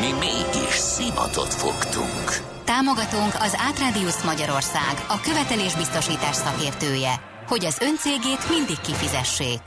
Mi 0.00 0.12
mégis 0.12 0.74
szimatot 0.74 1.54
fogtunk. 1.54 2.26
Támogatónk 2.64 3.34
az 3.34 3.56
Átrádiusz 3.68 4.24
Magyarország, 4.24 4.94
a 5.08 5.20
követelésbiztosítás 5.20 6.36
szakértője, 6.36 7.14
hogy 7.46 7.64
az 7.64 7.78
öncégét 7.80 8.48
mindig 8.48 8.80
kifizessék. 8.80 9.60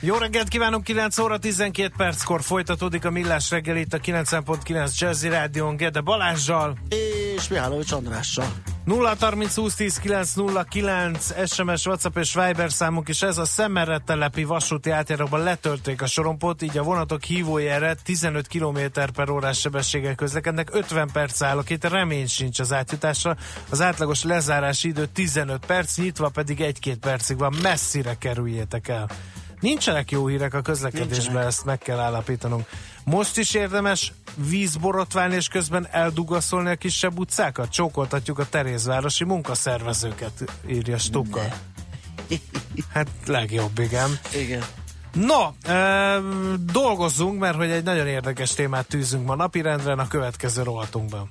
Jó 0.00 0.16
reggelt 0.16 0.48
kívánunk, 0.48 0.84
9 0.84 1.18
óra 1.18 1.38
12 1.38 1.92
perckor 1.96 2.42
folytatódik 2.42 3.04
a 3.04 3.10
Millás 3.10 3.50
reggel 3.50 3.76
itt 3.76 3.92
a 3.92 3.98
9.9 3.98 4.98
Jazzy 4.98 5.28
Rádion 5.28 5.76
Gede 5.76 6.00
Balázsjal 6.00 6.78
és 7.38 7.48
Mihálovics 7.48 7.92
Andrással. 7.92 8.52
0 8.84 9.14
30 9.20 9.54
20 9.54 9.74
10 9.74 9.98
9 9.98 10.32
0 10.32 10.62
9 10.62 11.48
SMS, 11.52 11.86
WhatsApp 11.86 12.16
és 12.16 12.34
Viber 12.34 12.72
számunk 12.72 13.08
is 13.08 13.22
ez 13.22 13.38
a 13.38 13.44
Szemmerre 13.44 13.98
telepi 13.98 14.44
vasúti 14.44 14.90
átjáróban 14.90 15.42
letörték 15.42 16.02
a 16.02 16.06
sorompot, 16.06 16.62
így 16.62 16.78
a 16.78 16.82
vonatok 16.82 17.22
hívójára 17.22 17.94
15 17.94 18.48
km 18.48 18.78
per 19.14 19.30
órás 19.30 19.58
sebességgel 19.58 20.14
közlekednek, 20.14 20.74
50 20.74 21.10
perc 21.12 21.42
állok 21.42 21.70
itt, 21.70 21.88
remény 21.88 22.26
sincs 22.26 22.60
az 22.60 22.72
átjutásra, 22.72 23.36
az 23.70 23.80
átlagos 23.80 24.22
lezárási 24.24 24.88
idő 24.88 25.06
15 25.06 25.66
perc, 25.66 25.96
nyitva 25.96 26.28
pedig 26.28 26.76
1-2 26.82 26.96
percig 27.00 27.38
van, 27.38 27.54
messzire 27.62 28.14
kerüljétek 28.18 28.88
el. 28.88 29.08
Nincsenek 29.60 30.10
jó 30.10 30.26
hírek 30.26 30.54
a 30.54 30.60
közlekedésben, 30.60 31.18
Nincsenek. 31.18 31.46
ezt 31.46 31.64
meg 31.64 31.78
kell 31.78 31.98
állapítanunk. 31.98 32.66
Most 33.10 33.38
is 33.38 33.54
érdemes 33.54 34.12
vízborotválni 34.34 35.34
és 35.34 35.48
közben 35.48 35.88
eldugaszolni 35.90 36.70
a 36.70 36.74
kisebb 36.74 37.18
utcákat? 37.18 37.70
Csókoltatjuk 37.70 38.38
a 38.38 38.48
Terézvárosi 38.48 39.24
munkaszervezőket, 39.24 40.32
írja 40.66 40.98
Stuka. 40.98 41.40
Hát 42.92 43.08
legjobb, 43.26 43.78
igen. 43.78 44.18
Igen. 44.34 44.64
No, 45.12 45.72
e, 45.72 46.18
dolgozzunk, 46.72 47.40
mert 47.40 47.56
hogy 47.56 47.70
egy 47.70 47.84
nagyon 47.84 48.06
érdekes 48.06 48.54
témát 48.54 48.86
tűzünk 48.86 49.26
ma 49.26 49.34
napirendre 49.34 49.92
a 49.92 50.08
következő 50.08 50.62
rovatunkban. 50.62 51.30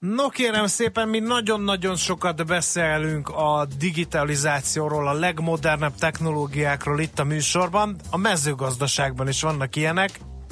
No 0.00 0.28
kérem 0.28 0.66
szépen, 0.66 1.08
mi 1.08 1.18
nagyon-nagyon 1.18 1.96
sokat 1.96 2.46
beszélünk 2.46 3.28
a 3.28 3.66
digitalizációról, 3.78 5.08
a 5.08 5.12
legmodernebb 5.12 5.94
technológiákról 5.94 7.00
itt 7.00 7.18
a 7.18 7.24
műsorban. 7.24 7.96
A 8.10 8.16
mezőgazdaságban 8.16 9.28
is 9.28 9.42
vannak 9.42 9.76
ilyenek. 9.76 10.10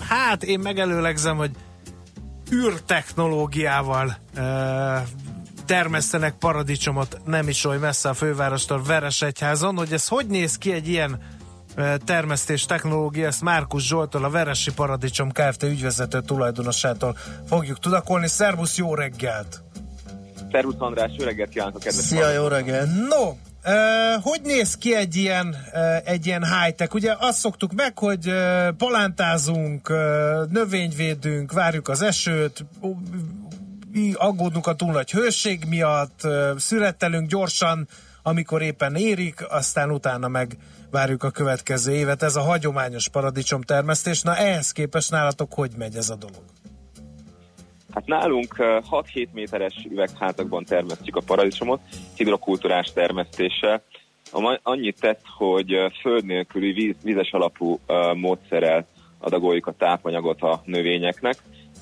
Hát 0.08 0.42
én 0.42 0.60
megelőlegzem, 0.60 1.36
hogy 1.36 1.50
űrtechnológiával 2.52 4.16
e, 4.34 5.04
termesztenek 5.66 6.34
paradicsomot 6.38 7.20
nem 7.24 7.48
is 7.48 7.64
oly 7.64 7.78
messze 7.78 8.08
a 8.08 8.14
fővárostól 8.14 8.82
Veresegyházon, 8.82 9.76
hogy 9.76 9.92
ez 9.92 10.08
hogy 10.08 10.26
néz 10.26 10.58
ki 10.58 10.72
egy 10.72 10.88
ilyen 10.88 11.20
termesztés 12.04 12.64
technológia, 12.64 13.26
ezt 13.26 13.42
Márkus 13.42 13.86
Zsoltól, 13.86 14.24
a 14.24 14.30
Veresi 14.30 14.72
Paradicsom 14.72 15.32
Kft. 15.32 15.62
ügyvezető 15.62 16.20
tulajdonosától 16.20 17.16
fogjuk 17.48 17.78
tudakolni. 17.78 18.28
Szervusz, 18.28 18.76
jó 18.76 18.94
reggelt! 18.94 19.62
Szervusz 20.50 20.74
András, 20.78 21.12
jó 21.18 21.24
reggelt 21.24 21.48
kívánok 21.48 21.74
a 21.74 21.78
kedves 21.78 22.04
Szia, 22.04 22.30
jó 22.30 22.46
reggelt! 22.46 22.88
No, 23.08 23.34
Uh, 23.68 24.22
hogy 24.22 24.40
néz 24.42 24.76
ki 24.76 24.94
egy 24.94 25.16
ilyen, 25.16 25.56
uh, 25.72 25.96
egy 26.04 26.26
ilyen 26.26 26.44
high-tech? 26.44 26.94
Ugye 26.94 27.14
azt 27.18 27.38
szoktuk 27.38 27.72
meg, 27.72 27.98
hogy 27.98 28.28
uh, 28.28 28.68
palántázunk, 28.68 29.88
uh, 29.90 29.96
növényvédünk, 30.50 31.52
várjuk 31.52 31.88
az 31.88 32.02
esőt, 32.02 32.64
uh, 32.80 32.96
aggódunk 34.14 34.66
a 34.66 34.74
túl 34.74 34.92
nagy 34.92 35.10
hőség 35.10 35.64
miatt, 35.68 36.20
uh, 36.24 36.58
születtelünk 36.58 37.28
gyorsan, 37.28 37.88
amikor 38.22 38.62
éppen 38.62 38.94
érik, 38.94 39.44
aztán 39.48 39.90
utána 39.90 40.28
meg 40.28 40.56
várjuk 40.90 41.22
a 41.22 41.30
következő 41.30 41.92
évet. 41.92 42.22
Ez 42.22 42.36
a 42.36 42.40
hagyományos 42.40 43.08
paradicsom 43.08 43.62
termesztés. 43.62 44.22
Na 44.22 44.36
ehhez 44.36 44.72
képest 44.72 45.10
nálatok 45.10 45.54
hogy 45.54 45.70
megy 45.78 45.96
ez 45.96 46.10
a 46.10 46.16
dolog? 46.16 46.42
Hát 47.94 48.06
nálunk 48.06 48.54
6-7 48.58 49.28
méteres 49.32 49.86
üvegházakban 49.90 50.64
termesztjük 50.64 51.16
a 51.16 51.22
paradicsomot, 51.26 51.80
hidrokultúrás 52.16 52.92
termesztéssel. 52.92 53.82
Annyit 54.62 55.00
tett, 55.00 55.20
hogy 55.36 55.74
föld 56.00 56.24
nélküli 56.24 56.72
víz, 56.72 56.94
vízes 57.02 57.30
alapú 57.30 57.80
módszerrel 58.14 58.86
adagoljuk 59.18 59.66
a 59.66 59.72
tápanyagot 59.72 60.42
a 60.42 60.62
növényeknek. 60.64 61.36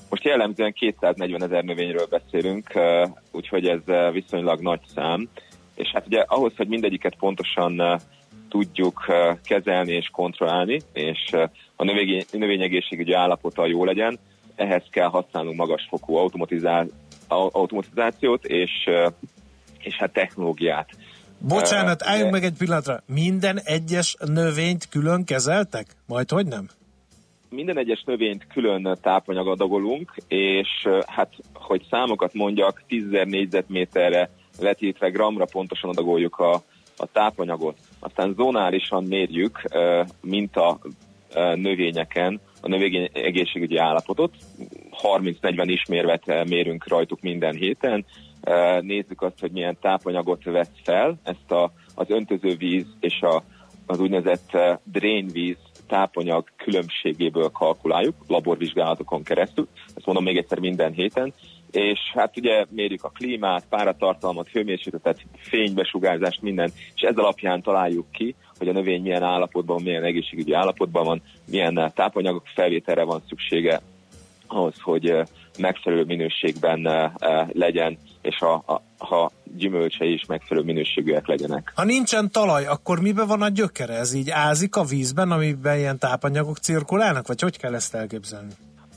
Most 0.09 0.23
jellemzően 0.23 0.73
240 0.73 1.43
ezer 1.43 1.63
növényről 1.63 2.07
beszélünk, 2.09 2.71
úgyhogy 3.31 3.67
ez 3.67 4.11
viszonylag 4.11 4.61
nagy 4.61 4.81
szám. 4.93 5.29
És 5.75 5.89
hát 5.93 6.05
ugye 6.05 6.23
ahhoz, 6.27 6.53
hogy 6.57 6.67
mindegyiket 6.67 7.15
pontosan 7.15 8.01
tudjuk 8.55 9.05
kezelni 9.43 9.93
és 9.93 10.09
kontrollálni, 10.11 10.81
és 10.93 11.31
a 11.75 11.83
növény, 11.83 12.25
növényegészségügyi 12.31 13.13
állapota 13.13 13.65
jó 13.65 13.85
legyen, 13.85 14.19
ehhez 14.55 14.83
kell 14.89 15.07
használnunk 15.07 15.57
magasfokú 15.57 16.15
automatizá- 16.15 16.91
automatizációt 17.27 18.45
és, 18.45 18.71
és 19.79 19.95
hát 19.95 20.13
technológiát. 20.13 20.89
Bocsánat, 21.37 22.03
álljunk 22.03 22.31
meg 22.31 22.43
egy 22.43 22.57
pillanatra. 22.57 22.99
Minden 23.05 23.59
egyes 23.63 24.15
növényt 24.25 24.89
külön 24.89 25.23
kezeltek? 25.23 25.85
Majd 26.07 26.29
hogy 26.29 26.45
nem? 26.45 26.69
Minden 27.49 27.77
egyes 27.77 28.03
növényt 28.05 28.47
külön 28.47 28.97
tápanyagadagolunk, 29.01 30.15
és 30.27 30.67
hát, 31.05 31.33
hogy 31.53 31.85
számokat 31.89 32.33
mondjak, 32.33 32.83
10 32.87 33.03
négyzetméterre 33.23 34.29
vetítve 34.59 35.09
gramra 35.09 35.45
pontosan 35.45 35.89
adagoljuk 35.89 36.35
a, 36.35 36.53
a 36.97 37.05
tápanyagot. 37.11 37.77
Aztán 38.05 38.33
zónálisan 38.33 39.03
mérjük 39.03 39.61
mint 40.21 40.55
a 40.55 40.79
növényeken 41.55 42.39
a 42.61 42.67
növény 42.67 43.09
egészségügyi 43.13 43.77
állapotot. 43.77 44.33
30-40 45.01 45.63
ismérvet 45.65 46.25
mérünk 46.47 46.87
rajtuk 46.87 47.21
minden 47.21 47.55
héten. 47.55 48.05
Nézzük 48.79 49.21
azt, 49.21 49.39
hogy 49.39 49.51
milyen 49.51 49.77
tápanyagot 49.81 50.43
vesz 50.43 50.71
fel. 50.83 51.17
Ezt 51.23 51.51
a, 51.51 51.71
az 51.95 52.09
öntözővíz 52.09 52.85
és 52.99 53.21
a, 53.21 53.43
az 53.85 53.99
úgynevezett 53.99 54.57
drainvíz 54.83 55.57
tápanyag 55.87 56.47
különbségéből 56.57 57.49
kalkuláljuk, 57.49 58.15
laborvizsgálatokon 58.27 59.23
keresztül. 59.23 59.67
Ezt 59.95 60.05
mondom 60.05 60.23
még 60.23 60.37
egyszer 60.37 60.59
minden 60.59 60.91
héten 60.91 61.33
és 61.75 61.99
hát 62.13 62.37
ugye 62.37 62.65
mérjük 62.69 63.03
a 63.03 63.09
klímát, 63.09 63.65
páratartalmat, 63.69 64.49
hőmérsékletet, 64.49 65.25
fénybesugárzást, 65.37 66.41
minden, 66.41 66.71
és 66.95 67.01
ez 67.01 67.17
alapján 67.17 67.61
találjuk 67.61 68.11
ki, 68.11 68.35
hogy 68.57 68.67
a 68.67 68.71
növény 68.71 69.01
milyen 69.01 69.23
állapotban, 69.23 69.81
milyen 69.81 70.03
egészségügyi 70.03 70.53
állapotban 70.53 71.05
van, 71.05 71.21
milyen 71.45 71.91
tápanyagok 71.95 72.43
felvételre 72.55 73.03
van 73.03 73.21
szüksége 73.27 73.81
ahhoz, 74.47 74.81
hogy 74.81 75.13
megfelelő 75.59 76.03
minőségben 76.03 77.11
legyen, 77.51 77.97
és 78.21 78.39
a, 78.39 78.53
a, 78.53 78.81
ha 78.97 79.31
gyümölcsei 79.57 80.13
is 80.13 80.25
megfelelő 80.25 80.65
minőségűek 80.65 81.27
legyenek. 81.27 81.71
Ha 81.75 81.83
nincsen 81.83 82.31
talaj, 82.31 82.65
akkor 82.65 82.99
miben 82.99 83.27
van 83.27 83.41
a 83.41 83.49
gyökere? 83.49 83.93
Ez 83.93 84.13
így 84.13 84.29
ázik 84.29 84.75
a 84.75 84.83
vízben, 84.83 85.31
amiben 85.31 85.77
ilyen 85.77 85.99
tápanyagok 85.99 86.57
cirkulálnak, 86.57 87.27
vagy 87.27 87.41
hogy 87.41 87.57
kell 87.57 87.73
ezt 87.73 87.95
elképzelni? 87.95 88.53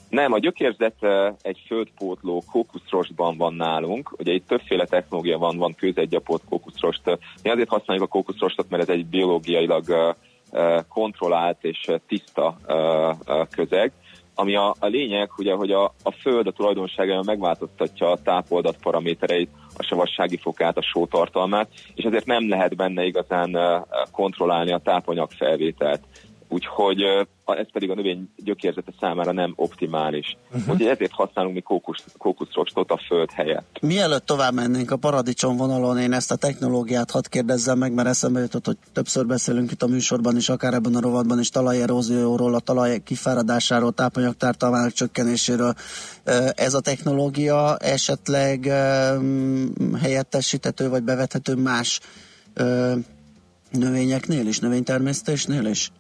Nem, 0.09 0.33
a 0.33 0.39
gyökérzet 0.39 1.07
egy 1.43 1.63
földpótló 1.67 2.43
kókuszrostban 2.51 3.37
van 3.37 3.55
nálunk. 3.55 4.15
Ugye 4.19 4.33
itt 4.33 4.47
többféle 4.47 4.85
technológia 4.85 5.39
van, 5.39 5.57
van 5.57 5.75
kőzetgyapott 5.75 6.43
kókuszrost. 6.49 7.19
Mi 7.43 7.51
azért 7.51 7.69
használjuk 7.69 8.07
a 8.07 8.11
kókuszrostot, 8.11 8.71
mert 8.71 8.83
ez 8.83 8.89
egy 8.89 9.07
biológiailag 9.07 10.17
kontrollált 10.89 11.65
és 11.65 11.91
tiszta 12.07 12.57
közeg. 13.51 13.93
Ami 14.35 14.57
a, 14.57 14.75
a 14.79 14.87
lényeg, 14.87 15.31
ugye, 15.37 15.55
hogy 15.55 15.71
a, 15.71 15.85
a 16.03 16.11
föld 16.11 16.47
a 16.47 16.53
tulajdonságában 16.53 17.25
megváltoztatja 17.27 18.11
a 18.11 18.23
tápoldat 18.23 18.77
paramétereit, 18.83 19.51
a 19.77 19.83
savassági 19.83 20.37
fokát, 20.37 20.77
a 20.77 20.83
sótartalmát, 20.83 21.69
és 21.95 22.05
ezért 22.05 22.27
nem 22.27 22.49
lehet 22.49 22.77
benne 22.77 23.05
igazán 23.05 23.57
kontrollálni 24.13 24.73
a 24.73 24.81
tápanyag 24.85 25.31
felvételt. 25.31 26.01
Úgyhogy 26.49 27.27
ez 27.57 27.67
pedig 27.73 27.91
a 27.91 27.95
növény 27.95 28.29
gyökérzete 28.37 28.93
számára 29.01 29.33
nem 29.33 29.53
optimális. 29.57 30.37
Uh-huh. 30.47 30.73
Úgyhogy 30.73 30.87
ezért 30.87 31.13
használunk 31.13 31.55
mi 31.55 31.61
kókusz, 31.61 32.05
kókuszrostot 32.19 32.91
a 32.91 33.01
föld 33.07 33.31
helyett. 33.31 33.79
Mielőtt 33.81 34.27
tovább 34.27 34.55
mennénk 34.55 34.91
a 34.91 34.97
paradicsom 34.97 35.57
vonalon, 35.57 35.99
én 35.99 36.13
ezt 36.13 36.31
a 36.31 36.37
technológiát 36.37 37.11
hadd 37.11 37.29
kérdezzem 37.29 37.79
meg, 37.79 37.93
mert 37.93 38.09
eszembe 38.09 38.41
jutott, 38.41 38.67
hogy 38.67 38.77
többször 38.93 39.27
beszélünk 39.27 39.71
itt 39.71 39.83
a 39.83 39.87
műsorban 39.87 40.37
is, 40.37 40.49
akár 40.49 40.75
ebben 40.75 40.95
a 40.95 41.01
rovatban 41.01 41.39
is 41.39 41.49
talajerózióról, 41.49 42.55
a 42.55 42.61
talaj 42.61 43.03
kifáradásáról, 43.03 43.93
tápanyagtartalmának 43.93 44.93
csökkenéséről. 44.93 45.75
Ez 46.55 46.75
a 46.75 46.81
technológia 46.81 47.77
esetleg 47.77 48.65
helyettesíthető 50.01 50.89
vagy 50.89 51.03
bevethető 51.03 51.55
más 51.55 52.01
növényeknél 53.71 54.47
is, 54.47 54.59
növénytermesztésnél 54.59 55.67
is? 55.67 55.91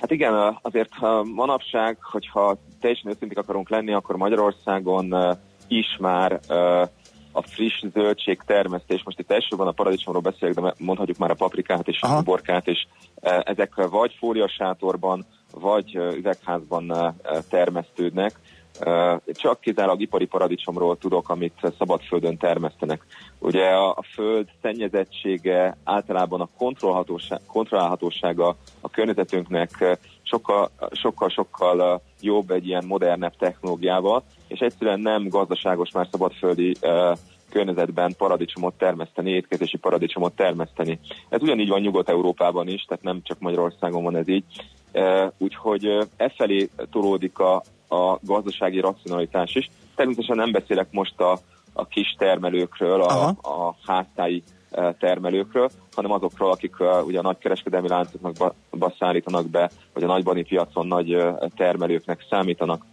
Hát 0.00 0.10
igen, 0.10 0.58
azért 0.62 0.90
manapság, 1.34 1.98
hogyha 2.00 2.56
teljesen 2.80 3.10
őszintik 3.10 3.38
akarunk 3.38 3.68
lenni, 3.68 3.92
akkor 3.92 4.16
Magyarországon 4.16 5.14
is 5.68 5.96
már 6.00 6.40
a 7.32 7.42
friss 7.42 7.84
zöldség 7.92 8.42
termesztés, 8.46 9.02
most 9.04 9.18
itt 9.18 9.30
elsősorban 9.30 9.66
a 9.66 9.72
paradicsomról 9.72 10.22
beszélek, 10.22 10.54
de 10.54 10.74
mondhatjuk 10.78 11.18
már 11.18 11.30
a 11.30 11.34
paprikát 11.34 11.88
és 11.88 12.00
Aha. 12.00 12.16
a 12.16 12.22
borkát, 12.22 12.68
és 12.68 12.86
ezek 13.22 13.74
vagy 13.74 14.16
fóliasátorban, 14.18 15.24
vagy 15.52 15.94
üvegházban 15.94 17.14
termesztődnek. 17.50 18.40
Csak 19.26 19.60
kizárólag 19.60 20.00
ipari 20.00 20.26
paradicsomról 20.26 20.98
tudok, 20.98 21.28
amit 21.28 21.72
szabadföldön 21.78 22.36
termesztenek. 22.36 23.06
Ugye 23.38 23.66
a, 23.68 24.02
föld 24.14 24.48
szennyezettsége, 24.62 25.76
általában 25.84 26.40
a 26.40 26.48
kontrollálhatósága 27.46 28.56
a 28.80 28.90
környezetünknek 28.90 29.98
sokkal, 30.22 30.70
sokkal, 30.92 31.28
sokkal 31.28 32.02
jobb 32.20 32.50
egy 32.50 32.66
ilyen 32.66 32.84
modernebb 32.86 33.36
technológiával, 33.36 34.22
és 34.48 34.60
egyszerűen 34.60 35.00
nem 35.00 35.28
gazdaságos 35.28 35.90
már 35.90 36.08
szabadföldi 36.10 36.76
környezetben 37.50 38.14
paradicsomot 38.18 38.74
termeszteni, 38.74 39.30
étkezési 39.30 39.76
paradicsomot 39.76 40.36
termeszteni. 40.36 40.98
Ez 41.28 41.42
ugyanígy 41.42 41.68
van 41.68 41.80
Nyugat-Európában 41.80 42.68
is, 42.68 42.82
tehát 42.82 43.04
nem 43.04 43.20
csak 43.22 43.38
Magyarországon 43.38 44.02
van 44.02 44.16
ez 44.16 44.28
így. 44.28 44.44
Úgyhogy 45.38 45.86
e 46.16 46.28
felé 46.36 46.68
tolódik 46.90 47.38
a, 47.38 47.62
a 47.88 48.18
gazdasági 48.20 48.80
racionalitás 48.80 49.54
is. 49.54 49.70
Természetesen 49.94 50.36
nem 50.36 50.52
beszélek 50.52 50.86
most 50.90 51.20
a, 51.20 51.38
a 51.72 51.86
kis 51.86 52.14
termelőkről, 52.18 53.02
a, 53.02 53.28
a 53.28 53.76
háztáji 53.86 54.42
e, 54.70 54.92
termelőkről, 54.92 55.70
hanem 55.94 56.10
azokról, 56.10 56.50
akik 56.50 56.80
uh, 56.80 57.06
ugye 57.06 57.18
a 57.18 57.22
nagy 57.22 57.38
kereskedelmi 57.38 57.88
láncoknak 57.88 58.54
szállítanak 58.98 59.50
be, 59.50 59.70
vagy 59.92 60.02
a 60.02 60.06
nagybani 60.06 60.42
piacon 60.42 60.86
nagy 60.86 61.14
uh, 61.14 61.48
termelőknek 61.56 62.26
számítanak. 62.30 62.84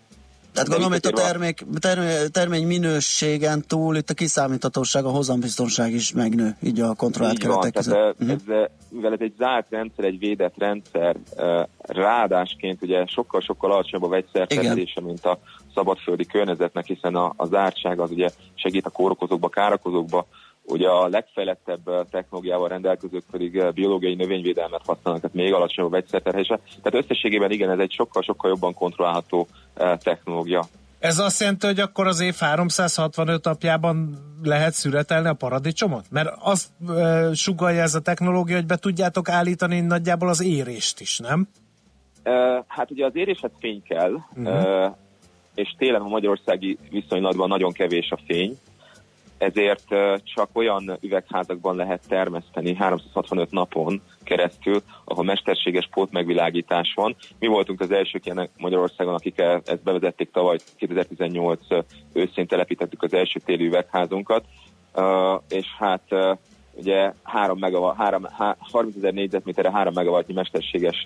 Tehát 0.53 0.69
gondolom, 0.69 0.91
hogy 0.91 1.05
a 1.05 1.09
termék, 1.09 1.65
termény, 1.79 2.31
termény 2.31 2.67
minőségen 2.67 3.63
túl 3.67 3.95
itt 3.95 4.09
a 4.09 4.13
kiszámíthatóság, 4.13 5.05
a 5.05 5.09
hozambiztonság 5.09 5.93
is 5.93 6.13
megnő, 6.13 6.55
így 6.61 6.79
a 6.79 6.93
kontrollált 6.93 7.35
így 7.35 7.41
keretek 7.41 7.73
között. 7.73 7.93
Tehát, 7.93 8.15
uh-huh. 8.19 8.31
ez, 8.31 8.69
mivel 8.89 9.13
ez 9.13 9.19
egy 9.19 9.33
zárt 9.37 9.67
rendszer, 9.69 10.05
egy 10.05 10.19
védett 10.19 10.53
rendszer, 10.57 11.15
ráadásként 11.77 12.81
ugye 12.81 13.05
sokkal-sokkal 13.05 13.71
alacsonyabb 13.71 14.05
a 14.05 14.11
vegyszertermelése, 14.13 15.01
mint 15.01 15.25
a 15.25 15.39
szabadföldi 15.73 16.25
környezetnek, 16.25 16.85
hiszen 16.85 17.15
a, 17.15 17.33
a 17.35 17.45
zártság 17.45 17.99
az 17.99 18.11
ugye 18.11 18.29
segít 18.53 18.85
a 18.85 18.89
kórokozókba, 18.89 19.49
károkozókba, 19.49 20.27
Ugye 20.65 20.87
a 20.87 21.07
legfejlettebb 21.07 22.09
technológiával 22.09 22.67
rendelkezők 22.67 23.23
pedig 23.31 23.71
biológiai 23.73 24.15
növényvédelmet 24.15 24.81
használnak, 24.85 25.21
tehát 25.21 25.35
még 25.35 25.53
alacsonyabb 25.53 25.91
a 25.91 25.95
vegyszerterhése. 25.95 26.59
Tehát 26.81 27.03
összességében 27.03 27.51
igen, 27.51 27.69
ez 27.69 27.79
egy 27.79 27.91
sokkal-sokkal 27.91 28.49
jobban 28.49 28.73
kontrollálható 28.73 29.47
technológia. 29.97 30.63
Ez 31.03 31.19
azt 31.19 31.39
jelenti, 31.39 31.65
hogy 31.65 31.79
akkor 31.79 32.07
az 32.07 32.19
év 32.19 32.35
365 32.35 33.43
napjában 33.43 34.17
lehet 34.43 34.73
szüretelni 34.73 35.27
a 35.27 35.33
paradicsomot? 35.33 36.05
Mert 36.09 36.29
azt 36.39 36.69
e, 36.89 37.33
sugalja 37.33 37.81
ez 37.81 37.95
a 37.95 38.01
technológia, 38.01 38.55
hogy 38.55 38.65
be 38.65 38.75
tudjátok 38.75 39.29
állítani 39.29 39.79
nagyjából 39.79 40.29
az 40.29 40.43
érést 40.43 40.99
is, 40.99 41.19
nem? 41.19 41.47
E, 42.23 42.63
hát 42.67 42.91
ugye 42.91 43.05
az 43.05 43.15
éréshez 43.15 43.51
fény 43.59 43.83
kell, 43.83 44.11
uh-huh. 44.11 44.47
e, 44.47 44.97
és 45.55 45.75
télen 45.77 46.01
a 46.01 46.07
magyarországi 46.07 46.77
viszonylatban 46.89 47.47
nagyon 47.47 47.71
kevés 47.71 48.11
a 48.11 48.19
fény, 48.25 48.57
ezért 49.43 49.87
csak 50.23 50.49
olyan 50.53 50.97
üvegházakban 51.01 51.75
lehet 51.75 52.07
termeszteni 52.07 52.75
365 52.75 53.51
napon 53.51 54.01
keresztül, 54.23 54.81
ahol 55.03 55.23
mesterséges 55.23 55.89
pótmegvilágítás 55.91 56.93
van. 56.95 57.15
Mi 57.39 57.47
voltunk 57.47 57.81
az 57.81 57.91
elsők 57.91 58.25
ilyen 58.25 58.49
Magyarországon, 58.57 59.13
akik 59.13 59.39
e- 59.39 59.61
ezt 59.65 59.83
bevezették 59.83 60.31
tavaly 60.31 60.57
2018 60.77 61.59
őszén 62.13 62.47
telepítettük 62.47 63.03
az 63.03 63.13
első 63.13 63.39
téli 63.45 63.65
üvegházunkat, 63.65 64.45
és 65.49 65.67
hát 65.77 66.03
ugye 66.73 67.13
3 67.23 67.59
megawatt, 67.59 67.97
3, 67.97 68.27
30 68.59 68.95
ezer 68.95 69.13
négyzetméterre 69.13 69.71
3 69.71 69.93
megawattnyi 69.93 70.33
mesterséges 70.33 71.03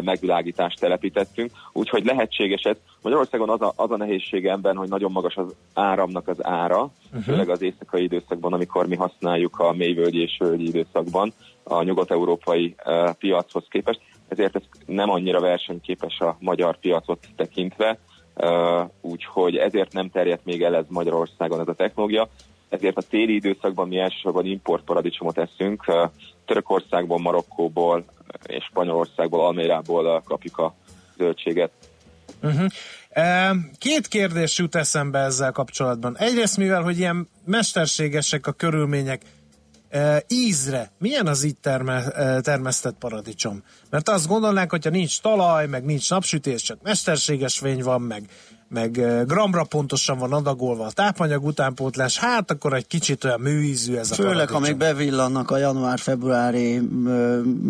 megvilágítást 0.00 0.80
telepítettünk, 0.80 1.50
úgyhogy 1.72 2.04
lehetséges 2.04 2.62
ez. 2.62 2.76
Magyarországon 3.02 3.50
az 3.50 3.60
a, 3.60 3.72
az 3.76 3.90
a 3.90 3.96
nehézsége 3.96 4.50
ebben, 4.50 4.76
hogy 4.76 4.88
nagyon 4.88 5.12
magas 5.12 5.36
az 5.36 5.54
áramnak 5.74 6.28
az 6.28 6.44
ára, 6.44 6.82
uh-huh. 6.82 7.22
főleg 7.22 7.48
az 7.48 7.62
éjszakai 7.62 8.02
időszakban, 8.02 8.52
amikor 8.52 8.86
mi 8.86 8.96
használjuk 8.96 9.58
a 9.58 9.72
mélyvölgyi 9.72 10.22
és 10.22 10.36
völgyi 10.38 10.66
időszakban 10.66 11.32
a 11.62 11.82
nyugat-európai 11.82 12.74
uh, 12.84 13.10
piachoz 13.10 13.64
képest, 13.68 14.00
ezért 14.28 14.56
ez 14.56 14.62
nem 14.86 15.10
annyira 15.10 15.40
versenyképes 15.40 16.20
a 16.20 16.36
magyar 16.40 16.78
piacot 16.78 17.26
tekintve, 17.36 17.98
Uh, 18.40 18.88
úgyhogy 19.00 19.56
ezért 19.56 19.92
nem 19.92 20.10
terjedt 20.10 20.44
még 20.44 20.62
el 20.62 20.76
ez 20.76 20.84
Magyarországon 20.88 21.60
ez 21.60 21.68
a 21.68 21.74
technológia 21.74 22.28
ezért 22.68 22.96
a 22.96 23.02
téli 23.02 23.34
időszakban 23.34 23.88
mi 23.88 23.98
elsősorban 23.98 24.46
import 24.46 24.84
paradicsomot 24.84 25.38
eszünk. 25.38 25.84
Törökországból, 26.46 27.18
Marokkóból 27.18 28.04
és 28.46 28.64
Spanyolországból, 28.64 29.46
Almérából 29.46 30.22
kapjuk 30.24 30.58
a 30.58 30.74
zöldséget. 31.16 31.70
Uh-huh. 32.42 32.70
Két 33.78 34.06
kérdés 34.06 34.58
jut 34.58 34.74
eszembe 34.74 35.18
ezzel 35.18 35.52
kapcsolatban. 35.52 36.16
Egyrészt, 36.18 36.56
mivel 36.56 36.82
hogy 36.82 36.98
ilyen 36.98 37.28
mesterségesek 37.44 38.46
a 38.46 38.52
körülmények, 38.52 39.22
ízre, 40.28 40.90
milyen 40.98 41.26
az 41.26 41.42
itt 41.42 41.62
terme, 41.62 42.02
termesztett 42.40 42.98
paradicsom? 42.98 43.62
Mert 43.90 44.08
azt 44.08 44.26
gondolnánk, 44.26 44.70
hogyha 44.70 44.90
nincs 44.90 45.20
talaj, 45.20 45.66
meg 45.66 45.84
nincs 45.84 46.10
napsütés, 46.10 46.62
csak 46.62 46.82
mesterséges 46.82 47.58
fény 47.58 47.82
van, 47.82 48.02
meg 48.02 48.22
meg 48.68 48.90
gramra 49.26 49.64
pontosan 49.64 50.18
van 50.18 50.32
adagolva 50.32 50.84
a 50.84 50.90
tápanyag 50.90 51.44
utánpótlás, 51.44 52.18
hát 52.18 52.50
akkor 52.50 52.72
egy 52.72 52.86
kicsit 52.86 53.24
olyan 53.24 53.40
műízű 53.40 53.96
ez 53.96 54.10
a 54.10 54.14
Főleg, 54.14 54.48
ha 54.48 54.58
még 54.58 54.76
bevillannak 54.76 55.50
a 55.50 55.56
január-februári 55.56 56.76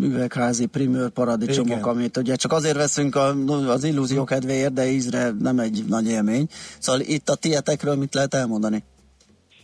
üvegházi 0.00 0.66
primőr 0.66 1.08
paradicsomok, 1.10 1.78
Igen. 1.78 1.82
amit 1.82 2.16
ugye 2.16 2.34
csak 2.34 2.52
azért 2.52 2.76
veszünk 2.76 3.16
a, 3.16 3.34
az 3.68 3.84
illúzió 3.84 4.24
kedvéért, 4.24 4.72
de 4.72 4.86
ízre 4.86 5.30
nem 5.40 5.58
egy 5.58 5.84
nagy 5.88 6.08
élmény. 6.08 6.46
Szóval 6.78 7.00
itt 7.00 7.28
a 7.28 7.34
tietekről 7.34 7.94
mit 7.94 8.14
lehet 8.14 8.34
elmondani? 8.34 8.84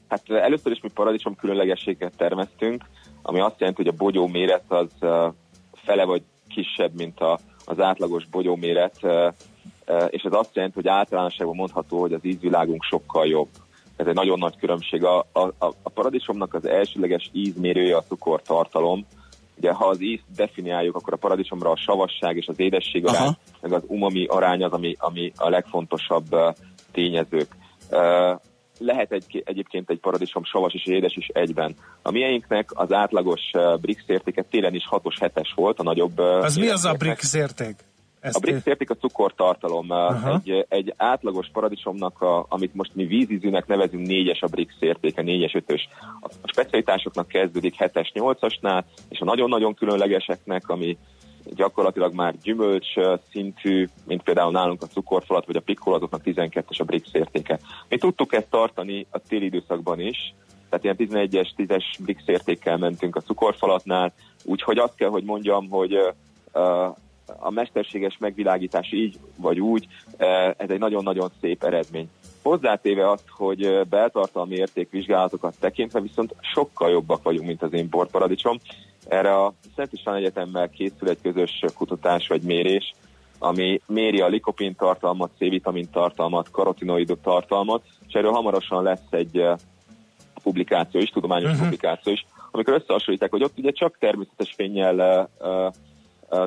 Hát 0.09 0.31
először 0.31 0.73
is 0.73 0.81
mi 0.83 0.91
paradicsom 0.95 1.37
különlegességet 1.37 2.13
termesztünk, 2.17 2.85
ami 3.23 3.41
azt 3.41 3.55
jelenti, 3.59 3.83
hogy 3.83 3.93
a 3.95 3.97
bogyó 3.97 4.27
méret 4.27 4.65
az 4.69 4.89
fele 5.73 6.05
vagy 6.05 6.23
kisebb, 6.49 6.95
mint 6.95 7.21
a, 7.21 7.39
az 7.65 7.81
átlagos 7.81 8.27
bogyó 8.27 8.57
méret 8.57 8.99
és 10.09 10.23
ez 10.23 10.33
azt 10.33 10.55
jelenti, 10.55 10.75
hogy 10.75 10.89
általánosságban 10.89 11.57
mondható, 11.57 12.01
hogy 12.01 12.13
az 12.13 12.25
ízvilágunk 12.25 12.83
sokkal 12.83 13.27
jobb. 13.27 13.49
Ez 13.97 14.07
egy 14.07 14.15
nagyon 14.15 14.39
nagy 14.39 14.57
különbség. 14.57 15.05
A, 15.05 15.19
a, 15.33 15.53
a 15.59 15.91
paradicsomnak 15.95 16.55
az 16.55 16.67
elsőleges 16.67 17.31
ízmérője 17.33 17.97
a 17.97 18.05
cukortartalom. 18.09 19.07
Ugye, 19.57 19.73
ha 19.73 19.87
az 19.87 20.03
ízt 20.03 20.25
definiáljuk, 20.37 20.97
akkor 20.97 21.13
a 21.13 21.17
paradicsomra 21.17 21.71
a 21.71 21.77
savasság 21.77 22.37
és 22.37 22.47
az 22.47 22.61
édesség 22.61 23.07
arány, 23.07 23.23
Aha. 23.23 23.37
meg 23.61 23.73
az 23.73 23.83
umami 23.87 24.27
arány 24.27 24.63
az, 24.63 24.73
ami, 24.73 24.95
ami 24.99 25.33
a 25.37 25.49
legfontosabb 25.49 26.37
tényezők. 26.93 27.57
Lehet 28.79 29.13
egy, 29.13 29.43
egyébként 29.45 29.91
egy 29.91 30.01
paradicsom 30.01 30.45
savas 30.45 30.75
és 30.75 30.87
édes 30.87 31.17
is 31.17 31.27
egyben. 31.27 31.77
A 32.03 32.11
mieinknek 32.11 32.71
az 32.75 32.93
átlagos 32.93 33.41
BRICS 33.81 34.03
értéke 34.07 34.43
télen 34.43 34.75
is 34.75 34.89
6-os 34.91 35.17
7-es 35.21 35.49
volt, 35.55 35.79
a 35.79 35.83
nagyobb... 35.83 36.19
Az 36.19 36.57
mi 36.57 36.69
az 36.69 36.85
a 36.85 36.93
BRICS 36.93 37.35
érték? 37.35 37.77
Ezt 38.25 38.37
a 38.37 38.41
BRICS 38.41 38.67
érték 38.67 38.91
a 38.91 38.95
cukortartalom. 38.95 39.93
Egy, 40.25 40.67
egy 40.69 40.95
átlagos 40.97 41.49
paradicsomnak, 41.53 42.21
a, 42.21 42.47
amit 42.49 42.75
most 42.75 42.95
mi 42.95 43.05
vízízűnek 43.05 43.67
nevezünk, 43.67 44.07
négyes 44.07 44.43
a 44.43 44.47
BRICS 44.47 44.75
értéke, 44.81 45.23
négyes, 45.23 45.55
ötös. 45.55 45.89
A 46.21 46.29
specialitásoknak 46.45 47.29
kezdődik 47.29 47.75
7-es, 47.79 48.09
8-asnál, 48.15 48.83
és 49.09 49.21
a 49.21 49.25
nagyon-nagyon 49.25 49.75
különlegeseknek, 49.75 50.69
ami 50.69 50.99
gyakorlatilag 51.55 52.15
már 52.15 52.35
gyümölcs 52.43 52.95
szintű, 53.31 53.89
mint 54.07 54.23
például 54.23 54.53
nálunk 54.53 54.83
a 54.83 54.87
cukorfalat 54.87 55.47
vagy 55.47 55.57
a 55.57 55.61
pikkol, 55.61 55.95
azoknak 55.95 56.23
12-es 56.25 56.81
a 56.81 56.85
BRICS 56.85 57.11
értéke. 57.13 57.59
Mi 57.89 57.99
tudtuk 57.99 58.33
ezt 58.33 58.51
tartani 58.51 59.07
a 59.11 59.19
téli 59.19 59.45
időszakban 59.45 60.01
is, 60.01 60.35
tehát 60.69 60.99
ilyen 60.99 61.29
11-es, 61.29 61.49
10-es 61.57 61.85
BRICS 61.99 62.23
értékkel 62.27 62.77
mentünk 62.77 63.17
a 63.17 63.21
cukorfalatnál, 63.21 64.13
úgyhogy 64.45 64.79
azt 64.79 64.97
kell, 64.97 65.09
hogy 65.09 65.25
mondjam, 65.25 65.69
hogy 65.69 65.95
uh, 66.53 66.97
a 67.39 67.51
mesterséges 67.51 68.17
megvilágítás 68.19 68.93
így 68.93 69.19
vagy 69.37 69.61
úgy, 69.61 69.87
ez 70.57 70.69
egy 70.71 70.79
nagyon-nagyon 70.79 71.31
szép 71.41 71.65
eredmény. 71.65 72.09
Hozzátéve 72.43 73.11
azt, 73.11 73.29
hogy 73.29 73.87
beltartalmi 73.89 74.55
értékvizsgálatokat 74.55 75.55
tekintve 75.61 76.01
viszont 76.01 76.35
sokkal 76.41 76.91
jobbak 76.91 77.23
vagyunk, 77.23 77.47
mint 77.47 77.63
az 77.63 77.73
importparadicsom. 77.73 78.59
Erre 79.09 79.35
a 79.45 79.53
Szent 79.77 79.93
István 79.93 80.17
Egyetemmel 80.17 80.69
készül 80.69 81.09
egy 81.09 81.21
közös 81.23 81.65
kutatás 81.75 82.29
vagy 82.29 82.43
mérés, 82.43 82.95
ami 83.39 83.81
méri 83.87 84.21
a 84.21 84.29
likopin 84.29 84.75
tartalmat, 84.75 85.31
C-vitamin 85.37 85.91
tartalmat, 85.91 86.51
karotinoidok 86.51 87.21
tartalmat, 87.21 87.83
és 88.07 88.15
erről 88.15 88.33
hamarosan 88.33 88.83
lesz 88.83 89.11
egy 89.11 89.45
publikáció 90.43 91.01
is, 91.01 91.11
tudományos 91.11 91.51
uh-huh. 91.51 91.63
publikáció 91.63 92.13
is, 92.13 92.27
amikor 92.51 92.75
összehasonlítják, 92.75 93.31
hogy 93.31 93.43
ott 93.43 93.59
ugye 93.59 93.71
csak 93.71 93.99
természetes 93.99 94.53
fényjel 94.57 95.29
uh, 95.41 95.49
uh, 95.49 95.73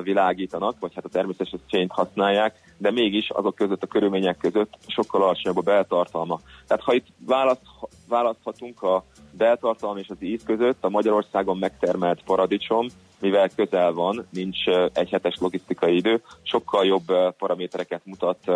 világítanak, 0.02 0.76
vagy 0.80 0.94
hát 0.94 1.04
a 1.04 1.08
természetes 1.08 1.60
fényt 1.68 1.92
használják, 1.92 2.54
de 2.76 2.90
mégis 2.90 3.30
azok 3.30 3.54
között 3.54 3.82
a 3.82 3.86
körülmények 3.86 4.36
között 4.36 4.74
sokkal 4.86 5.22
alacsonyabb 5.22 5.58
a 5.58 5.62
beltartalma. 5.62 6.40
Tehát 6.66 6.82
ha 6.82 6.94
itt 6.94 7.06
választ, 7.26 7.62
választhatunk 8.08 8.82
a 8.82 9.04
beltartalom 9.30 9.96
és 9.96 10.08
az 10.08 10.16
íz 10.20 10.42
között, 10.44 10.76
a 10.80 10.88
Magyarországon 10.88 11.58
megtermelt 11.58 12.22
paradicsom, 12.24 12.86
mivel 13.20 13.48
közel 13.56 13.92
van, 13.92 14.26
nincs 14.30 14.66
egy 14.92 15.08
hetes 15.08 15.36
logisztikai 15.38 15.96
idő, 15.96 16.22
sokkal 16.42 16.86
jobb 16.86 17.34
paramétereket 17.38 18.00
mutat 18.04 18.48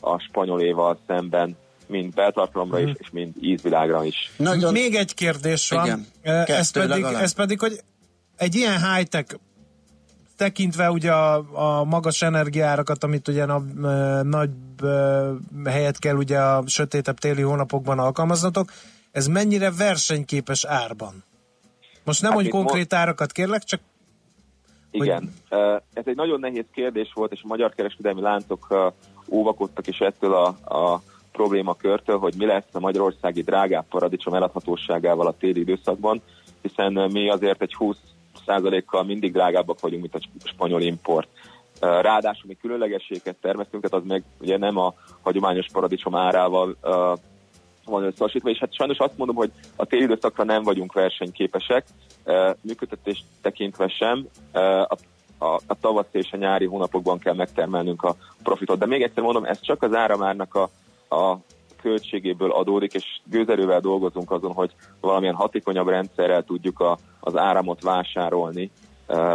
a 0.00 0.18
spanyoléval 0.18 0.98
szemben, 1.06 1.56
mind 1.86 2.14
beltartalomra 2.14 2.78
is, 2.78 2.90
mhm. 2.90 2.96
és 2.98 3.10
mind 3.10 3.34
ízvilágra 3.40 4.04
is. 4.04 4.32
Nagyon... 4.36 4.72
Még 4.72 4.94
egy 4.94 5.14
kérdés 5.14 5.70
van, 5.70 5.84
Igen. 5.84 6.06
ez, 6.46 6.70
pedig, 6.70 7.04
ez 7.04 7.34
pedig, 7.34 7.60
hogy 7.60 7.80
egy 8.36 8.54
ilyen 8.54 8.94
high-tech 8.94 9.34
tekintve 10.36 10.90
ugye 10.90 11.12
a, 11.12 11.44
a 11.52 11.84
magas 11.84 12.22
energiárakat, 12.22 13.04
amit 13.04 13.28
ugye 13.28 13.44
a, 13.44 13.54
a 13.54 14.22
nagy 14.22 14.50
helyet 15.64 15.98
kell 15.98 16.16
ugye 16.16 16.38
a 16.38 16.62
sötétebb 16.66 17.18
téli 17.18 17.42
hónapokban 17.42 17.98
alkalmaznatok, 17.98 18.70
ez 19.12 19.26
mennyire 19.26 19.70
versenyképes 19.70 20.64
árban? 20.64 21.24
Most 22.04 22.22
nem, 22.22 22.30
hát 22.30 22.40
hogy 22.40 22.50
konkrét 22.50 22.90
mo- 22.90 23.00
árakat 23.00 23.32
kérlek, 23.32 23.62
csak 23.64 23.80
igen, 24.90 25.32
hogy... 25.48 25.58
ez 25.92 26.04
egy 26.06 26.16
nagyon 26.16 26.40
nehéz 26.40 26.64
kérdés 26.72 27.10
volt, 27.14 27.32
és 27.32 27.40
a 27.42 27.46
magyar 27.46 27.74
kereskedelmi 27.74 28.20
láncok 28.20 28.92
óvakodtak 29.28 29.86
is 29.86 29.98
ettől 29.98 30.34
a, 30.34 30.46
a 30.76 31.02
problémakörtől, 31.32 32.18
hogy 32.18 32.34
mi 32.38 32.46
lesz 32.46 32.68
a 32.72 32.80
magyarországi 32.80 33.42
drágább 33.42 33.86
paradicsom 33.88 34.34
eladhatóságával 34.34 35.26
a 35.26 35.36
téli 35.38 35.60
időszakban, 35.60 36.22
hiszen 36.62 36.92
mi 36.92 37.30
azért 37.30 37.62
egy 37.62 37.74
20 37.74 37.96
kal 38.86 39.04
mindig 39.04 39.32
drágábbak 39.32 39.80
vagyunk, 39.80 40.02
mint 40.02 40.14
a 40.14 40.48
spanyol 40.48 40.82
import. 40.82 41.28
Ráadásul 41.80 42.44
mi 42.46 42.54
különlegességet 42.54 43.36
termesztünk, 43.40 43.82
tehát 43.82 44.04
az 44.04 44.10
meg 44.10 44.22
ugye 44.40 44.58
nem 44.58 44.78
a 44.78 44.94
hagyományos 45.22 45.66
paradicsom 45.72 46.14
árával 46.14 46.76
van 47.84 48.02
összehasonlítva, 48.02 48.50
és 48.50 48.58
hát 48.58 48.74
sajnos 48.74 48.98
azt 48.98 49.16
mondom, 49.16 49.36
hogy 49.36 49.50
a 49.76 49.84
téli 49.84 50.02
időszakra 50.02 50.44
nem 50.44 50.62
vagyunk 50.62 50.92
versenyképesek, 50.92 51.84
működtetés 52.60 53.24
tekintve 53.42 53.88
sem, 53.88 54.28
a, 54.52 54.96
a, 55.38 55.60
a 55.66 55.74
tavasz 55.80 56.06
és 56.10 56.32
a 56.32 56.36
nyári 56.36 56.66
hónapokban 56.66 57.18
kell 57.18 57.34
megtermelnünk 57.34 58.02
a 58.02 58.16
profitot. 58.42 58.78
De 58.78 58.86
még 58.86 59.02
egyszer 59.02 59.22
mondom, 59.22 59.44
ez 59.44 59.60
csak 59.60 59.82
az 59.82 59.94
áramárnak 59.94 60.54
a, 60.54 60.70
a 61.16 61.38
költségéből 61.84 62.50
adódik, 62.50 62.94
és 62.94 63.04
gőzerővel 63.24 63.80
dolgozunk 63.80 64.30
azon, 64.30 64.52
hogy 64.52 64.70
valamilyen 65.00 65.34
hatékonyabb 65.34 65.88
rendszerrel 65.88 66.42
tudjuk 66.42 66.80
a, 66.80 66.98
az 67.20 67.36
áramot 67.36 67.82
vásárolni, 67.82 68.70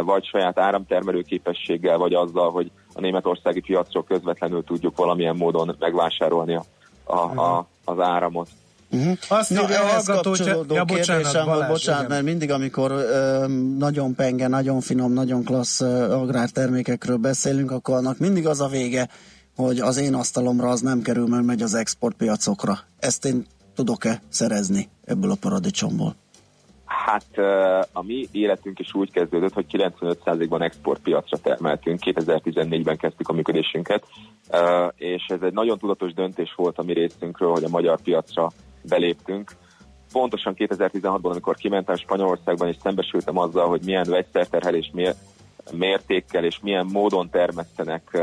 vagy 0.03 0.25
saját 0.25 0.59
áramtermelő 0.59 1.21
képességgel, 1.21 1.97
vagy 1.97 2.13
azzal, 2.13 2.51
hogy 2.51 2.71
a 2.93 2.99
németországi 3.01 3.59
piacról 3.59 4.03
közvetlenül 4.03 4.63
tudjuk 4.63 4.97
valamilyen 4.97 5.35
módon 5.35 5.75
megvásárolni 5.79 6.55
a, 6.55 6.63
a, 7.03 7.39
a, 7.39 7.67
az 7.85 7.99
áramot. 7.99 8.47
Uh-huh. 8.91 9.17
Azt 9.27 9.49
Na, 9.49 9.61
írja 9.61 9.79
a 9.81 9.85
hallgató, 9.85 10.29
hogy... 10.29 10.65
Ja, 10.69 10.83
bocsánat, 10.83 11.45
Balázs, 11.45 11.69
bocsánat 11.69 12.07
mert 12.07 12.23
mindig, 12.23 12.51
amikor 12.51 12.91
ö, 12.91 13.45
nagyon 13.77 14.15
penge, 14.15 14.47
nagyon 14.47 14.81
finom, 14.81 15.13
nagyon 15.13 15.43
klassz 15.43 15.81
ö, 15.81 16.13
agrártermékekről 16.13 17.17
beszélünk, 17.17 17.71
akkor 17.71 17.95
annak 17.95 18.17
mindig 18.17 18.47
az 18.47 18.61
a 18.61 18.67
vége, 18.67 19.09
hogy 19.65 19.79
az 19.79 19.97
én 19.97 20.13
asztalomra 20.13 20.69
az 20.69 20.81
nem 20.81 21.01
kerül, 21.01 21.27
mert 21.27 21.45
megy 21.45 21.61
az 21.61 21.73
exportpiacokra. 21.73 22.79
Ezt 22.99 23.25
én 23.25 23.45
tudok-e 23.75 24.21
szerezni 24.29 24.89
ebből 25.05 25.31
a 25.31 25.37
paradicsomból? 25.39 26.15
Hát 26.85 27.37
a 27.91 28.03
mi 28.03 28.27
életünk 28.31 28.79
is 28.79 28.93
úgy 28.93 29.11
kezdődött, 29.11 29.53
hogy 29.53 29.65
95%-ban 29.71 30.61
exportpiacra 30.61 31.37
termeltünk. 31.37 31.99
2014-ben 32.05 32.97
kezdtük 32.97 33.27
a 33.27 33.33
működésünket, 33.33 34.03
és 34.95 35.25
ez 35.27 35.41
egy 35.41 35.53
nagyon 35.53 35.77
tudatos 35.77 36.13
döntés 36.13 36.53
volt 36.55 36.77
a 36.77 36.83
mi 36.83 36.93
részünkről, 36.93 37.51
hogy 37.51 37.63
a 37.63 37.69
magyar 37.69 38.01
piacra 38.01 38.51
beléptünk. 38.83 39.51
Pontosan 40.11 40.53
2016-ban, 40.57 41.31
amikor 41.31 41.55
kimentem 41.55 41.95
Spanyolországban, 41.95 42.67
és 42.67 42.75
szembesültem 42.83 43.37
azzal, 43.37 43.67
hogy 43.67 43.81
milyen 43.85 44.09
vegyszerterhelés 44.09 44.91
mértékkel 45.71 46.43
és 46.43 46.59
milyen 46.61 46.85
módon 46.91 47.29
termesztenek, 47.29 48.21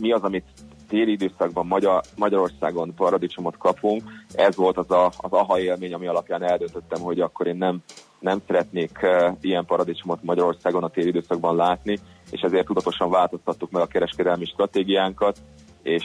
mi 0.00 0.12
az, 0.12 0.22
amit 0.22 0.44
téli 0.88 1.12
időszakban 1.12 1.66
Magyar, 1.66 2.00
Magyarországon 2.16 2.94
paradicsomot 2.94 3.56
kapunk, 3.58 4.02
ez 4.34 4.56
volt 4.56 4.76
az 4.76 4.90
a, 4.90 5.06
az 5.06 5.32
aha 5.32 5.58
élmény, 5.58 5.94
ami 5.94 6.06
alapján 6.06 6.42
eldöntöttem, 6.42 7.02
hogy 7.02 7.20
akkor 7.20 7.46
én 7.46 7.56
nem, 7.56 7.82
nem 8.18 8.38
szeretnék 8.46 8.98
ilyen 9.40 9.64
paradicsomot 9.64 10.22
Magyarországon 10.22 10.84
a 10.84 10.88
téli 10.88 11.08
időszakban 11.08 11.56
látni, 11.56 11.98
és 12.30 12.40
ezért 12.40 12.66
tudatosan 12.66 13.10
változtattuk 13.10 13.70
meg 13.70 13.82
a 13.82 13.86
kereskedelmi 13.86 14.44
stratégiánkat, 14.44 15.38
és 15.82 16.04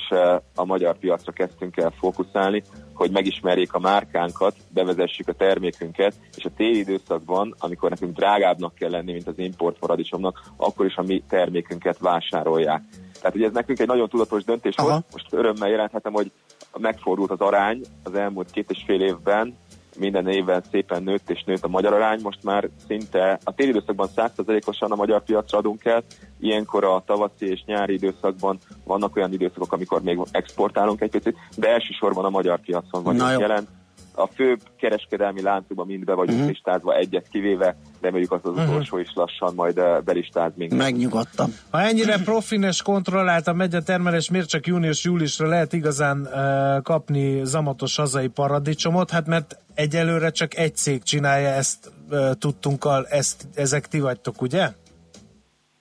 a 0.55 0.65
magyar 0.65 0.97
piacra 0.97 1.31
kezdtünk 1.31 1.77
el 1.77 1.93
fókuszálni, 1.99 2.63
hogy 3.01 3.11
megismerjék 3.11 3.73
a 3.73 3.79
márkánkat, 3.79 4.55
bevezessük 4.69 5.27
a 5.27 5.33
termékünket, 5.33 6.13
és 6.35 6.45
a 6.45 6.49
téli 6.57 6.77
időszakban, 6.77 7.55
amikor 7.59 7.89
nekünk 7.89 8.15
drágábbnak 8.15 8.75
kell 8.75 8.89
lenni, 8.89 9.11
mint 9.11 9.27
az 9.27 9.37
import 9.37 9.79
paradicsomnak, 9.79 10.41
akkor 10.57 10.85
is 10.85 10.95
a 10.95 11.01
mi 11.01 11.23
termékünket 11.29 11.97
vásárolják. 11.99 12.81
Tehát 13.19 13.35
ugye 13.35 13.45
ez 13.45 13.53
nekünk 13.53 13.79
egy 13.79 13.87
nagyon 13.87 14.09
tudatos 14.09 14.43
döntés 14.43 14.75
Aha. 14.75 14.89
volt. 14.89 15.05
Most 15.11 15.33
örömmel 15.33 15.69
jelenthetem, 15.69 16.13
hogy 16.13 16.31
megfordult 16.77 17.31
az 17.31 17.39
arány 17.39 17.81
az 18.03 18.13
elmúlt 18.13 18.51
két 18.51 18.69
és 18.69 18.83
fél 18.85 19.01
évben, 19.01 19.57
minden 19.99 20.27
évben 20.27 20.63
szépen 20.71 21.03
nőtt 21.03 21.29
és 21.29 21.43
nőtt 21.43 21.63
a 21.63 21.67
magyar 21.67 21.93
arány, 21.93 22.19
most 22.23 22.43
már 22.43 22.69
szinte 22.87 23.39
a 23.43 23.53
téli 23.53 23.69
időszakban 23.69 24.09
100%-osan 24.15 24.91
a 24.91 24.95
magyar 24.95 25.23
piacra 25.23 25.57
adunk 25.57 25.85
el, 25.85 26.03
ilyenkor 26.39 26.83
a 26.83 27.03
tavaszi 27.05 27.49
és 27.49 27.63
nyári 27.65 27.93
időszakban 27.93 28.59
vannak 28.83 29.15
olyan 29.15 29.33
időszakok, 29.33 29.73
amikor 29.73 30.01
még 30.01 30.19
exportálunk 30.31 31.01
egy 31.01 31.09
picit, 31.09 31.37
de 31.55 31.69
elsősorban 31.69 32.25
a 32.25 32.29
magyar 32.29 32.59
piacon 32.59 33.03
vagyunk 33.03 33.39
jelen 33.39 33.67
a 34.13 34.27
főbb 34.27 34.59
kereskedelmi 34.77 35.41
láncokban 35.41 35.85
mind 35.85 36.03
be 36.03 36.13
vagyunk 36.13 36.37
uh-huh. 36.37 36.51
listázva, 36.51 36.95
egyet 36.95 37.27
kivéve, 37.31 37.75
reméljük 38.01 38.31
az 38.31 38.39
az 38.43 38.51
uh-huh. 38.51 38.69
utolsó 38.69 38.97
is 38.97 39.11
lassan 39.13 39.53
majd 39.55 39.77
eh, 39.77 40.01
belistáz 40.01 40.51
minket. 40.55 40.77
Megnyugodtam. 40.77 41.55
Ha 41.69 41.81
ennyire 41.81 42.17
profin 42.17 42.63
és 42.63 42.81
kontrolláltan 42.81 43.55
megy 43.55 43.75
a 43.75 43.81
termelés, 43.81 44.29
miért 44.29 44.49
csak 44.49 44.67
június-júliusra 44.67 45.47
lehet 45.47 45.73
igazán 45.73 46.19
uh, 46.21 46.81
kapni 46.81 47.45
zamatos 47.45 47.95
hazai 47.95 48.27
paradicsomot? 48.27 49.09
Hát 49.09 49.27
mert 49.27 49.57
egyelőre 49.73 50.29
csak 50.29 50.57
egy 50.57 50.75
cég 50.75 51.03
csinálja 51.03 51.49
ezt, 51.49 51.91
uh, 52.09 52.31
tudtunkkal, 52.33 53.05
ezt, 53.09 53.47
ezek 53.55 53.87
ti 53.87 53.99
vagytok, 53.99 54.41
ugye? 54.41 54.69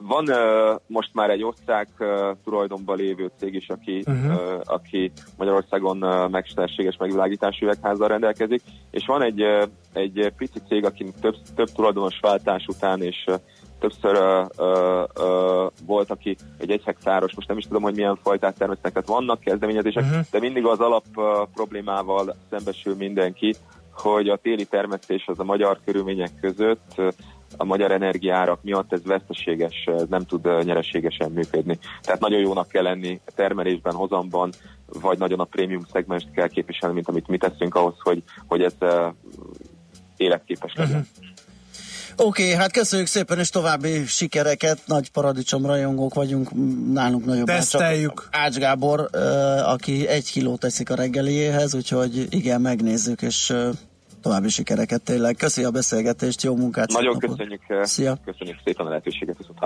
Van 0.02 0.28
uh, 0.28 0.80
most 0.86 1.10
már 1.12 1.30
egy 1.30 1.42
osztrák 1.42 1.88
uh, 1.98 2.08
tulajdonban 2.44 2.96
lévő 2.96 3.30
cég 3.38 3.54
is, 3.54 3.68
aki, 3.68 4.02
uh-huh. 4.06 4.32
uh, 4.32 4.60
aki 4.64 5.12
Magyarországon 5.36 6.02
uh, 6.02 6.30
mesterséges 6.30 6.96
megvilágítású 6.96 7.64
üvegházzal 7.64 8.08
rendelkezik, 8.08 8.62
és 8.90 9.06
van 9.06 9.22
egy, 9.22 9.42
uh, 9.42 9.62
egy 9.92 10.32
pici 10.36 10.58
cég, 10.68 10.84
aki 10.84 11.12
több, 11.20 11.34
több 11.54 11.68
tulajdonos 11.74 12.18
váltás 12.20 12.66
után, 12.66 13.02
és 13.02 13.24
uh, 13.26 13.34
többször 13.78 14.12
uh, 14.12 14.46
uh, 14.58 15.04
uh, 15.24 15.70
volt, 15.86 16.10
aki 16.10 16.36
egy 16.58 16.70
egy 16.70 16.82
hektáros, 16.84 17.34
most 17.34 17.48
nem 17.48 17.58
is 17.58 17.64
tudom, 17.64 17.82
hogy 17.82 17.94
milyen 17.94 18.18
fajtát 18.22 18.58
termesztenek, 18.58 18.92
tehát 18.92 19.08
vannak 19.08 19.40
kezdeményezések, 19.40 20.04
uh-huh. 20.04 20.24
de 20.30 20.38
mindig 20.38 20.64
az 20.64 20.80
alap 20.80 21.04
uh, 21.14 21.24
problémával 21.54 22.34
szembesül 22.50 22.94
mindenki, 22.96 23.54
hogy 23.92 24.28
a 24.28 24.36
téli 24.36 24.64
termesztés 24.64 25.24
az 25.26 25.38
a 25.38 25.44
magyar 25.44 25.78
körülmények 25.84 26.30
között 26.40 27.02
a 27.56 27.64
magyar 27.64 27.90
energiárak 27.90 28.62
miatt 28.62 28.92
ez 28.92 29.04
veszteséges, 29.04 29.88
nem 30.08 30.24
tud 30.24 30.64
nyereségesen 30.64 31.30
működni. 31.30 31.78
Tehát 32.02 32.20
nagyon 32.20 32.40
jónak 32.40 32.68
kell 32.68 32.82
lenni 32.82 33.20
termelésben, 33.34 33.94
hozamban, 33.94 34.52
vagy 34.86 35.18
nagyon 35.18 35.40
a 35.40 35.44
prémium 35.44 35.82
szegmest 35.92 36.30
kell 36.30 36.48
képviselni, 36.48 36.94
mint 36.94 37.08
amit 37.08 37.28
mi 37.28 37.38
teszünk 37.38 37.74
ahhoz, 37.74 37.94
hogy, 37.98 38.22
hogy 38.46 38.62
ez 38.62 38.74
életképes 40.16 40.72
legyen. 40.74 40.98
Uh-huh. 40.98 41.28
Oké, 42.16 42.42
okay, 42.42 42.54
hát 42.54 42.72
köszönjük 42.72 43.08
szépen, 43.08 43.38
és 43.38 43.48
további 43.48 44.06
sikereket. 44.06 44.78
Nagy 44.86 45.10
paradicsom 45.10 45.66
rajongók 45.66 46.14
vagyunk, 46.14 46.50
nálunk 46.92 47.24
nagyobb. 47.24 47.46
Teszteljük. 47.46 48.28
Ács 48.30 48.56
Gábor, 48.56 49.08
aki 49.64 50.08
egy 50.08 50.30
kilót 50.30 50.60
teszik 50.60 50.90
a 50.90 50.94
reggeliéhez, 50.94 51.74
úgyhogy 51.74 52.26
igen, 52.30 52.60
megnézzük, 52.60 53.22
és 53.22 53.54
további 54.20 54.48
sikereket 54.48 55.02
tényleg. 55.02 55.36
Köszi 55.36 55.64
a 55.64 55.70
beszélgetést, 55.70 56.42
jó 56.42 56.56
munkát! 56.56 56.92
Nagyon 56.92 57.18
köszönjük, 57.18 57.62
eh, 57.68 57.84
Szia. 57.84 58.18
köszönjük 58.24 58.56
szépen 58.64 58.86
a 58.86 58.88
lehetőséget, 58.88 59.36
viszont 59.38 59.58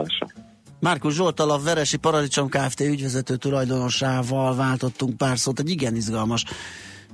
Márkus 0.81 1.15
Zsoltal 1.15 1.51
a 1.51 1.59
Veresi 1.59 1.97
Paradicsom 1.97 2.49
Kft. 2.49 2.81
ügyvezető 2.81 3.37
tulajdonosával 3.37 4.57
váltottunk 4.57 5.17
pár 5.17 5.39
szót, 5.39 5.59
egy 5.59 5.71
igen 5.71 5.97
izgalmas 5.97 6.45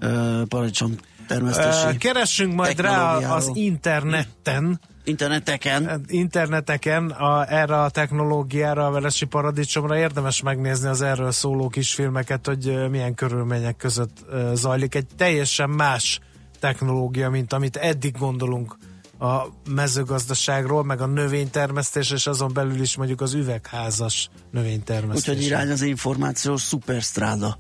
uh, 0.02 0.42
paradicsom 0.48 0.94
termesztési 1.26 1.96
Keressünk 1.96 2.54
majd 2.54 2.80
rá 2.80 3.16
az 3.16 3.50
interneten, 3.54 4.80
interneteken. 5.04 6.04
Interneteken 6.06 7.10
a, 7.10 7.52
erre 7.52 7.82
a 7.82 7.90
technológiára, 7.90 8.86
a 8.86 8.90
Veresi 8.90 9.24
Paradicsomra 9.24 9.98
érdemes 9.98 10.42
megnézni 10.42 10.88
az 10.88 11.02
erről 11.02 11.30
szóló 11.30 11.68
kisfilmeket, 11.68 12.46
hogy 12.46 12.90
milyen 12.90 13.14
körülmények 13.14 13.76
között 13.76 14.24
zajlik. 14.54 14.94
Egy 14.94 15.06
teljesen 15.16 15.70
más 15.70 16.20
technológia, 16.60 17.30
mint 17.30 17.52
amit 17.52 17.76
eddig 17.76 18.18
gondolunk 18.18 18.76
a 19.18 19.46
mezőgazdaságról, 19.70 20.84
meg 20.84 21.00
a 21.00 21.06
növénytermesztés, 21.06 22.10
és 22.10 22.26
azon 22.26 22.52
belül 22.52 22.80
is 22.80 22.96
mondjuk 22.96 23.20
az 23.20 23.34
üvegházas 23.34 24.30
növénytermesztés. 24.50 25.28
Úgyhogy 25.28 25.46
irány 25.46 25.70
az 25.70 25.82
információs 25.82 26.60
szuperstráda. 26.60 27.58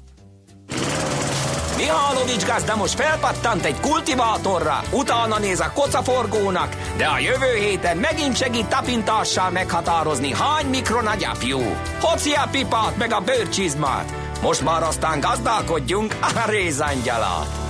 Mihálovics 1.76 2.46
gazda 2.46 2.76
most 2.76 2.94
felpattant 2.94 3.64
egy 3.64 3.80
kultivátorra, 3.80 4.80
utána 4.92 5.38
néz 5.38 5.60
a 5.60 5.72
kocaforgónak, 5.74 6.76
de 6.96 7.06
a 7.06 7.18
jövő 7.18 7.54
héten 7.58 7.96
megint 7.96 8.36
segít 8.36 8.68
tapintással 8.68 9.50
meghatározni, 9.50 10.32
hány 10.32 10.66
mikron 10.66 11.06
a 11.06 11.14
gyapjú. 11.14 11.58
Hoci 12.00 12.32
a 12.32 12.48
pipát 12.50 12.96
meg 12.96 13.12
a 13.12 13.20
bőrcsizmát. 13.20 14.12
Most 14.42 14.64
már 14.64 14.82
aztán 14.82 15.20
gazdálkodjunk 15.20 16.16
a 16.20 16.50
rézangyalát. 16.50 17.69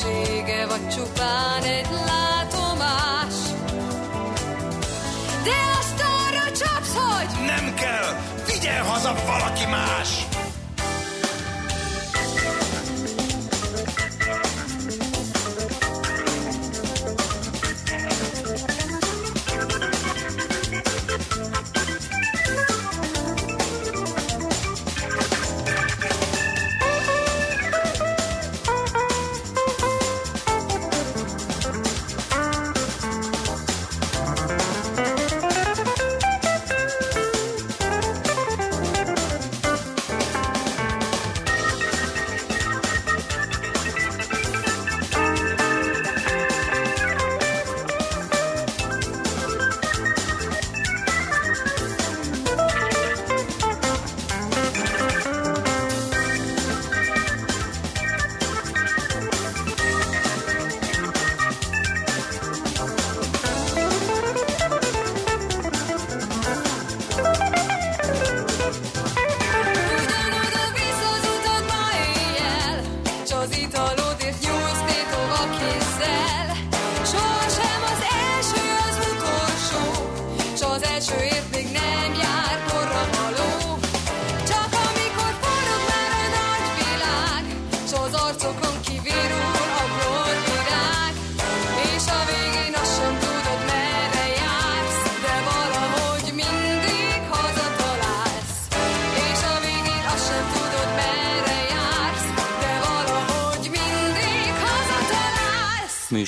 szépsége, 0.00 0.66
vagy 0.66 0.88
csupán 0.88 1.62
egy 1.62 1.88
látomás. 2.06 3.34
De 5.44 5.56
azt 5.78 6.02
arra 6.02 6.44
csapsz, 6.44 6.94
hogy 6.94 7.44
nem 7.46 7.74
kell, 7.74 8.20
vigyen 8.46 8.84
haza 8.84 9.14
valaki 9.26 9.66
más! 9.66 10.29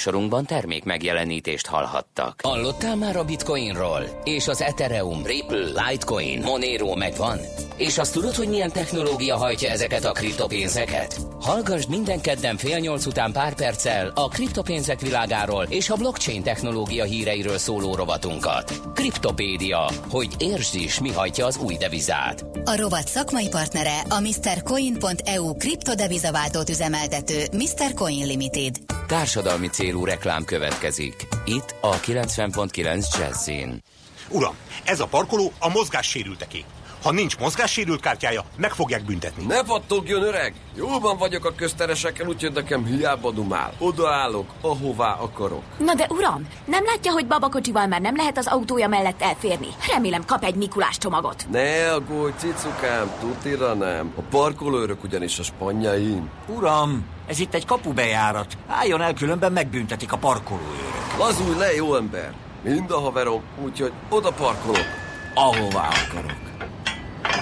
Műsorunkban 0.04 0.46
termék 0.46 0.84
megjelenítést 0.84 1.66
hallhattak. 1.66 2.40
Hallottál 2.42 2.96
már 2.96 3.16
a 3.16 3.24
Bitcoinról? 3.24 4.20
És 4.24 4.48
az 4.48 4.60
Ethereum, 4.60 5.26
Ripple, 5.26 5.88
Litecoin, 5.88 6.42
Monero 6.42 6.96
megvan? 6.96 7.38
És 7.76 7.98
azt 7.98 8.12
tudod, 8.12 8.34
hogy 8.34 8.48
milyen 8.48 8.72
technológia 8.72 9.36
hajtja 9.36 9.70
ezeket 9.70 10.04
a 10.04 10.12
kriptopénzeket? 10.12 11.31
Hallgassd 11.42 11.88
minden 11.88 12.20
kedden 12.20 12.56
fél 12.56 12.78
nyolc 12.78 13.06
után 13.06 13.32
pár 13.32 13.54
perccel 13.54 14.12
a 14.14 14.28
kriptopénzek 14.28 15.00
világáról 15.00 15.66
és 15.68 15.90
a 15.90 15.96
blockchain 15.96 16.42
technológia 16.42 17.04
híreiről 17.04 17.58
szóló 17.58 17.94
rovatunkat. 17.94 18.80
Kriptopédia, 18.94 19.90
hogy 20.08 20.28
értsd 20.38 20.74
is, 20.74 21.00
mi 21.00 21.12
hajtja 21.12 21.46
az 21.46 21.56
új 21.56 21.76
devizát. 21.76 22.44
A 22.64 22.76
rovat 22.76 23.08
szakmai 23.08 23.48
partnere 23.48 24.00
a 24.08 24.20
MrCoin.eu 24.20 25.56
kriptodevizaváltót 25.56 26.68
üzemeltető 26.68 27.44
Mr. 27.52 27.94
Coin 27.94 28.26
Limited. 28.26 28.76
Társadalmi 29.06 29.68
célú 29.68 30.04
reklám 30.04 30.44
következik. 30.44 31.26
Itt 31.44 31.74
a 31.80 32.00
90.9 32.00 33.18
Jazzin. 33.18 33.82
Uram, 34.28 34.54
ez 34.84 35.00
a 35.00 35.06
parkoló 35.06 35.52
a 35.58 35.68
mozgássérülteké. 35.68 36.64
Ha 37.02 37.12
nincs 37.12 37.38
mozgássérült 37.38 38.00
kártyája, 38.00 38.44
meg 38.56 38.72
fogják 38.72 39.04
büntetni. 39.04 39.44
Ne 39.44 39.62
pattogjon, 39.62 40.22
öreg! 40.22 40.54
Jóban 40.76 41.16
vagyok 41.16 41.44
a 41.44 41.54
közteresekkel, 41.54 42.26
úgyhogy 42.26 42.52
nekem 42.52 42.84
hiába 42.84 43.30
dumál. 43.30 43.72
Odaállok, 43.78 44.50
ahová 44.60 45.12
akarok. 45.12 45.62
Na 45.78 45.94
de 45.94 46.06
uram, 46.08 46.46
nem 46.64 46.84
látja, 46.84 47.12
hogy 47.12 47.26
babakocsival 47.26 47.86
már 47.86 48.00
nem 48.00 48.16
lehet 48.16 48.38
az 48.38 48.46
autója 48.46 48.88
mellett 48.88 49.22
elférni? 49.22 49.66
Remélem 49.88 50.24
kap 50.24 50.44
egy 50.44 50.54
Mikulás 50.54 50.98
csomagot. 50.98 51.46
Ne 51.50 51.92
aggódj, 51.92 52.36
cicukám, 52.36 53.10
tutira 53.20 53.74
nem. 53.74 54.12
A 54.16 54.20
parkolőrök 54.20 55.04
ugyanis 55.04 55.38
a 55.38 55.42
spanyaim. 55.42 56.28
Uram, 56.46 57.04
ez 57.26 57.38
itt 57.38 57.54
egy 57.54 57.66
kapubejárat. 57.66 58.52
Álljon 58.68 59.00
el, 59.00 59.14
különben 59.14 59.52
megbüntetik 59.52 60.12
a 60.12 60.16
parkolóőrök. 60.16 61.16
Lazulj 61.18 61.58
le, 61.58 61.74
jó 61.74 61.94
ember! 61.94 62.32
Mind 62.64 62.90
a 62.90 63.00
haverom, 63.00 63.42
úgyhogy 63.64 63.92
oda 64.08 64.30
parkolok, 64.30 64.86
ahová 65.34 65.88
akarok. 65.88 66.51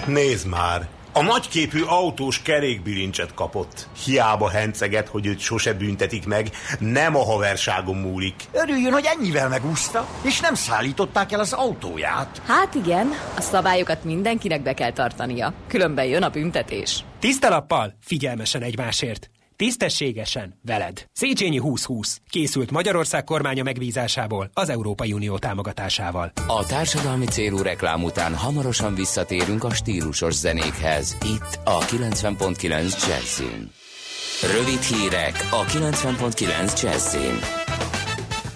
Nézd 0.06 0.46
már! 0.46 0.88
A 1.12 1.22
nagyképű 1.22 1.82
autós 1.82 2.42
kerékbilincset 2.42 3.34
kapott. 3.34 3.88
Hiába 4.04 4.50
henceget, 4.50 5.08
hogy 5.08 5.26
őt 5.26 5.38
sose 5.38 5.74
büntetik 5.74 6.26
meg, 6.26 6.50
nem 6.78 7.16
a 7.16 7.24
haverságom 7.24 7.98
múlik. 7.98 8.34
Örüljön, 8.52 8.92
hogy 8.92 9.04
ennyivel 9.16 9.48
megúszta, 9.48 10.08
és 10.22 10.40
nem 10.40 10.54
szállították 10.54 11.32
el 11.32 11.40
az 11.40 11.52
autóját. 11.52 12.42
Hát 12.46 12.74
igen, 12.74 13.08
a 13.36 13.40
szabályokat 13.40 14.04
mindenkinek 14.04 14.62
be 14.62 14.74
kell 14.74 14.92
tartania, 14.92 15.54
különben 15.68 16.04
jön 16.04 16.22
a 16.22 16.28
büntetés. 16.28 17.04
Tiszta 17.18 17.48
lappal, 17.48 17.94
figyelmesen 18.00 18.62
egymásért. 18.62 19.30
Tisztességesen, 19.60 20.58
veled. 20.62 21.04
Széchenyi 21.12 21.56
2020. 21.56 22.20
Készült 22.28 22.70
Magyarország 22.70 23.24
kormánya 23.24 23.62
megbízásából, 23.62 24.50
az 24.52 24.68
Európai 24.68 25.12
Unió 25.12 25.38
támogatásával. 25.38 26.32
A 26.46 26.66
társadalmi 26.66 27.24
célú 27.24 27.62
reklám 27.62 28.02
után 28.02 28.34
hamarosan 28.34 28.94
visszatérünk 28.94 29.64
a 29.64 29.74
stílusos 29.74 30.34
zenékhez. 30.34 31.16
Itt 31.24 31.58
a 31.64 31.78
90.9 31.78 33.08
Jazzin. 33.08 33.70
Rövid 34.56 34.80
hírek 34.80 35.48
a 35.50 35.64
90.9 35.64 36.82
Jazzin. 36.82 37.59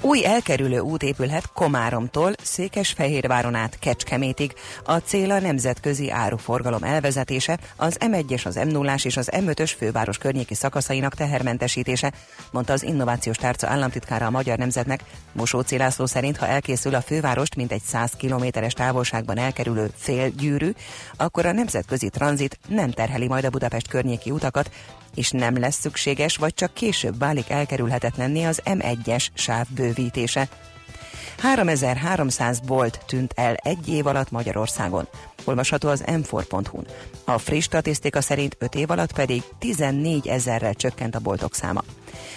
Új 0.05 0.27
elkerülő 0.27 0.79
út 0.79 1.03
épülhet 1.03 1.53
Komáromtól 1.53 2.33
Székesfehérváron 2.43 3.55
át 3.55 3.79
Kecskemétig. 3.79 4.55
A 4.85 4.97
cél 4.97 5.31
a 5.31 5.41
nemzetközi 5.41 6.11
áruforgalom 6.11 6.83
elvezetése, 6.83 7.59
az 7.77 7.97
M1-es, 8.01 8.47
az 8.47 8.59
M0-ás 8.59 9.05
és 9.05 9.17
az 9.17 9.29
M5-ös 9.33 9.73
főváros 9.77 10.19
környéki 10.19 10.55
szakaszainak 10.55 11.15
tehermentesítése, 11.15 12.13
mondta 12.51 12.73
az 12.73 12.83
Innovációs 12.83 13.37
Tárca 13.37 13.69
államtitkára 13.69 14.27
a 14.27 14.31
Magyar 14.31 14.59
Nemzetnek. 14.59 15.01
Mosóci 15.33 15.77
László 15.77 16.07
szerint, 16.07 16.37
ha 16.37 16.47
elkészül 16.47 16.95
a 16.95 17.01
fővárost 17.01 17.57
mint 17.57 17.73
egy 17.73 17.83
100 17.83 18.11
kilométeres 18.11 18.73
távolságban 18.73 19.39
elkerülő 19.39 19.91
félgyűrű, 19.97 20.71
akkor 21.17 21.47
a 21.47 21.53
nemzetközi 21.53 22.09
tranzit 22.09 22.59
nem 22.69 22.91
terheli 22.91 23.27
majd 23.27 23.45
a 23.45 23.51
Budapest 23.51 23.89
környéki 23.89 24.31
utakat, 24.31 24.71
és 25.15 25.31
nem 25.31 25.59
lesz 25.59 25.81
szükséges, 25.81 26.37
vagy 26.37 26.55
csak 26.55 26.75
később 26.75 27.19
válik 27.19 27.51
elkerülhetetlenné 27.51 28.45
az 28.45 28.63
M1-es 28.65 29.27
sáv 29.35 29.67
bővítése. 29.69 30.49
3300 31.39 32.61
bolt 32.61 33.01
tűnt 33.07 33.33
el 33.37 33.55
egy 33.55 33.89
év 33.89 34.07
alatt 34.07 34.31
Magyarországon. 34.31 35.09
Olvasható 35.45 35.89
az 35.89 36.05
m4.hu-n. 36.07 36.87
A 37.25 37.39
friss 37.39 37.65
statisztika 37.65 38.21
szerint 38.21 38.57
5 38.59 38.75
év 38.75 38.91
alatt 38.91 39.13
pedig 39.13 39.43
14 39.59 40.27
ezerrel 40.27 40.75
csökkent 40.75 41.15
a 41.15 41.19
boltok 41.19 41.55
száma. 41.55 41.83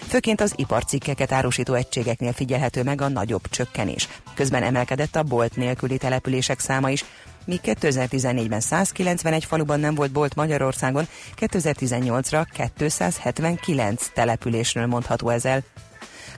Főként 0.08 0.42
az 0.42 0.54
iparcikkeket 0.56 1.32
árusító 1.32 1.74
egységeknél 1.74 2.34
figyelhető 2.34 2.84
meg 2.84 3.02
a 3.02 3.08
nagyobb 3.08 3.50
csökkenés. 3.50 4.08
Közben 4.34 4.64
emelkedett 4.64 5.16
a 5.16 5.24
bolt 5.24 5.56
nélküli 5.56 5.98
települések 5.98 6.60
száma 6.60 6.90
is, 6.90 7.06
míg 7.48 7.60
2014-ben 7.64 8.60
191 8.60 9.46
faluban 9.46 9.80
nem 9.80 9.96
volt 9.96 10.12
bolt 10.12 10.36
Magyarországon, 10.36 11.08
2018-ra 11.40 12.46
279 12.76 14.08
településről 14.14 14.86
mondható 14.86 15.30
ez 15.30 15.46
el. 15.46 15.64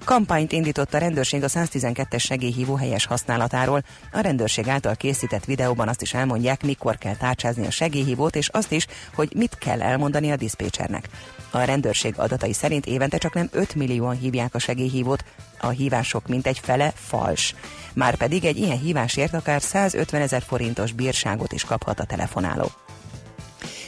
Kampányt 0.10 0.52
indított 0.52 0.94
a 0.94 0.98
rendőrség 0.98 1.44
a 1.44 1.48
112-es 1.48 2.20
segélyhívó 2.20 2.76
helyes 2.76 3.06
használatáról. 3.06 3.84
A 4.12 4.20
rendőrség 4.20 4.68
által 4.68 4.96
készített 4.96 5.46
videóban 5.46 5.88
azt 5.88 6.02
is 6.02 6.14
elmondják, 6.14 6.64
mikor 6.64 6.98
kell 6.98 7.16
tárcsázni 7.16 7.66
a 7.66 7.72
segélyhívót, 7.72 8.36
és 8.36 8.48
azt 8.48 8.72
is, 8.72 8.88
hogy 9.14 9.32
mit 9.36 9.58
kell 9.58 9.82
elmondani 9.82 10.32
a 10.32 10.36
diszpécsernek. 10.36 11.10
A 11.52 11.60
rendőrség 11.60 12.14
adatai 12.18 12.54
szerint 12.54 12.86
évente 12.86 13.18
csak 13.18 13.34
nem 13.34 13.50
5 13.52 13.76
millióan 13.76 14.18
hívják 14.18 14.56
a 14.56 14.60
segélyhívót, 14.60 15.24
a 15.60 15.70
hívások 15.70 16.28
mintegy 16.28 16.60
fele 16.60 16.92
fals. 16.96 17.56
Márpedig 17.94 18.46
egy 18.46 18.58
ilyen 18.58 18.80
hívásért 18.80 19.34
akár 19.34 19.62
150 19.62 20.22
ezer 20.22 20.42
forintos 20.42 20.92
bírságot 20.92 21.52
is 21.52 21.64
kaphat 21.64 22.00
a 22.00 22.06
telefonáló. 22.06 22.72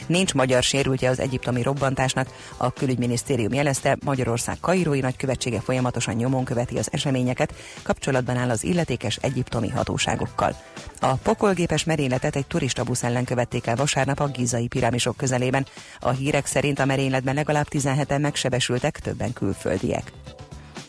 Nincs 0.06 0.34
magyar 0.34 0.62
sérültje 0.62 1.10
az 1.10 1.20
egyiptomi 1.20 1.62
robbantásnak, 1.62 2.28
a 2.56 2.72
külügyminisztérium 2.72 3.52
jelezte, 3.52 3.96
Magyarország 4.04 4.56
kairói 4.60 5.00
nagykövetsége 5.00 5.60
folyamatosan 5.60 6.14
nyomon 6.14 6.44
követi 6.44 6.78
az 6.78 6.88
eseményeket, 6.92 7.54
kapcsolatban 7.82 8.36
áll 8.36 8.50
az 8.50 8.64
illetékes 8.64 9.16
egyiptomi 9.16 9.68
hatóságokkal. 9.68 10.56
A 11.00 11.14
pokolgépes 11.14 11.84
merényletet 11.84 12.36
egy 12.36 12.46
turistabusz 12.46 13.02
ellen 13.02 13.24
követték 13.24 13.66
el 13.66 13.76
vasárnap 13.76 14.20
a 14.20 14.26
gizai 14.26 14.66
piramisok 14.66 15.16
közelében. 15.16 15.66
A 16.00 16.10
hírek 16.10 16.46
szerint 16.46 16.78
a 16.78 16.84
merényletben 16.84 17.34
legalább 17.34 17.66
17-en 17.70 18.20
megsebesültek, 18.20 18.98
többen 18.98 19.32
külföldiek. 19.32 20.12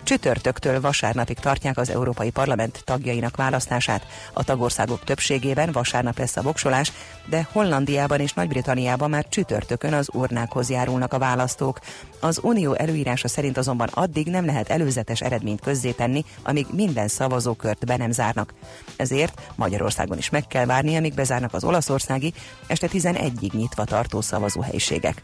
Csütörtöktől 0.04 0.82
vasárnapig 0.82 1.39
tartják 1.39 1.78
az 1.78 1.89
Európai 1.89 2.30
Parlament 2.30 2.82
tagjainak 2.86 3.36
választását. 3.36 4.08
A 4.34 4.44
tagországok 4.44 5.04
többségében 5.04 5.72
vasárnap 5.72 6.18
lesz 6.18 6.38
a 6.38 6.42
voksolás, 6.42 6.92
de 7.30 7.48
Hollandiában 7.52 8.20
és 8.20 8.34
Nagy-Britanniában 8.34 9.10
már 9.10 9.28
csütörtökön 9.30 9.94
az 9.94 10.10
urnákhoz 10.13 10.70
járulnak 10.70 11.13
a 11.13 11.18
választók. 11.18 11.80
Az 12.20 12.39
unió 12.42 12.74
előírása 12.74 13.28
szerint 13.28 13.58
azonban 13.58 13.89
addig 13.92 14.28
nem 14.28 14.46
lehet 14.46 14.70
előzetes 14.70 15.22
eredményt 15.22 15.62
közzétenni, 15.62 16.26
amíg 16.44 16.66
minden 16.72 17.08
szavazókört 17.08 17.86
be 17.86 17.98
nem 17.98 18.12
zárnak. 18.12 18.54
Ezért 18.96 19.42
Magyarországon 19.56 20.18
is 20.18 20.30
meg 20.30 20.48
kell 20.48 20.66
várni, 20.66 20.96
amíg 20.96 21.13
bezárnak 21.13 21.54
az 21.54 21.63
olaszországi, 21.63 22.34
este 22.68 22.88
11-ig 22.92 23.52
nyitva 23.52 23.84
tartó 23.84 24.22
szavazóhelyiségek. 24.22 25.22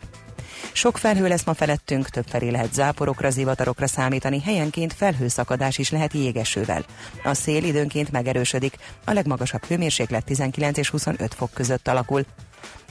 Sok 0.72 0.98
felhő 0.98 1.28
lesz 1.28 1.44
ma 1.44 1.54
felettünk, 1.54 2.10
több 2.10 2.26
felé 2.28 2.50
lehet 2.50 2.74
záporokra, 2.74 3.30
zivatarokra 3.30 3.88
számítani, 3.88 4.42
helyenként 4.42 4.94
felhőszakadás 4.94 5.78
is 5.78 5.90
lehet 5.90 6.14
jégesővel. 6.14 6.86
A 7.24 7.34
szél 7.34 7.64
időnként 7.64 8.12
megerősödik, 8.12 8.76
a 9.06 9.14
legmagasabb 9.14 9.66
hőmérséklet 9.66 10.26
19 10.26 10.78
és 10.78 10.90
25 10.90 11.34
fok 11.34 11.50
között 11.54 11.88
alakul. 11.88 12.26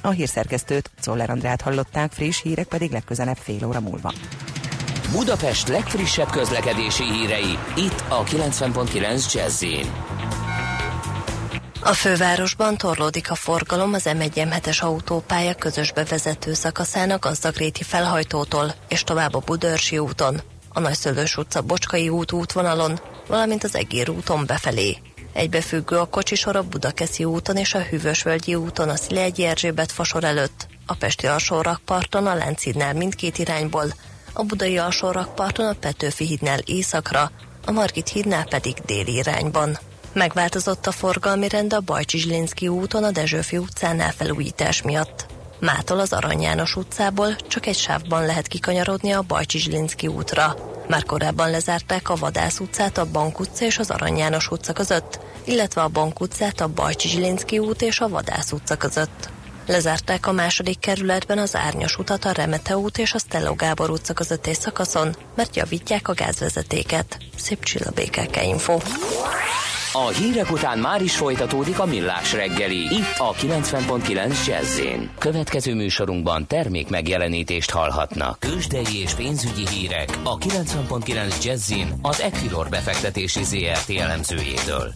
A 0.00 0.10
hírszerkesztőt, 0.10 0.90
Czoller 1.00 1.30
Andrát 1.30 1.60
hallották, 1.60 2.12
friss 2.12 2.42
hírek 2.42 2.66
pedig 2.66 2.90
legközelebb 2.90 3.36
fél 3.36 3.66
óra 3.66 3.80
múlva. 3.80 4.12
Budapest 5.12 5.68
legfrissebb 5.68 6.30
közlekedési 6.30 7.04
hírei, 7.04 7.58
itt 7.76 8.04
a 8.08 8.24
90.9 8.24 9.32
jazz 9.32 9.64
a 11.88 11.92
fővárosban 11.92 12.76
torlódik 12.76 13.30
a 13.30 13.34
forgalom 13.34 13.94
az 13.94 14.02
M1-M7-es 14.04 14.80
autópálya 14.80 15.54
közös 15.54 15.92
bevezető 15.92 16.54
szakaszának 16.54 17.24
Gazdagréti 17.24 17.82
felhajtótól 17.82 18.74
és 18.88 19.04
tovább 19.04 19.34
a 19.34 19.42
Budörsi 19.46 19.98
úton, 19.98 20.40
a 20.68 20.80
Nagyszülős 20.80 21.36
utca 21.36 21.62
Bocskai 21.62 22.08
út 22.08 22.32
útvonalon, 22.32 23.00
valamint 23.26 23.64
az 23.64 23.74
Egér 23.74 24.10
úton 24.10 24.46
befelé. 24.46 24.96
Egybefüggő 25.32 25.96
a 25.96 26.04
kocsisor 26.04 26.56
a 26.56 26.62
Budakeszi 26.62 27.24
úton 27.24 27.56
és 27.56 27.74
a 27.74 27.82
Hűvösvölgyi 27.82 28.54
úton 28.54 28.88
a 28.88 28.96
Szilegyi 28.96 29.44
Erzsébet 29.44 29.92
fasor 29.92 30.24
előtt, 30.24 30.66
a 30.86 30.94
Pesti 30.94 31.26
alsó 31.26 31.60
rakparton 31.60 32.26
a 32.26 32.34
Láncidnál 32.34 32.94
mindkét 32.94 33.38
irányból, 33.38 33.94
a 34.32 34.42
budai 34.42 34.78
alsórakparton 34.78 35.66
a 35.66 35.78
Petőfi 35.80 36.24
hídnál 36.24 36.58
északra, 36.58 37.30
a 37.66 37.70
Margit 37.70 38.08
hídnál 38.08 38.44
pedig 38.44 38.74
déli 38.86 39.14
irányban. 39.14 39.78
Megváltozott 40.12 40.86
a 40.86 40.92
forgalmi 40.92 41.48
rend 41.48 41.72
a 41.72 41.80
Bajcsi 41.80 42.18
Zsilinszki 42.18 42.68
úton 42.68 43.04
a 43.04 43.10
Dezsőfi 43.10 43.56
utcánál 43.56 44.12
felújítás 44.12 44.82
miatt. 44.82 45.26
Mától 45.60 45.98
az 45.98 46.12
Arany 46.12 46.40
János 46.40 46.76
utcából 46.76 47.36
csak 47.36 47.66
egy 47.66 47.76
sávban 47.76 48.26
lehet 48.26 48.46
kikanyarodni 48.46 49.10
a 49.12 49.22
Bajcsi 49.22 49.58
Zsilinszki 49.58 50.06
útra. 50.06 50.56
Már 50.88 51.04
korábban 51.04 51.50
lezárták 51.50 52.08
a 52.08 52.14
Vadász 52.14 52.58
utcát 52.58 52.98
a 52.98 53.10
Bank 53.10 53.40
utca 53.40 53.64
és 53.64 53.78
az 53.78 53.90
Arany 53.90 54.16
János 54.16 54.50
utca 54.50 54.72
között, 54.72 55.18
illetve 55.44 55.82
a 55.82 55.88
Bank 55.88 56.20
utcát 56.20 56.60
a 56.60 56.68
Bajcsi 56.68 57.08
Zsilinszki 57.08 57.58
út 57.58 57.82
és 57.82 58.00
a 58.00 58.08
Vadász 58.08 58.52
utca 58.52 58.76
között. 58.76 59.30
Lezárták 59.66 60.26
a 60.26 60.32
második 60.32 60.78
kerületben 60.78 61.38
az 61.38 61.56
Árnyas 61.56 61.98
utat 61.98 62.24
a 62.24 62.32
Remete 62.32 62.76
út 62.76 62.98
és 62.98 63.14
a 63.14 63.18
Stelló 63.18 63.54
Gábor 63.54 63.90
utca 63.90 64.12
közötti 64.12 64.54
szakaszon, 64.54 65.16
mert 65.34 65.56
javítják 65.56 66.08
a 66.08 66.14
gázvezetéket. 66.14 67.18
Szép 67.36 67.64
csillabékeke 67.64 68.44
info. 68.44 68.78
A 69.92 70.08
hírek 70.08 70.50
után 70.50 70.78
már 70.78 71.02
is 71.02 71.16
folytatódik 71.16 71.78
a 71.78 71.86
millás 71.86 72.32
reggeli, 72.32 72.76
itt 72.76 73.14
a 73.18 73.32
90.9 73.32 74.46
jazz 74.46 74.80
Következő 75.18 75.74
műsorunkban 75.74 76.46
termék 76.46 76.88
megjelenítést 76.88 77.70
hallhatnak. 77.70 78.38
Kősdei 78.40 79.00
és 79.02 79.14
pénzügyi 79.14 79.68
hírek 79.68 80.18
a 80.22 80.38
90.9 80.38 81.44
jazz 81.44 81.72
az 82.02 82.20
Equilor 82.20 82.68
befektetési 82.68 83.44
ZRT 83.44 83.90
elemzőjétől. 83.90 84.92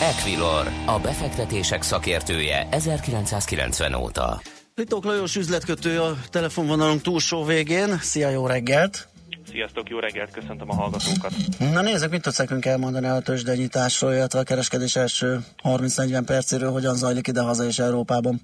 Equilor, 0.00 0.70
a 0.86 0.98
befektetések 0.98 1.82
szakértője 1.82 2.68
1990 2.70 3.94
óta. 3.94 4.40
Ritok 4.74 5.04
Lajos 5.04 5.36
üzletkötő 5.36 6.00
a 6.00 6.16
telefonvonalunk 6.30 7.02
túlsó 7.02 7.44
végén. 7.44 7.98
Szia, 8.00 8.28
jó 8.28 8.46
reggelt! 8.46 9.08
Sziasztok, 9.56 9.88
jó 9.88 9.98
reggelt, 9.98 10.30
köszöntöm 10.30 10.70
a 10.70 10.74
hallgatókat. 10.74 11.32
Na 11.72 11.80
nézzük, 11.82 12.10
mit 12.10 12.22
tudsz 12.22 12.38
nekünk 12.38 12.64
elmondani 12.64 13.06
a 13.06 13.20
tőzsdenyításról, 13.20 14.12
illetve 14.12 14.38
a 14.38 14.42
kereskedés 14.42 14.96
első 14.96 15.38
30-40 15.62 16.22
percéről, 16.26 16.70
hogyan 16.70 16.94
zajlik 16.94 17.26
ide 17.26 17.40
haza 17.40 17.64
és 17.64 17.78
Európában? 17.78 18.40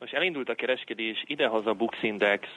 Most 0.00 0.14
elindult 0.14 0.48
a 0.48 0.54
kereskedés, 0.54 1.24
idehaza 1.26 1.72
Bux 1.72 2.02
Index 2.02 2.48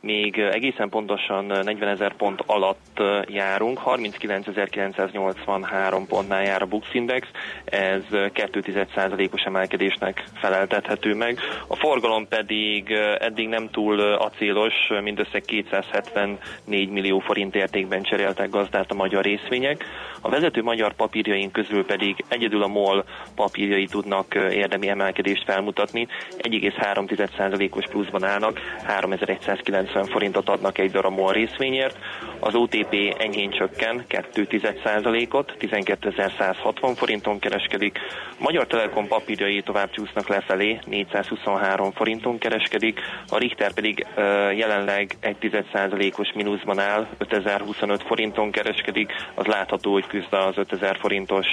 még 0.00 0.38
egészen 0.38 0.88
pontosan 0.88 1.44
40 1.44 1.88
ezer 1.88 2.16
pont 2.16 2.42
alatt 2.46 3.02
járunk, 3.26 3.80
39.983 3.84 6.04
pontnál 6.08 6.42
jár 6.42 6.62
a 6.62 6.66
Bux 6.66 6.94
Index, 6.94 7.28
ez 7.64 8.02
2,1%-os 8.10 9.42
emelkedésnek 9.42 10.24
feleltethető 10.34 11.14
meg. 11.14 11.38
A 11.66 11.76
forgalom 11.76 12.28
pedig 12.28 12.90
eddig 13.18 13.48
nem 13.48 13.70
túl 13.70 14.00
acélos, 14.00 14.74
mindössze 15.02 15.40
274 15.40 16.90
millió 16.90 17.18
forint 17.18 17.54
értékben 17.54 18.02
cseréltek 18.02 18.50
gazdát 18.50 18.90
a 18.90 18.94
magyar 18.94 19.24
részvények. 19.24 19.84
A 20.20 20.28
vezető 20.28 20.62
magyar 20.62 20.94
papírjaink 20.94 21.52
közül 21.52 21.84
pedig 21.84 22.24
egyedül 22.28 22.62
a 22.62 22.66
MOL 22.66 23.04
papírjai 23.34 23.86
tudnak 23.86 24.34
érdemi 24.34 24.88
emelkedést 24.88 25.44
felmutatni, 25.44 26.08
1,3%-os 26.50 27.84
pluszban 27.90 28.24
állnak, 28.24 28.58
3190 28.84 30.04
forintot 30.04 30.48
adnak 30.48 30.78
egy 30.78 30.90
darab 30.90 31.18
MOL 31.18 31.32
részvényért, 31.32 31.98
az 32.40 32.54
OTP 32.54 33.14
enyhén 33.18 33.50
csökken 33.50 34.04
2,1%-ot, 34.08 35.56
12.160 35.60 36.92
forinton 36.96 37.38
kereskedik, 37.38 37.98
Magyar 38.38 38.66
Telekom 38.66 39.06
papírjai 39.06 39.62
tovább 39.62 39.90
csúsznak 39.90 40.28
lefelé, 40.28 40.78
423 40.86 41.92
forinton 41.92 42.38
kereskedik, 42.38 43.00
a 43.28 43.38
Richter 43.38 43.72
pedig 43.72 44.06
uh, 44.16 44.24
jelenleg 44.56 45.16
1,1%-os 45.22 46.32
mínuszban 46.34 46.78
áll, 46.78 47.06
5025 47.18 48.02
forinton 48.02 48.50
kereskedik, 48.50 49.12
az 49.34 49.46
látható, 49.46 49.92
hogy 49.92 50.06
küzd 50.06 50.32
az 50.32 50.56
5000 50.56 50.96
forintos 50.98 51.46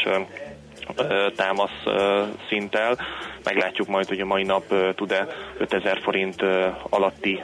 támasz 1.35 1.83
szinttel. 2.49 2.97
Meglátjuk 3.43 3.87
majd, 3.87 4.07
hogy 4.07 4.19
a 4.19 4.25
mai 4.25 4.43
nap 4.43 4.63
tud-e 4.95 5.27
5000 5.57 5.99
forint 6.01 6.43
alatti 6.89 7.43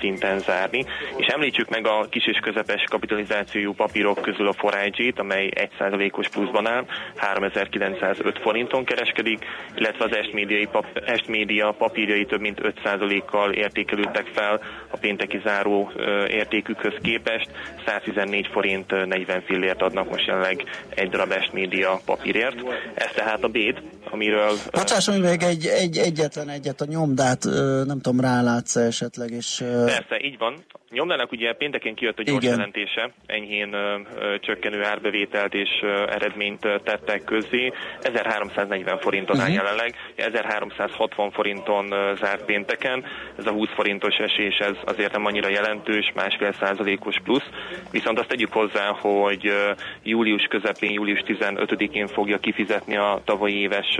szinten 0.00 0.38
zárni. 0.38 0.84
És 1.16 1.26
említsük 1.26 1.68
meg 1.68 1.86
a 1.86 2.06
kis 2.10 2.26
és 2.26 2.38
közepes 2.42 2.84
kapitalizációjú 2.90 3.72
papírok 3.72 4.22
közül 4.22 4.48
a 4.48 4.52
Forage-t, 4.52 5.18
amely 5.18 5.50
1%-os 5.78 6.28
pluszban 6.28 6.66
áll, 6.66 6.84
3905 7.16 8.38
forinton 8.38 8.84
kereskedik, 8.84 9.44
illetve 9.74 10.04
az 10.04 10.16
Est, 10.16 10.68
pap, 10.70 10.86
Est 11.06 11.28
Média 11.28 11.74
papírjai 11.78 12.24
több 12.24 12.40
mint 12.40 12.60
5%-kal 12.84 13.52
értékelődtek 13.52 14.26
fel 14.32 14.60
a 14.90 14.96
pénteki 14.96 15.40
záró 15.44 15.90
értékükhöz 16.28 16.94
képest, 17.02 17.50
114 17.86 18.48
forint 18.52 19.06
40 19.06 19.42
fillért 19.42 19.82
adnak 19.82 20.10
most 20.10 20.26
jelenleg 20.26 20.64
egy 20.88 21.08
darab 21.08 21.30
Est 21.30 21.52
Média 21.52 22.00
papírért. 22.06 22.62
Ez 22.94 23.10
tehát 23.14 23.42
a 23.44 23.48
béd, 23.48 23.82
amiről... 24.10 24.52
Bocsásson 24.70 25.20
még 25.20 25.42
egy, 25.42 25.66
egy, 25.66 25.96
egyetlen 25.96 26.48
egyet 26.48 26.80
a 26.80 26.86
nyomdát, 26.88 27.44
nem 27.86 28.00
tudom, 28.00 28.20
rálátsz 28.20 28.76
esetleg, 28.76 29.30
és... 29.30 29.64
Persze, 29.84 30.20
így 30.20 30.38
van. 30.38 30.54
Nyomdának 30.90 31.32
ugye 31.32 31.52
pénteken 31.52 31.94
kijött 31.94 32.18
a 32.18 32.22
gyors 32.22 32.44
Igen. 32.44 32.56
jelentése, 32.56 33.10
enyhén 33.26 33.72
ö, 33.72 33.98
ö, 34.18 34.38
csökkenő 34.40 34.84
árbevételt 34.84 35.54
és 35.54 35.68
ö, 35.82 36.02
eredményt 36.10 36.60
tettek 36.60 37.24
közzé. 37.24 37.72
1340 38.00 38.98
forinton 38.98 39.36
Mhm. 39.36 39.52
jelenleg, 39.52 39.94
1360 40.16 41.30
forinton 41.30 41.92
ö, 41.92 42.12
zárt 42.20 42.44
pénteken. 42.44 43.04
Ez 43.38 43.46
a 43.46 43.50
20 43.50 43.68
forintos 43.74 44.16
esés 44.16 44.56
ez 44.58 44.76
azért 44.84 45.12
nem 45.12 45.26
annyira 45.26 45.48
jelentős, 45.48 46.12
másfél 46.14 46.52
százalékos 46.52 47.16
plusz. 47.24 47.48
Viszont 47.90 48.18
azt 48.18 48.28
tegyük 48.28 48.52
hozzá, 48.52 48.86
hogy 49.00 49.46
ö, 49.46 49.70
július 50.02 50.42
közepén, 50.42 50.90
július 50.92 51.22
15-én 51.26 52.06
fogja 52.06 52.38
kifizetni 52.38 52.65
a 52.96 53.20
tavalyi 53.24 53.60
éves 53.60 53.98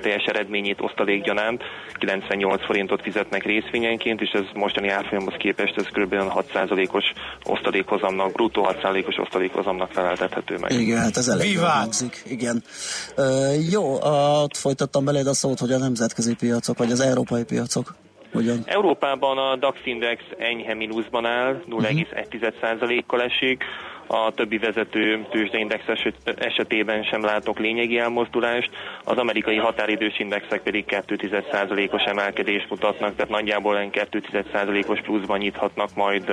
teljes 0.00 0.24
eredményét 0.24 0.80
osztalékgyanánt. 0.80 1.62
98 1.92 2.64
forintot 2.64 3.02
fizetnek 3.02 3.44
részvényenként, 3.44 4.20
és 4.20 4.30
ez 4.30 4.44
mostani 4.54 4.88
árfolyamhoz 4.88 5.34
képest 5.38 5.76
ez 5.76 5.86
kb. 5.86 6.14
6%-os 6.14 7.04
osztalékhozamnak, 7.44 8.32
bruttó 8.32 8.68
6%-os 8.70 9.18
osztalékhozamnak 9.18 9.90
feleltethető 9.92 10.56
meg. 10.58 10.70
Igen, 10.70 10.98
hát 10.98 11.16
ez 11.16 11.28
elég 11.28 11.58
hangzik. 11.58 12.22
Igen. 12.26 12.62
Ö, 13.16 13.52
jó, 13.70 13.98
ott 14.42 14.56
folytattam 14.56 15.04
beléd 15.04 15.26
a 15.26 15.34
szót, 15.34 15.58
hogy 15.58 15.72
a 15.72 15.78
nemzetközi 15.78 16.34
piacok, 16.34 16.78
vagy 16.78 16.90
az 16.90 17.00
európai 17.00 17.44
piacok 17.44 17.94
hogyan? 18.32 18.62
Európában 18.64 19.38
a 19.38 19.56
DAX 19.56 19.78
Index 19.84 20.22
enyhe 20.38 20.74
mínuszban 20.74 21.24
áll, 21.24 21.62
0,1%-kal 21.70 23.22
esik. 23.22 23.64
A 24.06 24.30
többi 24.34 24.58
vezető 24.58 25.26
tőzsdeindex 25.30 25.88
eset- 25.88 26.40
esetében 26.40 27.02
sem 27.02 27.24
látok 27.24 27.58
lényegi 27.58 27.98
elmozdulást, 27.98 28.70
az 29.04 29.18
amerikai 29.18 29.56
határidős 29.56 30.18
indexek 30.18 30.62
pedig 30.62 30.84
2,1%-os 30.88 32.02
emelkedést 32.02 32.70
mutatnak, 32.70 33.14
tehát 33.16 33.30
nagyjából 33.30 33.74
olyan 33.74 33.90
2,1%-os 33.92 35.00
pluszban 35.00 35.38
nyithatnak 35.38 35.88
majd 35.94 36.32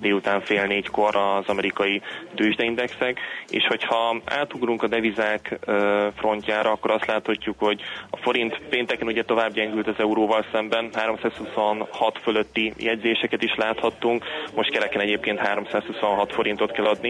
délután 0.00 0.40
fél 0.40 0.64
négykor 0.66 1.16
az 1.16 1.44
amerikai 1.46 2.02
tőzsdeindexek, 2.34 3.18
és 3.48 3.66
hogyha 3.66 4.16
átugrunk 4.24 4.82
a 4.82 4.88
devizák 4.88 5.58
frontjára, 6.16 6.70
akkor 6.70 6.90
azt 6.90 7.06
láthatjuk, 7.06 7.58
hogy 7.58 7.80
a 8.10 8.16
forint 8.16 8.60
pénteken 8.68 9.06
ugye 9.06 9.22
tovább 9.24 9.52
gyengült 9.52 9.86
az 9.88 9.98
euróval 9.98 10.44
szemben, 10.52 10.90
326 10.94 12.18
fölötti 12.22 12.72
jegyzéseket 12.76 13.42
is 13.42 13.54
láthattunk, 13.56 14.24
most 14.54 14.70
kereken 14.70 15.00
egyébként 15.00 15.38
326 15.38 16.32
forintot 16.32 16.72
kell 16.72 16.84
adni 16.86 17.09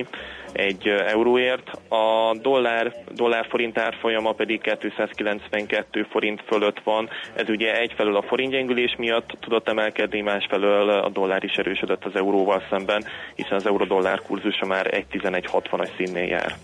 egy 0.53 0.89
ö, 0.89 1.07
euróért. 1.07 1.71
A 1.89 2.37
dollár, 2.43 2.95
dollár 3.15 3.47
forint 3.49 3.79
árfolyama 3.79 4.33
pedig 4.33 4.61
292 4.61 6.07
forint 6.11 6.43
fölött 6.47 6.81
van. 6.85 7.09
Ez 7.35 7.49
ugye 7.49 7.79
egyfelől 7.79 8.17
a 8.17 8.23
forint 8.23 8.53
gyengülés 8.53 8.95
miatt 8.99 9.31
tudott 9.41 9.69
emelkedni, 9.69 10.21
másfelől 10.21 10.91
a 10.91 11.09
dollár 11.09 11.45
is 11.45 11.55
erősödött 11.55 12.05
az 12.05 12.15
euróval 12.15 12.63
szemben, 12.71 13.05
hiszen 13.35 13.55
az 13.55 13.67
euró-dollár 13.67 14.21
kurzusa 14.23 14.67
már 14.67 15.05
1.1160-as 15.13 15.89
színnél 15.97 16.27
jár. 16.27 16.55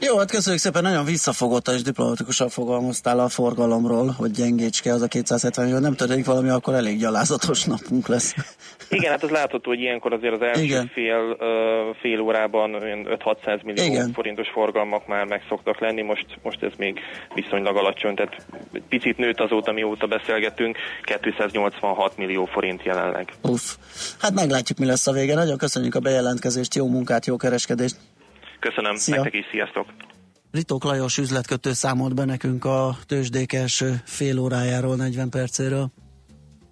Jó, 0.00 0.18
hát 0.18 0.30
köszönjük 0.30 0.62
szépen, 0.62 0.82
nagyon 0.82 1.04
visszafogottan 1.04 1.74
és 1.74 1.82
diplomatikusan 1.82 2.48
fogalmaztál 2.48 3.18
a 3.18 3.28
forgalomról, 3.28 4.14
hogy 4.18 4.30
gyengécske 4.30 4.92
az 4.92 5.02
a 5.02 5.06
270 5.06 5.68
jó, 5.68 5.78
nem 5.78 5.94
történik 5.94 6.26
valami, 6.26 6.48
akkor 6.48 6.74
elég 6.74 6.98
gyalázatos 6.98 7.64
napunk 7.64 8.08
lesz. 8.08 8.34
Igen, 8.90 9.10
hát 9.10 9.22
az 9.22 9.30
látható, 9.30 9.70
hogy 9.70 9.80
ilyenkor 9.80 10.12
azért 10.12 10.34
az 10.34 10.40
első 10.40 10.62
Igen. 10.62 10.90
fél, 10.94 11.36
fél 12.00 12.20
órában 12.20 12.65
olyan 12.74 13.06
5-600 13.08 13.64
millió 13.64 13.84
Igen. 13.84 14.12
forintos 14.12 14.48
forgalmak 14.48 15.06
már 15.06 15.24
meg 15.24 15.42
szoktak 15.48 15.80
lenni, 15.80 16.02
most, 16.02 16.26
most 16.42 16.62
ez 16.62 16.72
még 16.78 17.00
viszonylag 17.34 17.76
alacsony, 17.76 18.14
tehát 18.14 18.46
egy 18.72 18.82
picit 18.88 19.16
nőtt 19.16 19.40
azóta, 19.40 19.72
mióta 19.72 20.06
beszélgetünk, 20.06 20.76
286 21.20 22.16
millió 22.16 22.44
forint 22.44 22.82
jelenleg. 22.82 23.32
Uff. 23.42 23.76
Hát 24.20 24.34
meglátjuk, 24.34 24.78
mi 24.78 24.86
lesz 24.86 25.06
a 25.06 25.12
vége. 25.12 25.34
Nagyon 25.34 25.56
köszönjük 25.58 25.94
a 25.94 26.00
bejelentkezést, 26.00 26.74
jó 26.74 26.86
munkát, 26.88 27.26
jó 27.26 27.36
kereskedést. 27.36 27.96
Köszönöm, 28.60 28.96
Szia. 28.96 29.14
nektek 29.14 29.34
is, 29.34 29.46
sziasztok! 29.50 29.86
Ritók 30.50 30.84
Lajos 30.84 31.18
üzletkötő 31.18 31.72
számolt 31.72 32.14
be 32.14 32.24
nekünk 32.24 32.64
a 32.64 32.96
tőzsdék 33.06 33.52
első 33.52 33.94
fél 34.04 34.38
órájáról, 34.38 34.96
40 34.96 35.30
percéről. 35.30 35.90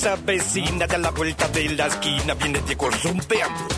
Se 0.00 0.08
avecina 0.08 0.86
de 0.86 0.96
la 0.96 1.10
vuelta 1.10 1.46
de 1.48 1.68
la 1.76 1.86
esquina, 1.86 2.32
viene 2.32 2.58
Diego 2.60 2.90
zumpeando. 2.90 3.68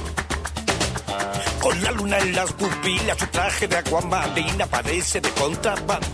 Con 1.61 1.83
la 1.83 1.91
luna 1.91 2.17
en 2.19 2.37
las 2.37 2.53
pupilas, 2.53 3.19
su 3.19 3.27
traje 3.27 3.67
de 3.67 3.79
aguamarina 3.79 4.67
parece 4.67 5.21
de 5.21 5.29
contrabando. 5.31 6.07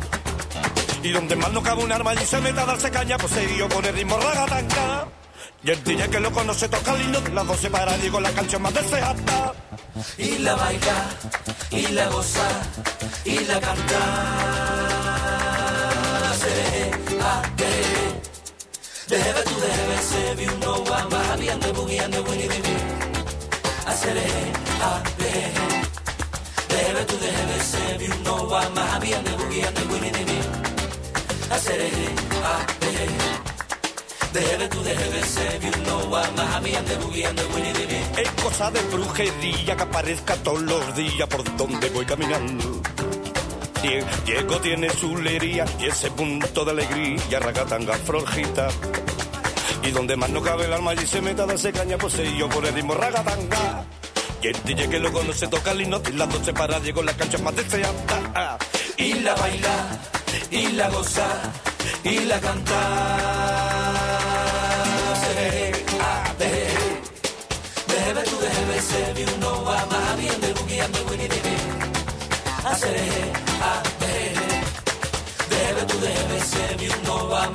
Y 1.03 1.11
donde 1.11 1.37
más 1.37 1.53
no 1.53 1.63
cabe 1.63 1.85
un 1.85 1.93
arma 1.93 2.15
y 2.15 2.25
se 2.25 2.41
meta 2.41 2.63
a 2.63 2.65
darse 2.65 2.91
caña, 2.91 3.19
pues 3.19 3.35
se 3.35 3.47
dio 3.49 3.69
con 3.69 3.85
el 3.85 3.95
ritmo 3.95 4.17
ragatanga. 4.17 5.09
Y 5.63 5.73
el 5.73 5.85
día 5.85 6.09
que 6.09 6.21
lo 6.21 6.33
conoce 6.33 6.71
toca 6.71 6.95
de 6.95 7.31
las 7.35 7.47
12 7.47 7.69
para 7.69 7.95
Diego 7.99 8.19
la 8.19 8.31
canción 8.31 8.63
más 8.63 8.73
deseada. 8.73 9.53
y 10.17 10.39
la 10.39 10.55
baila, 10.55 11.05
y 11.71 11.87
la 11.89 12.09
goza, 12.09 12.49
y 13.27 13.41
la 13.41 13.61
canta. 13.61 13.99
Se, 16.39 16.91
The 19.09 19.19
heaven 19.19 19.43
to 19.43 19.55
the 19.55 19.69
heaven, 19.69 19.99
save 20.03 20.41
no 20.41 20.59
know 20.61 20.85
I'm 20.85 21.11
happy 21.11 21.49
and 21.49 21.63
the 21.63 21.69
boogie 21.69 21.99
and 21.99 22.13
the 22.13 22.23
winnie 22.25 22.47
the 22.47 22.61
bee. 22.61 22.77
I 23.87 23.95
said, 23.95 24.19
hey, 24.19 24.53
happy. 24.85 25.33
The 26.69 26.77
heaven 26.77 27.07
to 27.07 27.17
the 27.17 27.27
heaven, 27.27 27.61
save 27.61 28.03
you 28.03 28.15
know 28.23 28.53
I'm 28.53 28.77
happy 28.77 29.13
boogie 29.31 29.65
and 29.67 29.77
the 29.79 29.85
winnie 29.89 30.11
the 30.11 30.25
bee. 30.29 30.45
I 31.51 31.57
said, 31.57 31.81
hey, 31.81 32.13
happy. 32.45 32.89
The 34.35 34.41
heaven 34.43 34.69
to 34.69 34.79
the 34.79 34.95
heaven, 35.01 35.23
save 35.23 35.65
you 35.65 35.73
boogie 37.01 37.25
and 37.25 37.39
the 37.39 37.47
winnie 37.55 37.73
the 37.73 37.87
bee. 37.89 38.23
Es 38.23 38.31
cosa 38.43 38.71
de 38.71 38.83
brujería 38.93 39.75
que 39.75 39.83
aparezca 39.85 40.37
todos 40.37 40.61
los 40.61 40.95
días 40.95 41.27
por 41.29 41.57
donde 41.57 41.89
voy 41.89 42.05
caminando 42.05 42.83
Die- 43.83 44.05
Diego 44.25 44.61
tiene 44.61 44.91
su 44.91 45.17
lería 45.17 45.65
y 45.79 45.87
ese 45.87 46.11
punto 46.11 46.65
de 46.65 46.71
alegría, 46.73 47.39
ragatanga 47.41 47.95
florjita. 47.95 48.69
Y 49.85 49.91
donde 49.93 50.17
más 50.17 50.31
no 50.31 50.43
cabe 50.43 50.65
el 50.65 50.73
alma 50.73 50.95
y 50.95 51.07
se 51.07 51.21
meta 51.21 51.47
darse 51.47 51.73
caña, 51.73 51.97
pues 51.97 52.15
yo 52.37 52.49
por 52.49 52.67
el 52.67 52.75
ritmo 52.75 52.95
ragatanga. 52.95 53.85
Y 54.43 54.49
el 54.49 54.63
DJ 54.65 54.89
que 54.89 54.99
lo 54.99 55.13
conoce 55.13 55.47
toca 55.49 55.73
el 55.73 55.83
y 55.83 55.87
las 55.87 56.29
12 56.29 56.53
para 56.53 56.79
Diego 56.81 57.03
la 57.03 57.13
cancha 57.15 57.39
más 57.39 57.55
deseada. 57.57 58.59
y 58.97 59.15
la 59.15 59.35
baila, 59.35 60.01
y 60.51 60.67
la 60.73 60.89
goza, 60.91 61.27
y 62.05 62.19
la 62.21 62.41
canta. 62.41 62.75
Se, 65.23 65.73
a, 66.01 66.35
de, 66.39 66.69
debe 67.95 68.23
tu 68.29 68.37
debe 68.39 68.81
se 68.81 69.13
vi 69.15 69.25
uno 69.37 69.65
va 69.65 69.87
más 69.87 70.17
bien 70.19 70.41
de 70.41 70.53
boogie 70.55 70.81
and 70.83 70.95
the 70.95 71.03
winnie 71.11 71.29
Hacer 72.65 73.48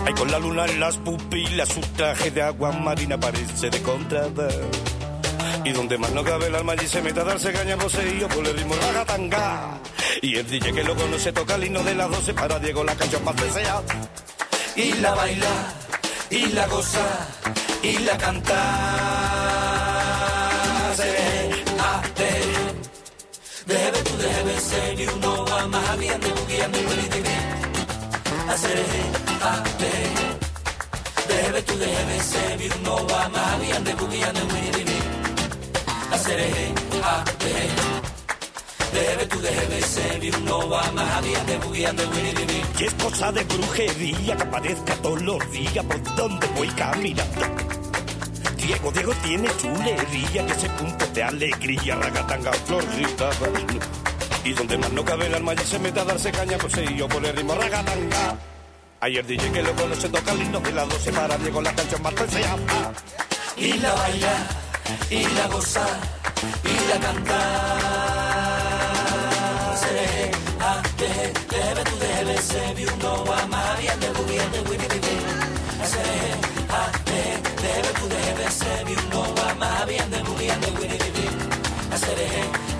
Ay, 0.05 0.13
con 0.13 0.29
la 0.29 0.37
luna 0.39 0.65
en 0.65 0.79
las 0.79 0.97
pupilas, 0.97 1.69
su 1.69 1.79
traje 1.95 2.29
de 2.31 2.41
agua 2.41 2.71
marina 2.71 3.17
parece 3.17 3.69
de 3.69 3.81
contrabando. 3.81 4.90
Y 5.63 5.71
donde 5.71 5.97
más 5.97 6.11
no 6.11 6.23
cabe 6.23 6.47
el 6.47 6.55
alma 6.55 6.73
allí 6.73 6.87
se 6.87 7.01
mete 7.01 7.19
a 7.19 7.23
darse 7.23 7.51
caña 7.53 7.77
poseído 7.77 8.27
por 8.27 8.45
el 8.45 8.57
ritmo 8.57 8.75
ragatanga. 8.75 9.79
Y 10.21 10.35
el 10.35 10.47
DJ 10.47 10.73
que 10.73 10.83
lo 10.83 10.95
conoce 10.95 11.31
toca 11.31 11.55
el 11.55 11.65
himno 11.65 11.83
de 11.83 11.95
las 11.95 12.09
12 12.09 12.33
para 12.33 12.59
Diego 12.59 12.83
la 12.83 12.95
canción 12.95 13.23
más 13.23 13.35
deseada. 13.35 13.83
y 14.75 14.93
la 14.93 15.13
baila, 15.13 15.73
y 16.29 16.45
la 16.47 16.67
goza, 16.67 17.27
y 17.83 17.97
la 17.99 18.17
canta. 18.17 18.61
Se 20.95 21.03
ve, 21.03 21.63
a, 21.79 22.01
de, 22.19 23.73
debe 23.73 24.03
tu 24.03 24.17
debe 24.17 24.59
ser 24.59 24.99
y 24.99 25.07
uno 25.07 25.45
va 25.45 25.67
más 25.67 25.97
bien 25.99 26.19
de 26.19 26.29
and 26.63 26.73
the 26.73 26.79
winnie 26.79 27.09
the 27.09 27.21
Hacer 28.51 28.85
a, 29.41 29.63
de, 29.79 31.33
debe 31.33 31.61
tu 31.61 31.77
debe 31.77 32.19
ser 32.19 32.61
y 32.61 32.69
uno 32.79 33.07
va 33.07 33.29
más 33.29 33.59
bien 33.61 33.83
de 33.83 33.93
boogie 33.95 34.23
and 34.23 34.37
the 34.37 34.43
winnie 34.53 34.90
the 36.37 36.71
Hacer 37.03 37.69
a, 38.93 39.17
de, 39.17 39.25
tu 39.25 39.39
debe 39.39 39.81
ser 39.81 40.23
y 40.23 40.29
uno 40.29 40.69
va 40.69 40.91
más 40.91 41.23
bien 41.23 41.45
de 41.45 41.57
winnie 41.67 41.93
the 41.93 42.83
Y 42.83 42.85
es 42.85 42.93
cosa 42.95 43.31
de 43.31 43.43
brujería 43.43 44.35
que 44.35 44.43
aparezca 44.43 44.95
todos 44.95 45.21
los 45.21 45.51
días 45.51 45.85
por 45.85 46.15
donde 46.15 46.47
voy 46.47 46.67
caminando. 46.69 47.41
Diego, 48.57 48.91
Diego 48.91 49.13
tiene 49.23 49.49
chulería, 49.57 50.45
que 50.45 50.53
ese 50.53 50.69
punto 50.69 51.05
de 51.07 51.23
alegría, 51.23 51.95
ragatanga, 51.95 52.53
florcita. 52.53 53.29
Y 54.43 54.53
donde 54.53 54.77
más 54.77 54.91
no 54.91 55.03
cabe 55.03 55.27
el 55.27 55.35
alma 55.35 55.53
y 55.53 55.57
se 55.57 55.79
mete 55.79 55.99
a 55.99 56.05
darse 56.05 56.31
caña, 56.31 56.57
pues 56.57 56.73
sí, 56.73 56.83
yo 56.95 57.07
por 57.07 57.25
el 57.25 57.35
ritmo 57.35 57.55
ragatanga. 57.55 58.37
Ayer 58.99 59.25
DJ 59.25 59.51
que 59.51 59.63
lo 59.63 59.73
conoce 59.73 60.09
toca 60.09 60.33
himno 60.35 60.59
de 60.59 60.71
las 60.71 60.87
12 60.87 61.11
para 61.11 61.37
Diego 61.37 61.61
la 61.61 61.73
canción 61.73 62.01
más 62.03 62.15
deseada. 62.15 62.93
y 63.57 63.73
la 63.73 63.93
baila, 63.93 64.47
y 65.09 65.23
la 65.35 65.47
gozar 65.47 65.99
y 66.63 66.75
la 66.89 66.97
cantar. 66.99 67.41
Seré 69.81 70.31
a 70.59 70.71
ah, 70.71 70.81
deje, 70.97 71.33
debe 71.49 71.81
tu 71.89 71.95
debe, 71.99 72.35
se 72.41 72.73
vi 72.75 72.85
uno 72.85 73.11
a 73.33 73.45
María 73.47 73.95
de 73.97 74.09
Bubiente, 74.15 74.59
Wini 74.69 74.87
Bibi. 74.93 75.15
Seré 75.91 76.19
a 76.69 76.83
deje, 77.09 77.33
debe 77.65 77.89
tu 77.99 78.05
debe, 78.15 78.45
se 78.59 78.83
vi 78.85 78.93
uno 79.05 79.21
a 79.47 79.53
María 79.55 80.05
de 80.07 80.19
Bubiente, 80.23 80.67
Wini 80.79 80.97
Bibi. 81.03 81.25
Seré 82.03 82.29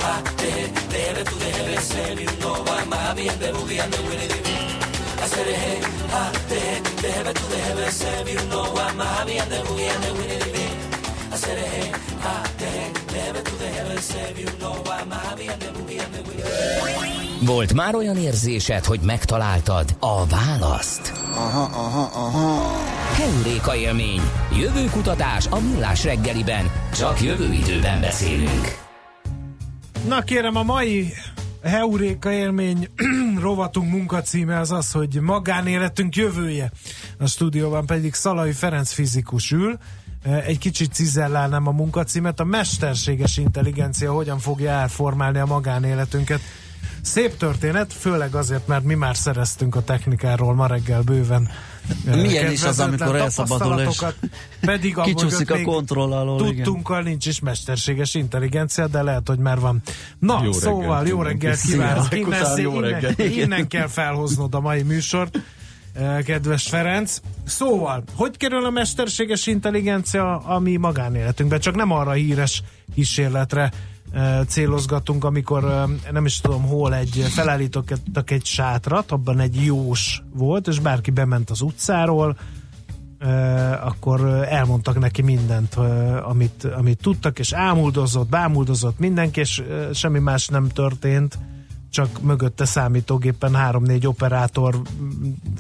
a 0.09 0.13
deje, 0.41 0.63
debe 0.89 1.21
tu 1.23 1.35
debe, 1.39 1.75
se 1.81 2.15
vi 2.15 2.25
uno 2.27 2.51
a 2.71 2.85
María 2.85 3.33
de 3.41 3.51
Bubiente, 3.51 3.97
Wini 4.07 4.27
Bibi. 4.33 4.55
Seré 5.31 5.59
a 6.13 6.23
deje, 6.49 6.81
debe 7.01 7.31
tu 7.33 7.45
debe, 7.55 7.91
se 7.91 8.23
vi 8.25 8.35
uno 8.37 8.61
a 8.79 8.93
María 8.93 9.45
de 9.45 9.59
Bubiente, 9.63 10.11
Wini 10.11 10.37
Bibi. 10.45 10.60
The 11.41 11.53
the 11.53 11.91
a, 12.27 12.41
de, 12.57 12.91
debe 13.13 13.41
tu 13.41 13.51
debe 13.57 14.01
se 14.01 14.33
vi 14.35 14.43
uno 14.55 14.83
va 14.83 15.05
más 15.05 15.35
bien 15.35 15.59
de 15.59 15.71
boogie 15.71 15.99
and 15.99 16.13
the 16.13 16.21
winnie 16.21 16.43
the 16.43 17.45
Volt 17.45 17.73
már 17.73 17.95
olyan 17.95 18.17
érzésed, 18.17 18.85
hogy 18.85 18.99
megtaláltad 18.99 19.95
a 19.99 20.25
választ? 20.25 21.13
Aha, 21.35 21.61
aha, 21.61 22.09
aha. 22.13 22.75
Heuréka 23.15 23.75
élmény. 23.75 24.21
Jövő 24.59 24.85
kutatás 24.85 25.47
a 25.49 25.59
millás 25.59 26.03
reggeliben. 26.03 26.71
Csak 26.97 27.21
jövő 27.21 27.53
időben 27.53 28.01
beszélünk. 28.01 28.77
Na 30.07 30.21
kérem, 30.21 30.55
a 30.55 30.63
mai 30.63 31.13
Heuréka 31.63 32.31
élmény 32.31 32.87
rovatunk 33.39 33.91
munkacíme 33.91 34.59
az 34.59 34.71
az, 34.71 34.91
hogy 34.91 35.19
magánéletünk 35.21 36.15
jövője. 36.15 36.71
A 37.19 37.27
stúdióban 37.27 37.85
pedig 37.85 38.13
Szalai 38.13 38.51
Ferenc 38.51 38.91
fizikus 38.91 39.51
ül. 39.51 39.79
Egy 40.23 40.57
kicsit 40.57 40.93
cizellálnám 40.93 41.67
a 41.67 41.71
munkacímet. 41.71 42.39
A 42.39 42.43
mesterséges 42.43 43.37
intelligencia 43.37 44.11
hogyan 44.11 44.39
fogja 44.39 44.69
elformálni 44.71 45.39
a 45.39 45.45
magánéletünket. 45.45 46.41
Szép 47.01 47.37
történet, 47.37 47.93
főleg 47.93 48.35
azért, 48.35 48.67
mert 48.67 48.83
mi 48.83 48.93
már 48.93 49.15
szereztünk 49.15 49.75
a 49.75 49.83
technikáról 49.83 50.53
ma 50.55 50.67
reggel 50.67 51.01
bőven. 51.01 51.49
eh, 52.07 52.21
Milyen 52.21 52.51
is 52.51 52.63
az, 52.63 52.79
amikor 52.79 53.15
elszabadul, 53.15 53.79
és 53.79 53.97
tapasztalatokat, 53.97 54.15
pedig 54.59 54.95
kicsúszik 54.95 55.51
a 55.51 55.61
kontroll 55.61 56.11
alól, 56.11 56.39
igen. 56.47 56.63
Tudtunkkal 56.63 57.01
nincs 57.01 57.25
is 57.25 57.39
mesterséges 57.39 58.13
intelligencia, 58.13 58.87
de 58.87 59.01
lehet, 59.01 59.27
hogy 59.27 59.39
már 59.39 59.59
van. 59.59 59.81
Na, 60.19 60.41
Jó 60.43 60.51
szóval 60.51 61.03
reggelt 61.23 61.59
jó 61.63 61.69
Szia. 61.69 62.07
kívánok! 62.07 62.15
Innen, 62.15 62.57
innen, 63.17 63.31
innen 63.31 63.67
kell 63.67 63.87
felhoznod 63.87 64.53
a 64.55 64.59
mai 64.59 64.81
műsort. 64.81 65.39
Eh, 65.93 66.23
kedves 66.23 66.67
Ferenc. 66.67 67.21
Szóval, 67.45 68.03
hogy 68.15 68.37
kerül 68.37 68.65
a 68.65 68.69
mesterséges 68.69 69.47
intelligencia 69.47 70.37
a 70.37 70.59
mi 70.59 70.75
magánéletünkbe? 70.75 71.57
Csak 71.57 71.75
nem 71.75 71.91
arra 71.91 72.11
híres 72.11 72.63
kísérletre 72.93 73.71
eh, 74.11 74.39
célozgatunk, 74.47 75.23
amikor 75.23 75.63
eh, 75.63 76.11
nem 76.11 76.25
is 76.25 76.39
tudom 76.39 76.63
hol 76.63 76.95
egy 76.95 77.25
felállítottak 77.29 78.31
egy 78.31 78.45
sátrat, 78.45 79.11
abban 79.11 79.39
egy 79.39 79.65
jós 79.65 80.21
volt, 80.33 80.67
és 80.67 80.79
bárki 80.79 81.11
bement 81.11 81.49
az 81.49 81.61
utcáról, 81.61 82.37
akkor 83.83 84.45
elmondtak 84.49 84.99
neki 84.99 85.21
mindent, 85.21 85.75
amit, 86.23 86.63
amit 86.63 87.01
tudtak, 87.01 87.39
és 87.39 87.53
ámuldozott, 87.53 88.29
bámuldozott 88.29 88.99
mindenki, 88.99 89.39
és 89.39 89.63
semmi 89.93 90.19
más 90.19 90.47
nem 90.47 90.67
történt, 90.67 91.37
csak 91.91 92.21
mögötte 92.21 92.65
számítógépen 92.65 93.55
három-négy 93.55 94.07
operátor 94.07 94.81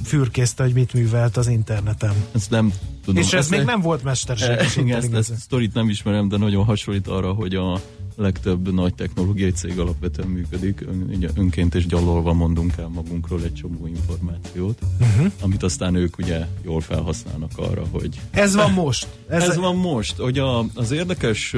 fürkészte, 0.03 0.63
hogy 0.63 0.73
mit 0.73 0.93
művelt 0.93 1.37
az 1.37 1.47
interneten. 1.47 2.13
Ezt 2.31 2.49
nem 2.49 2.73
tudom. 3.05 3.21
És 3.23 3.33
ez 3.33 3.49
még 3.49 3.59
ne- 3.59 3.65
nem 3.65 3.81
volt 3.81 4.03
mesterséges 4.03 4.77
Eh, 4.77 4.83
Igen, 4.83 4.97
ezt, 4.97 5.13
ezt 5.13 5.33
sztorit 5.39 5.73
nem 5.73 5.89
ismerem, 5.89 6.27
de 6.27 6.37
nagyon 6.37 6.65
hasonlít 6.65 7.07
arra, 7.07 7.33
hogy 7.33 7.55
a 7.55 7.79
legtöbb 8.15 8.73
nagy 8.73 8.93
technológiai 8.93 9.51
cég 9.51 9.79
alapvetően 9.79 10.27
működik. 10.27 10.81
Ön, 10.81 11.29
önként 11.35 11.75
és 11.75 11.85
gyalolva 11.85 12.33
mondunk 12.33 12.73
el 12.77 12.87
magunkról 12.87 13.43
egy 13.43 13.53
csomó 13.53 13.87
információt, 13.87 14.79
Uh-huh. 15.01 15.31
amit 15.41 15.63
aztán 15.63 15.95
ők 15.95 16.17
ugye 16.17 16.47
jól 16.61 16.81
felhasználnak 16.81 17.51
arra, 17.55 17.83
hogy... 17.91 18.19
Ez 18.31 18.55
van 18.55 18.71
most. 18.71 19.07
Ez, 19.27 19.43
Ez- 19.43 19.55
van 19.57 19.75
most. 19.75 20.17
Hogy 20.17 20.39
a, 20.39 20.65
az 20.75 20.91
érdekes 20.91 21.55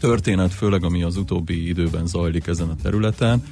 történet, 0.00 0.52
főleg 0.52 0.84
ami 0.84 1.02
az 1.02 1.16
utóbbi 1.16 1.68
időben 1.68 2.06
zajlik 2.06 2.46
ezen 2.46 2.68
a 2.68 2.76
területen, 2.82 3.42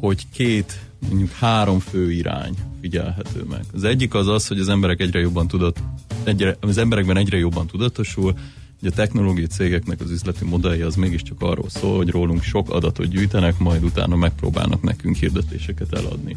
hogy 0.00 0.26
két, 0.32 0.80
mondjuk 1.08 1.30
három 1.30 1.78
fő 1.78 2.12
irány 2.12 2.54
figyelhető 2.80 3.44
meg. 3.50 3.64
Az 3.74 3.84
egyik 3.84 4.14
az 4.14 4.28
az, 4.28 4.46
hogy 4.46 4.60
az 4.60 4.68
emberek 4.68 5.00
egyre 5.00 5.18
jobban 5.20 5.48
tudat, 5.48 5.82
egyre, 6.24 6.56
az 6.60 6.78
emberekben 6.78 7.16
egyre 7.16 7.38
jobban 7.38 7.66
tudatosul, 7.66 8.34
hogy 8.80 8.88
a 8.88 8.94
technológiai 8.94 9.46
cégeknek 9.46 10.00
az 10.00 10.10
üzleti 10.10 10.44
modellje 10.44 10.86
az 10.86 10.94
mégiscsak 10.94 11.42
arról 11.42 11.68
szól, 11.68 11.96
hogy 11.96 12.10
rólunk 12.10 12.42
sok 12.42 12.70
adatot 12.70 13.08
gyűjtenek, 13.08 13.58
majd 13.58 13.84
utána 13.84 14.16
megpróbálnak 14.16 14.82
nekünk 14.82 15.16
hirdetéseket 15.16 15.92
eladni. 15.92 16.36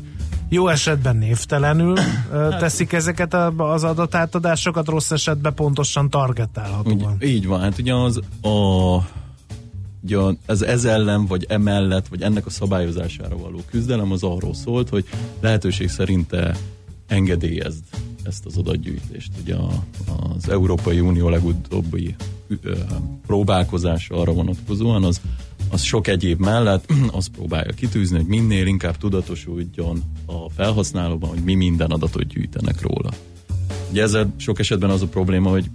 Jó 0.50 0.68
esetben 0.68 1.18
névtelenül 1.18 1.98
Hát- 2.32 2.60
teszik 2.60 2.94
ezeket 2.94 3.34
az 3.58 3.84
adatátadásokat, 3.84 4.88
rossz 4.88 5.12
esetben 5.12 5.54
pontosan 5.54 6.10
targetálhatóan. 6.10 7.16
Úgy, 7.22 7.28
így 7.28 7.48
van, 7.48 7.60
hát 7.60 7.80
ugye 7.80 7.94
az 7.94 8.20
a- 8.42 9.08
ez, 10.46 10.62
ez 10.62 10.86
ellen, 10.86 11.26
vagy 11.26 11.46
emellett, 11.50 12.08
vagy 12.08 12.22
ennek 12.22 12.46
a 12.46 12.50
szabályozására 12.50 13.38
való 13.38 13.62
küzdelem 13.70 14.12
az 14.12 14.24
arról 14.24 14.54
szólt, 14.54 14.90
hogy 14.90 15.06
lehetőség 15.40 15.90
szerint 15.90 16.28
te 16.28 16.56
engedélyezd 17.08 17.84
ezt 18.24 18.46
az 18.46 18.58
adatgyűjtést. 18.58 19.32
Ugye 19.42 19.56
a, 19.56 19.84
az 20.36 20.50
Európai 20.50 21.00
Unió 21.00 21.30
legutóbbi 21.30 22.16
próbálkozása 23.28 24.16
arra 24.16 24.34
vonatkozóan, 24.34 25.04
az, 25.04 25.22
az 25.70 25.82
sok 25.82 26.08
egyéb 26.08 26.40
mellett 26.40 26.92
azt 27.12 27.30
próbálja 27.30 27.72
kitűzni, 27.72 28.18
hogy 28.18 28.28
minél 28.28 28.66
inkább 28.66 28.98
tudatosuljon 28.98 30.04
a 30.26 30.50
felhasználóban, 30.56 31.30
hogy 31.30 31.44
mi 31.44 31.54
minden 31.54 31.92
adatot 31.92 32.28
gyűjtenek 32.28 32.82
róla. 32.82 33.10
Ugye 33.90 34.02
ezzel 34.02 34.34
sok 34.38 34.60
esetben 34.60 34.90
az 34.90 35.02
a 35.02 35.08
probléma, 35.08 35.50
hogy 35.50 35.70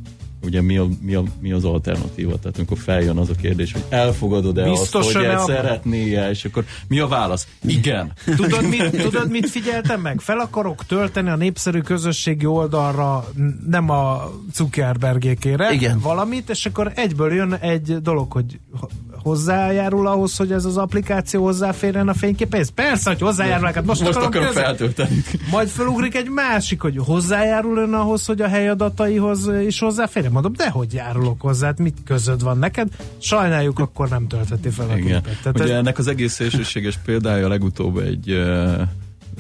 ugye 0.45 0.63
mi, 0.63 0.77
a, 0.77 0.87
mi, 1.03 1.15
a, 1.15 1.23
mi 1.41 1.53
az 1.53 1.65
alternatíva? 1.65 2.39
Tehát 2.39 2.57
amikor 2.57 2.79
feljön 2.79 3.17
az 3.17 3.29
a 3.29 3.35
kérdés, 3.41 3.73
hogy 3.73 3.85
elfogadod-e 3.89 4.71
azt, 4.71 4.81
Biztosan 4.81 5.13
hogy 5.13 5.23
ne 5.23 5.29
egy 5.29 5.35
akar- 5.35 5.49
szeretnéje, 5.57 6.31
és 6.31 6.45
akkor 6.45 6.65
mi 6.89 6.99
a 6.99 7.07
válasz? 7.07 7.47
Igen. 7.67 8.13
Tudod 8.37 8.69
mit, 8.69 9.03
tudod, 9.03 9.31
mit 9.31 9.51
figyeltem 9.51 10.01
meg? 10.01 10.21
Fel 10.21 10.39
akarok 10.39 10.87
tölteni 10.87 11.29
a 11.31 11.37
népszerű 11.37 11.81
közösségi 11.81 12.47
oldalra, 12.47 13.25
nem 13.67 13.91
a 13.91 14.31
Zuckerbergékére, 14.55 15.73
Igen. 15.73 15.99
valamit, 16.01 16.51
és 16.51 16.67
akkor 16.67 16.93
egyből 16.95 17.33
jön 17.33 17.55
egy 17.55 18.03
dolog, 18.03 18.33
hogy 18.33 18.59
ho- 18.81 18.91
hozzájárul 19.23 20.07
ahhoz, 20.07 20.37
hogy 20.37 20.53
ez 20.53 20.65
az 20.65 20.77
applikáció 20.77 21.43
hozzáférjen 21.45 22.09
a 22.09 22.15
fényképéhez? 22.15 22.69
Persze, 22.71 23.11
hogy 23.11 23.21
hozzájárul, 23.21 23.65
hát 23.65 23.85
most, 23.85 24.01
Most 24.01 24.17
akarom 24.17 24.27
akarom 24.27 24.53
feltölteni. 24.53 25.23
Majd 25.51 25.69
felugrik 25.69 26.15
egy 26.15 26.29
másik, 26.29 26.81
hogy 26.81 26.97
hozzájárul 26.99 27.77
ön 27.79 27.93
ahhoz, 27.95 28.27
hogy 28.27 28.41
a 28.41 28.49
helyadataihoz 28.49 29.51
is 29.67 29.79
hozzáférjen. 29.79 30.33
Mondom, 30.35 30.53
de 30.53 30.71
hogy 30.71 30.93
járulok 30.93 31.41
hozzá, 31.41 31.67
hát 31.67 31.79
mit 31.79 31.97
közöd 32.05 32.43
van 32.43 32.59
neked? 32.59 32.89
Sajnáljuk, 33.19 33.79
akkor 33.79 34.09
nem 34.09 34.27
töltheti 34.27 34.69
fel 34.69 34.91
a 34.91 34.97
Igen. 34.97 35.23
képet. 35.23 35.39
Tehát 35.43 35.61
Ugye 35.61 35.73
ez, 35.73 35.79
ennek 35.79 35.99
az 35.99 36.07
egész 36.07 36.33
szélsőséges 36.33 36.97
példája 36.97 37.49
legutóbb 37.49 37.99
egy 37.99 38.31
uh, 38.31 38.81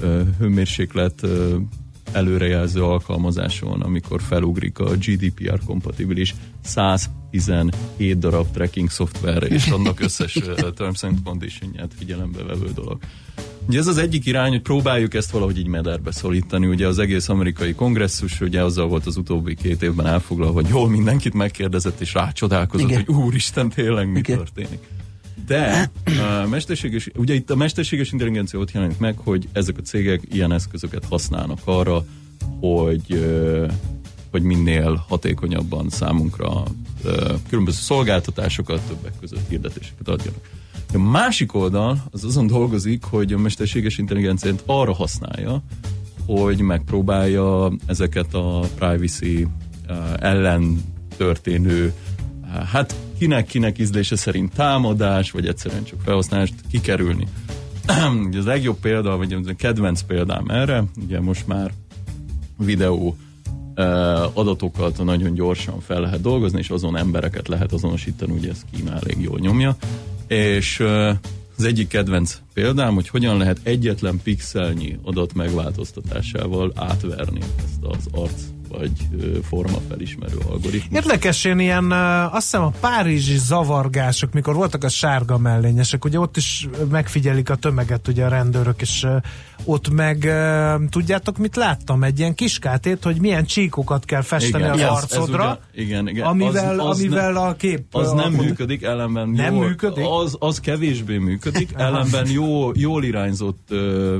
uh, 0.02 0.20
hőmérséklet 0.38 1.22
uh, 1.22 1.54
előrejelző 2.14 2.82
alkalmazáson, 2.82 3.80
amikor 3.80 4.22
felugrik 4.22 4.78
a 4.78 4.90
GDPR 4.90 5.60
kompatibilis 5.66 6.34
117 6.64 8.18
darab 8.18 8.46
tracking 8.52 8.90
szoftverre, 8.90 9.46
és 9.46 9.66
annak 9.66 10.00
összes 10.00 10.38
terms 10.74 11.02
and 11.02 11.18
condition 11.24 11.90
figyelembe 11.98 12.42
vevő 12.42 12.70
dolog. 12.74 12.98
Ugye 13.68 13.78
ez 13.78 13.86
az 13.86 13.98
egyik 13.98 14.26
irány, 14.26 14.50
hogy 14.50 14.62
próbáljuk 14.62 15.14
ezt 15.14 15.30
valahogy 15.30 15.58
így 15.58 15.66
mederbe 15.66 16.10
szorítani. 16.10 16.66
Ugye 16.66 16.86
az 16.86 16.98
egész 16.98 17.28
amerikai 17.28 17.74
kongresszus, 17.74 18.40
ugye 18.40 18.62
azzal 18.62 18.88
volt 18.88 19.06
az 19.06 19.16
utóbbi 19.16 19.54
két 19.54 19.82
évben 19.82 20.06
elfoglalva, 20.06 20.54
hogy 20.54 20.68
jól 20.68 20.88
mindenkit 20.88 21.34
megkérdezett, 21.34 22.00
és 22.00 22.14
rácsodálkozott, 22.14 22.90
Igen. 22.90 23.04
hogy 23.04 23.14
úristen, 23.14 23.68
tényleg 23.68 24.10
mi 24.10 24.18
Igen. 24.18 24.36
történik. 24.36 24.78
De 25.46 25.90
a 26.42 26.46
mesterséges, 26.46 27.10
ugye 27.16 27.34
itt 27.34 27.50
a 27.50 27.56
mesterséges 27.56 28.12
intelligencia 28.12 28.58
ott 28.58 28.72
jelenik 28.72 28.98
meg, 28.98 29.18
hogy 29.18 29.48
ezek 29.52 29.78
a 29.78 29.82
cégek 29.82 30.22
ilyen 30.32 30.52
eszközöket 30.52 31.04
használnak 31.04 31.58
arra, 31.64 32.04
hogy, 32.60 33.24
hogy 34.30 34.42
minél 34.42 35.04
hatékonyabban 35.08 35.90
számunkra 35.90 36.62
különböző 37.48 37.78
szolgáltatásokat, 37.80 38.80
többek 38.80 39.12
között 39.20 39.48
hirdetéseket 39.48 40.08
adjanak. 40.08 40.50
A 40.94 40.98
másik 40.98 41.54
oldal 41.54 42.04
az 42.10 42.24
azon 42.24 42.46
dolgozik, 42.46 43.04
hogy 43.04 43.32
a 43.32 43.38
mesterséges 43.38 43.98
intelligenciát 43.98 44.62
arra 44.66 44.94
használja, 44.94 45.62
hogy 46.26 46.60
megpróbálja 46.60 47.72
ezeket 47.86 48.34
a 48.34 48.60
privacy 48.74 49.46
ellen 50.18 50.82
történő, 51.16 51.92
hát 52.72 52.94
kinek-kinek 53.18 53.78
ízlése 53.78 54.16
szerint 54.16 54.54
támadás, 54.54 55.30
vagy 55.30 55.46
egyszerűen 55.46 55.84
csak 55.84 56.00
felhasználást 56.04 56.54
kikerülni. 56.70 57.26
Ugye 58.26 58.38
az 58.38 58.44
legjobb 58.44 58.78
példa, 58.80 59.16
vagy 59.16 59.32
a 59.32 59.54
kedvenc 59.56 60.02
példám 60.02 60.48
erre, 60.48 60.84
ugye 61.04 61.20
most 61.20 61.46
már 61.46 61.72
videó 62.58 63.16
adatokat 64.32 65.04
nagyon 65.04 65.34
gyorsan 65.34 65.80
fel 65.80 66.00
lehet 66.00 66.20
dolgozni, 66.20 66.58
és 66.58 66.70
azon 66.70 66.96
embereket 66.96 67.48
lehet 67.48 67.72
azonosítani, 67.72 68.32
ugye 68.32 68.50
ez 68.50 68.64
Kína 68.72 68.94
elég 68.94 69.20
jól 69.20 69.38
nyomja. 69.38 69.76
És 70.26 70.80
az 71.56 71.64
egyik 71.64 71.88
kedvenc 71.88 72.40
példám, 72.52 72.94
hogy 72.94 73.08
hogyan 73.08 73.36
lehet 73.36 73.60
egyetlen 73.62 74.20
pixelnyi 74.22 74.98
adat 75.02 75.34
megváltoztatásával 75.34 76.72
átverni 76.74 77.40
ezt 77.64 77.82
az 77.82 78.06
arc 78.10 78.42
vagy 78.78 78.92
forma 79.48 79.78
felismerő 79.88 80.36
algoritmus. 80.48 81.04
Érdekes, 81.04 81.44
én 81.44 81.58
ilyen, 81.58 81.92
azt 82.32 82.42
hiszem 82.42 82.62
a 82.62 82.72
párizsi 82.80 83.36
zavargások, 83.38 84.32
mikor 84.32 84.54
voltak 84.54 84.84
a 84.84 84.88
sárga 84.88 85.38
mellényesek, 85.38 86.04
ugye 86.04 86.18
ott 86.18 86.36
is 86.36 86.68
megfigyelik 86.90 87.50
a 87.50 87.54
tömeget 87.56 88.08
ugye 88.08 88.24
a 88.24 88.28
rendőrök, 88.28 88.80
és 88.80 89.06
ott 89.64 89.90
meg 89.90 90.32
tudjátok, 90.90 91.38
mit 91.38 91.56
láttam? 91.56 92.02
Egy 92.04 92.18
ilyen 92.18 92.34
kiskátét, 92.34 93.02
hogy 93.04 93.20
milyen 93.20 93.44
csíkokat 93.44 94.04
kell 94.04 94.22
festeni 94.22 94.64
az 94.64 94.70
ez- 94.78 94.82
ez 94.84 94.88
arcodra, 94.90 95.60
ugye- 95.72 95.82
igen, 95.84 96.08
igen. 96.08 96.26
amivel, 96.26 96.80
Az- 96.80 96.86
az 96.86 96.98
amivel 97.00 97.32
ne- 97.32 97.40
a 97.40 97.56
kép... 97.56 97.84
Az 97.94 98.12
nem 98.12 98.18
alkot- 98.18 98.40
működik, 98.46 98.82
ellenben 98.82 99.28
Nem 99.28 99.54
jól, 99.54 99.66
működik? 99.66 100.04
Az, 100.08 100.36
az 100.38 100.60
kevésbé 100.60 101.16
működik, 101.18 101.70
ellenben 101.76 102.28
jó, 102.30 102.70
jól 102.74 103.04
irányzott 103.04 103.68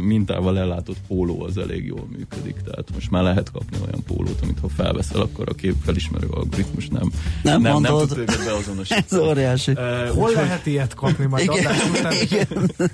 mintával 0.01 0.59
ellátott 0.59 0.97
póló 1.09 1.43
az 1.43 1.59
elég 1.59 1.87
jól 1.87 2.07
működik. 2.17 2.55
Tehát 2.65 2.89
most 2.95 3.11
már 3.11 3.23
lehet 3.23 3.51
kapni 3.53 3.77
olyan 3.87 4.03
pólót, 4.07 4.44
amit 4.45 4.59
ha 4.61 4.69
felveszel, 4.69 5.21
akkor 5.21 5.49
a 5.49 5.55
kép 5.55 5.75
felismerő 5.85 6.27
algoritmus 6.27 6.89
nem, 6.89 7.11
Nem 7.43 7.61
nem, 7.61 7.81
nem 7.81 7.97
tud 7.97 8.09
téged 8.09 8.45
beazonosítani. 8.45 9.07
Ez 9.11 9.19
óriási. 9.19 9.71
Uh, 9.71 10.09
Hol 10.09 10.33
lehet 10.33 10.67
ilyet 10.67 10.95
kapni 10.95 11.27
majd 11.27 11.45
Igen, 11.45 11.65
adás 11.65 11.89
után? 11.89 12.13
igen. 12.13 12.71
De 12.77 12.89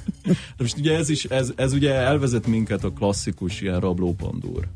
most 0.59 0.79
ugye 0.79 0.97
ez 0.97 1.09
is, 1.09 1.25
ez, 1.25 1.53
ez 1.57 1.73
ugye 1.73 1.95
elvezet 1.95 2.47
minket 2.47 2.85
a 2.85 2.91
klasszikus 2.91 3.61
ilyen 3.61 3.81
rablópandúr 3.81 4.69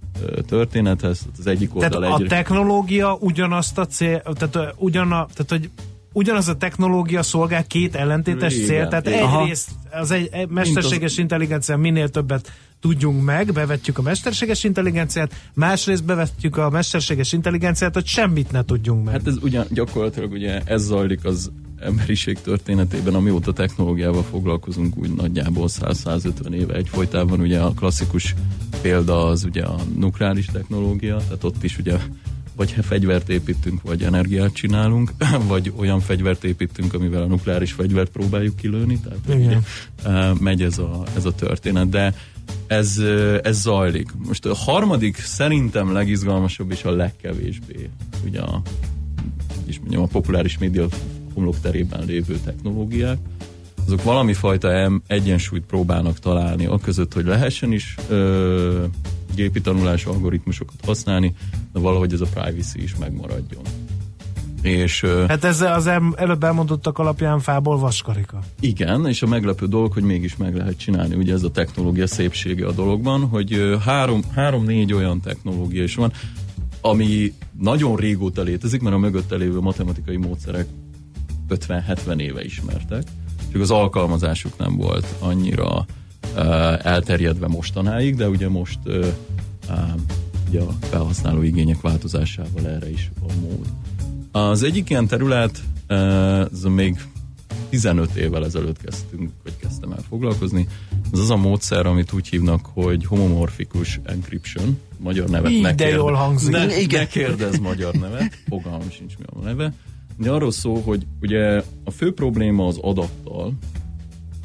történethez. 0.46 1.20
Az 1.38 1.46
egyik 1.46 1.72
Tehát 1.72 1.94
oldal 1.94 2.12
a 2.12 2.26
technológia 2.26 3.16
ugyanazt 3.20 3.78
a 3.78 3.86
cél, 3.86 4.22
tehát, 4.22 4.74
ugyana, 4.76 5.26
tehát 5.34 5.46
hogy 5.48 5.70
ugyanaz 6.12 6.48
a 6.48 6.56
technológia 6.56 7.22
szolgál 7.22 7.66
két 7.66 7.94
ellentétes 7.94 8.54
Igen, 8.54 8.66
cél, 8.66 8.88
tehát 8.88 9.06
igen. 9.06 9.40
egyrészt 9.40 9.70
az 9.90 10.10
egy, 10.10 10.28
egy 10.32 10.48
mesterséges 10.48 11.18
intelligencia 11.18 11.76
minél 11.76 12.08
többet 12.08 12.52
tudjunk 12.84 13.24
meg, 13.24 13.52
bevetjük 13.52 13.98
a 13.98 14.02
mesterséges 14.02 14.64
intelligenciát, 14.64 15.34
másrészt 15.54 16.04
bevetjük 16.04 16.56
a 16.56 16.70
mesterséges 16.70 17.32
intelligenciát, 17.32 17.94
hogy 17.94 18.06
semmit 18.06 18.52
ne 18.52 18.64
tudjunk 18.64 19.04
meg. 19.04 19.14
Hát 19.14 19.26
ez 19.26 19.36
ugyan, 19.42 19.66
gyakorlatilag 19.70 20.32
ugye 20.32 20.60
ez 20.64 20.82
zajlik 20.82 21.24
az 21.24 21.50
emberiség 21.78 22.40
történetében, 22.40 23.14
amióta 23.14 23.52
technológiával 23.52 24.22
foglalkozunk, 24.22 24.96
úgy 24.96 25.14
nagyjából 25.14 25.68
100-150 25.68 26.52
éve 26.52 26.74
egyfolytában, 26.74 27.40
ugye 27.40 27.60
a 27.60 27.70
klasszikus 27.70 28.34
példa 28.82 29.26
az 29.26 29.44
ugye 29.44 29.62
a 29.62 29.76
nukleáris 29.96 30.46
technológia, 30.46 31.16
tehát 31.16 31.44
ott 31.44 31.62
is 31.62 31.78
ugye 31.78 31.96
vagy 32.56 32.76
fegyvert 32.82 33.28
építünk, 33.28 33.82
vagy 33.82 34.02
energiát 34.02 34.52
csinálunk, 34.52 35.12
vagy 35.48 35.72
olyan 35.76 36.00
fegyvert 36.00 36.44
építünk, 36.44 36.94
amivel 36.94 37.22
a 37.22 37.26
nukleáris 37.26 37.72
fegyvert 37.72 38.10
próbáljuk 38.10 38.56
kilőni, 38.56 38.98
tehát 38.98 39.40
Igen. 39.40 39.40
ugye, 39.46 40.32
megy 40.40 40.62
ez 40.62 40.78
a, 40.78 41.02
ez 41.16 41.24
a 41.24 41.34
történet, 41.34 41.88
de 41.88 42.14
ez, 42.66 42.98
ez 43.42 43.60
zajlik. 43.60 44.08
Most 44.26 44.46
a 44.46 44.54
harmadik 44.54 45.16
szerintem 45.16 45.92
legizgalmasabb 45.92 46.70
és 46.70 46.84
a 46.84 46.90
legkevésbé 46.90 47.88
ugye 48.24 48.40
a, 48.40 48.62
is 49.66 49.78
mondjam, 49.78 50.02
a 50.02 50.06
populáris 50.06 50.58
média 50.58 50.86
homlokterében 51.34 52.04
lévő 52.04 52.38
technológiák, 52.44 53.18
azok 53.86 54.02
valami 54.02 54.32
fajta 54.32 55.00
egyensúlyt 55.06 55.64
próbálnak 55.64 56.18
találni 56.18 56.66
a 56.66 56.78
között, 56.78 57.12
hogy 57.12 57.24
lehessen 57.24 57.72
is 57.72 57.96
ö, 58.08 58.84
gépi 59.34 59.60
tanulás 59.60 60.04
algoritmusokat 60.04 60.84
használni, 60.84 61.34
de 61.72 61.78
valahogy 61.78 62.12
ez 62.12 62.20
a 62.20 62.26
privacy 62.34 62.82
is 62.82 62.96
megmaradjon. 62.96 63.62
És 64.64 65.06
Hát 65.28 65.44
ez 65.44 65.60
az 65.60 65.86
el, 65.86 66.02
előbb 66.16 66.44
elmondottak 66.44 66.98
alapján 66.98 67.40
fából 67.40 67.78
vaskarika. 67.78 68.38
igen, 68.60 69.06
és 69.06 69.22
a 69.22 69.26
meglepő 69.26 69.66
dolog, 69.66 69.92
hogy 69.92 70.02
mégis 70.02 70.36
meg 70.36 70.56
lehet 70.56 70.78
csinálni. 70.78 71.14
Ugye 71.14 71.32
ez 71.32 71.42
a 71.42 71.50
technológia 71.50 72.06
szépsége 72.06 72.66
a 72.66 72.72
dologban, 72.72 73.28
hogy 73.28 73.78
három, 73.84 74.22
három-négy 74.34 74.92
olyan 74.92 75.20
technológia 75.20 75.82
is 75.82 75.94
van, 75.94 76.12
ami 76.80 77.32
nagyon 77.58 77.96
régóta 77.96 78.42
létezik, 78.42 78.80
mert 78.80 78.94
a 78.94 78.98
mögötte 78.98 79.36
lévő 79.36 79.60
matematikai 79.60 80.16
módszerek 80.16 80.66
50-70 81.48 82.20
éve 82.20 82.44
ismertek, 82.44 83.02
csak 83.52 83.60
az 83.60 83.70
alkalmazásuk 83.70 84.58
nem 84.58 84.76
volt 84.76 85.06
annyira 85.18 85.86
uh, 86.36 86.86
elterjedve 86.86 87.46
mostanáig, 87.46 88.16
de 88.16 88.28
ugye 88.28 88.48
most 88.48 88.78
uh, 88.84 89.06
uh, 89.68 89.78
ugye 90.48 90.60
a 90.60 90.72
felhasználó 90.80 91.42
igények 91.42 91.80
változásával 91.80 92.66
erre 92.66 92.90
is 92.90 93.10
van 93.20 93.36
mód. 93.40 93.66
Az 94.36 94.62
egyik 94.62 94.90
ilyen 94.90 95.06
terület, 95.06 95.62
ez 96.52 96.62
még 96.62 97.00
15 97.68 98.14
évvel 98.14 98.44
ezelőtt 98.44 98.82
kezdtünk, 98.82 99.30
vagy 99.42 99.56
kezdtem 99.56 99.92
el 99.92 100.04
foglalkozni, 100.08 100.68
ez 101.12 101.18
az 101.18 101.30
a 101.30 101.36
módszer, 101.36 101.86
amit 101.86 102.12
úgy 102.12 102.28
hívnak, 102.28 102.66
hogy 102.72 103.04
homomorfikus 103.04 104.00
encryption, 104.04 104.78
magyar 104.98 105.28
nevet 105.28 105.50
Így, 105.50 105.62
ne 105.62 105.74
de 105.74 105.88
jól 105.88 106.12
hangzik. 106.12 106.50
Ne, 106.50 106.80
Igen. 106.80 107.00
ne 107.00 107.06
kérdezz 107.06 107.58
magyar 107.58 107.94
nevet, 107.94 108.38
fogalmam 108.48 108.90
sincs 108.90 109.18
mi 109.18 109.24
a 109.26 109.44
neve. 109.44 109.72
De 110.16 110.30
arról 110.30 110.52
szól, 110.52 110.82
hogy 110.82 111.06
ugye 111.20 111.62
a 111.84 111.90
fő 111.90 112.12
probléma 112.14 112.66
az 112.66 112.78
adattal 112.80 113.52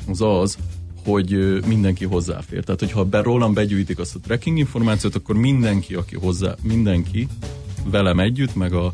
az 0.09 0.21
az, 0.21 0.57
hogy 1.03 1.59
mindenki 1.67 2.05
hozzáfér. 2.05 2.63
Tehát, 2.63 2.79
hogyha 2.79 3.05
be, 3.05 3.21
rólam 3.21 3.53
begyűjtik 3.53 3.99
azt 3.99 4.15
a 4.15 4.19
tracking 4.19 4.57
információt, 4.57 5.15
akkor 5.15 5.35
mindenki, 5.35 5.93
aki 5.93 6.15
hozzá, 6.15 6.55
mindenki 6.61 7.27
velem 7.85 8.19
együtt, 8.19 8.55
meg 8.55 8.73
a, 8.73 8.93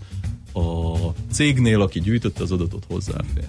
a 0.55 1.13
cégnél, 1.31 1.81
aki 1.81 1.99
gyűjtötte 1.99 2.43
az 2.43 2.51
adatot 2.51 2.83
hozzáfér. 2.87 3.47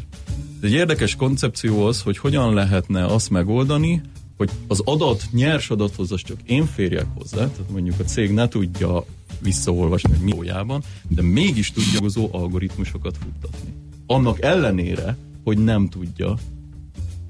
Egy 0.61 0.73
érdekes 0.73 1.17
koncepció 1.17 1.87
az, 1.87 2.03
hogy 2.03 2.19
hogyan 2.19 2.55
lehetne 2.55 3.05
azt 3.07 3.31
megoldani, 3.31 4.01
hogy 4.37 4.51
az 4.67 4.81
adat, 4.85 5.23
nyers 5.31 5.71
adathoz 5.71 6.13
az 6.13 6.23
csak 6.23 6.37
én 6.47 6.67
férjek 6.67 7.07
hozzá, 7.15 7.37
tehát 7.37 7.71
mondjuk 7.71 8.01
a 8.01 8.03
cég 8.03 8.33
ne 8.33 8.49
tudja 8.49 9.05
visszaolvasni, 9.41 10.11
hogy 10.11 10.25
mi 10.25 10.31
valójában, 10.31 10.83
de 11.09 11.23
mégis 11.23 11.73
tudja 11.73 11.91
dolgozó 11.93 12.29
algoritmusokat 12.33 13.17
futtatni. 13.17 13.73
Annak 14.07 14.43
ellenére, 14.43 15.17
hogy 15.45 15.59
nem 15.59 15.89
tudja, 15.89 16.35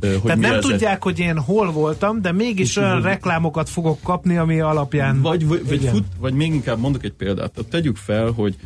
hogy 0.01 0.21
Tehát 0.23 0.39
nem 0.39 0.61
tudják, 0.61 1.03
hogy 1.03 1.19
én 1.19 1.39
hol 1.39 1.73
voltam, 1.73 2.23
de 2.23 2.33
mégis 2.33 2.69
És 2.69 2.77
olyan 2.77 2.89
tudod- 2.91 3.05
reklámokat 3.05 3.69
fogok 3.69 3.99
kapni, 4.03 4.37
ami 4.37 4.61
alapján... 4.61 5.23
Vagy, 5.23 5.47
vagy, 5.47 5.69
vagy, 5.69 5.85
fut, 5.85 6.05
vagy 6.19 6.35
még 6.35 6.55
inkább 6.55 6.79
mondok 6.79 7.05
egy 7.05 7.13
példát. 7.13 7.53
Tehát 7.53 7.71
tegyük 7.71 7.97
fel, 7.97 8.31
hogy, 8.31 8.57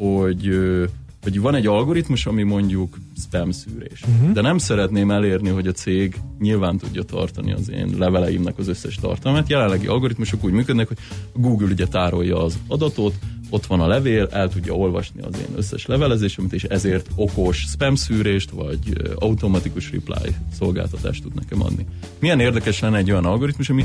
hogy, 0.00 0.58
hogy 1.22 1.40
van 1.40 1.54
egy 1.54 1.66
algoritmus, 1.66 2.26
ami 2.26 2.42
mondjuk 2.42 2.98
spam 3.22 3.50
szűrés. 3.50 4.02
Uh-huh. 4.02 4.32
De 4.32 4.40
nem 4.40 4.58
szeretném 4.58 5.10
elérni, 5.10 5.48
hogy 5.48 5.66
a 5.66 5.72
cég 5.72 6.20
nyilván 6.38 6.78
tudja 6.78 7.02
tartani 7.02 7.52
az 7.52 7.70
én 7.70 7.94
leveleimnek 7.98 8.58
az 8.58 8.68
összes 8.68 8.94
tartalmát. 8.94 9.48
Jelenlegi 9.48 9.86
algoritmusok 9.86 10.44
úgy 10.44 10.52
működnek, 10.52 10.88
hogy 10.88 10.98
Google 11.32 11.66
ugye 11.72 11.86
tárolja 11.86 12.44
az 12.44 12.58
adatot, 12.66 13.14
ott 13.50 13.66
van 13.66 13.80
a 13.80 13.86
levél, 13.86 14.28
el 14.30 14.48
tudja 14.48 14.72
olvasni 14.72 15.22
az 15.22 15.34
én 15.38 15.56
összes 15.56 15.86
levelezésemet, 15.86 16.52
és 16.52 16.64
ezért 16.64 17.10
okos 17.14 17.56
spam 17.56 17.94
szűrést, 17.94 18.50
vagy 18.50 18.78
automatikus 19.14 19.90
reply 19.90 20.34
szolgáltatást 20.58 21.22
tud 21.22 21.34
nekem 21.34 21.62
adni. 21.62 21.86
Milyen 22.18 22.40
érdekes 22.40 22.80
lenne 22.80 22.96
egy 22.96 23.10
olyan 23.10 23.24
algoritmus, 23.24 23.70
ami 23.70 23.84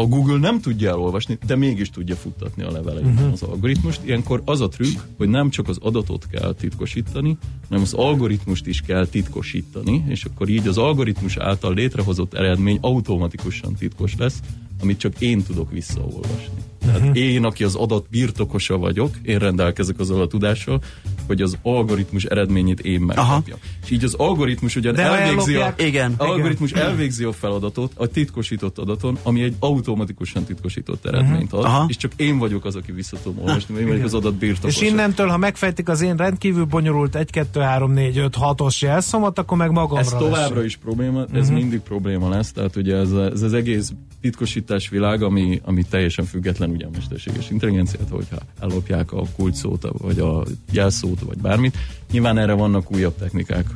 a 0.00 0.06
Google 0.06 0.38
nem 0.38 0.60
tudja 0.60 0.88
elolvasni, 0.90 1.38
de 1.46 1.56
mégis 1.56 1.90
tudja 1.90 2.14
futtatni 2.16 2.62
a 2.62 2.70
leveleimben 2.70 3.12
Mhm. 3.12 3.22
uh-huh. 3.22 3.32
az 3.32 3.42
algoritmust. 3.42 4.00
Ilyenkor 4.04 4.42
az 4.44 4.60
a 4.60 4.68
trükk, 4.68 4.98
hogy 5.16 5.28
nem 5.28 5.50
csak 5.50 5.68
az 5.68 5.78
adatot 5.80 6.26
kell 6.30 6.54
titkosítani, 6.54 7.36
hanem 7.68 7.82
az 7.82 7.92
algoritmust 7.94 8.66
is 8.66 8.80
kell 8.80 9.06
titkosítani, 9.06 10.04
és 10.08 10.24
akkor 10.24 10.48
így 10.48 10.66
az 10.68 10.78
algoritmus 10.78 11.36
által 11.36 11.74
létrehozott 11.74 12.34
eredmény 12.34 12.78
automatikusan 12.80 13.74
titkos 13.74 14.14
lesz, 14.18 14.40
amit 14.82 14.98
csak 14.98 15.20
én 15.20 15.42
tudok 15.42 15.70
visszaolvasni. 15.70 16.58
Tehát 16.86 17.00
Mhm. 17.00 17.14
én, 17.14 17.44
aki 17.44 17.64
az 17.64 17.74
adat 17.74 18.06
birtokosa 18.10 18.78
vagyok, 18.78 19.10
én 19.22 19.38
rendelkezek 19.38 19.98
azzal 19.98 20.20
a 20.20 20.26
tudással, 20.26 20.80
hogy 21.26 21.42
az 21.42 21.58
algoritmus 21.62 22.24
eredményét 22.24 22.80
én 22.80 23.00
megkapjam. 23.00 23.58
És 23.84 23.90
így 23.90 24.04
az 24.04 24.14
algoritmus 24.14 24.76
ugyan 24.76 24.94
De 24.94 25.02
elvégzi 25.02 25.54
a, 25.54 25.74
Igen. 25.78 26.14
algoritmus 26.16 26.70
Igen. 26.70 26.82
elvégzi 26.82 27.24
a 27.24 27.32
feladatot 27.32 27.92
a 27.96 28.06
titkosított 28.06 28.78
adaton, 28.78 29.18
ami 29.22 29.42
egy 29.42 29.54
automatikusan 29.58 30.44
titkosított 30.44 31.06
eredményt 31.06 31.52
ad, 31.52 31.64
Aha. 31.64 31.84
és 31.88 31.96
csak 31.96 32.12
én 32.16 32.38
vagyok 32.38 32.64
az, 32.64 32.76
aki 32.76 32.92
vissza 32.92 33.16
tudom 33.22 33.38
olvasni, 33.38 33.78
én 33.80 33.86
vagyok 33.86 34.04
az 34.04 34.14
adat 34.14 34.32
És 34.32 34.38
birtokosa. 34.38 34.84
innentől, 34.84 35.26
ha 35.28 35.36
megfejtik 35.36 35.88
az 35.88 36.00
én 36.00 36.16
rendkívül 36.16 36.64
bonyolult 36.64 37.14
1, 37.16 37.30
2, 37.30 37.60
3, 37.60 37.92
4, 37.92 38.18
5, 38.18 38.36
6-os 38.40 38.80
jelszomat, 38.82 39.38
akkor 39.38 39.56
meg 39.56 39.70
magamra 39.70 40.00
Ez 40.00 40.08
továbbra 40.08 40.48
veszem. 40.48 40.64
is 40.64 40.76
probléma, 40.76 41.24
ez 41.32 41.46
Mhm. 41.48 41.56
mindig 41.58 41.80
probléma 41.80 42.28
lesz, 42.28 42.52
tehát 42.52 42.76
ugye 42.76 42.96
ez, 42.96 43.12
ez 43.12 43.42
az 43.42 43.52
egész 43.52 43.92
titkosítás 44.20 44.88
világ, 44.88 45.22
ami, 45.22 45.60
ami 45.64 45.82
teljesen 45.90 46.24
független 46.24 46.70
ugye 46.70 46.86
a 46.86 46.90
mesterséges 46.92 47.50
intelligenciától, 47.50 48.16
hogyha 48.16 48.38
ellopják 48.60 49.12
a 49.12 49.22
kulcsszót, 49.36 49.88
vagy 49.98 50.18
a 50.18 50.44
jelszót, 50.72 51.20
vagy 51.20 51.38
bármit. 51.38 51.76
Nyilván 52.12 52.38
erre 52.38 52.52
vannak 52.52 52.92
újabb 52.92 53.16
technikák, 53.18 53.66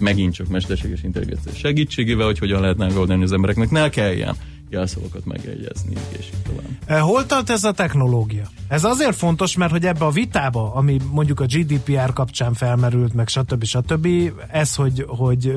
megint 0.00 0.34
csak 0.34 0.48
mesterséges 0.48 1.02
intelligencia 1.02 1.52
segítségével, 1.52 2.26
hogy 2.26 2.38
hogyan 2.38 2.60
lehet 2.60 2.76
megoldani 2.76 3.22
az 3.22 3.32
embereknek, 3.32 3.70
ne 3.70 3.88
kelljen 3.88 4.36
jelszavakat 4.70 5.24
megjegyezni, 5.24 5.94
és 6.18 6.26
így 6.26 6.42
tovább. 6.42 6.68
Eh, 6.86 7.00
Hol 7.00 7.26
tart 7.26 7.50
ez 7.50 7.64
a 7.64 7.72
technológia? 7.72 8.48
Ez 8.68 8.84
azért 8.84 9.16
fontos, 9.16 9.56
mert 9.56 9.70
hogy 9.70 9.86
ebbe 9.86 10.04
a 10.04 10.10
vitába, 10.10 10.74
ami 10.74 10.98
mondjuk 11.10 11.40
a 11.40 11.44
GDPR 11.44 12.12
kapcsán 12.12 12.54
felmerült, 12.54 13.14
meg 13.14 13.28
stb. 13.28 13.64
stb. 13.64 14.08
Ez, 14.50 14.74
hogy, 14.74 15.04
hogy 15.08 15.56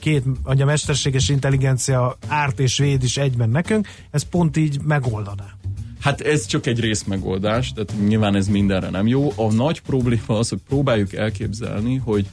két, 0.00 0.24
hogy 0.44 0.60
a 0.60 0.64
mesterséges 0.64 1.28
intelligencia 1.28 2.16
árt 2.26 2.60
és 2.60 2.78
véd 2.78 3.02
is 3.02 3.16
egyben 3.16 3.50
nekünk, 3.50 3.88
ez 4.10 4.22
pont 4.22 4.56
így 4.56 4.80
megoldaná. 4.84 5.56
Hát 6.00 6.20
ez 6.20 6.46
csak 6.46 6.66
egy 6.66 6.80
részmegoldás, 6.80 7.72
tehát 7.72 7.92
nyilván 8.08 8.34
ez 8.34 8.46
mindenre 8.48 8.90
nem 8.90 9.06
jó. 9.06 9.32
A 9.36 9.52
nagy 9.52 9.80
probléma 9.80 10.38
az, 10.38 10.48
hogy 10.48 10.60
próbáljuk 10.68 11.12
elképzelni, 11.12 11.96
hogy 11.96 12.26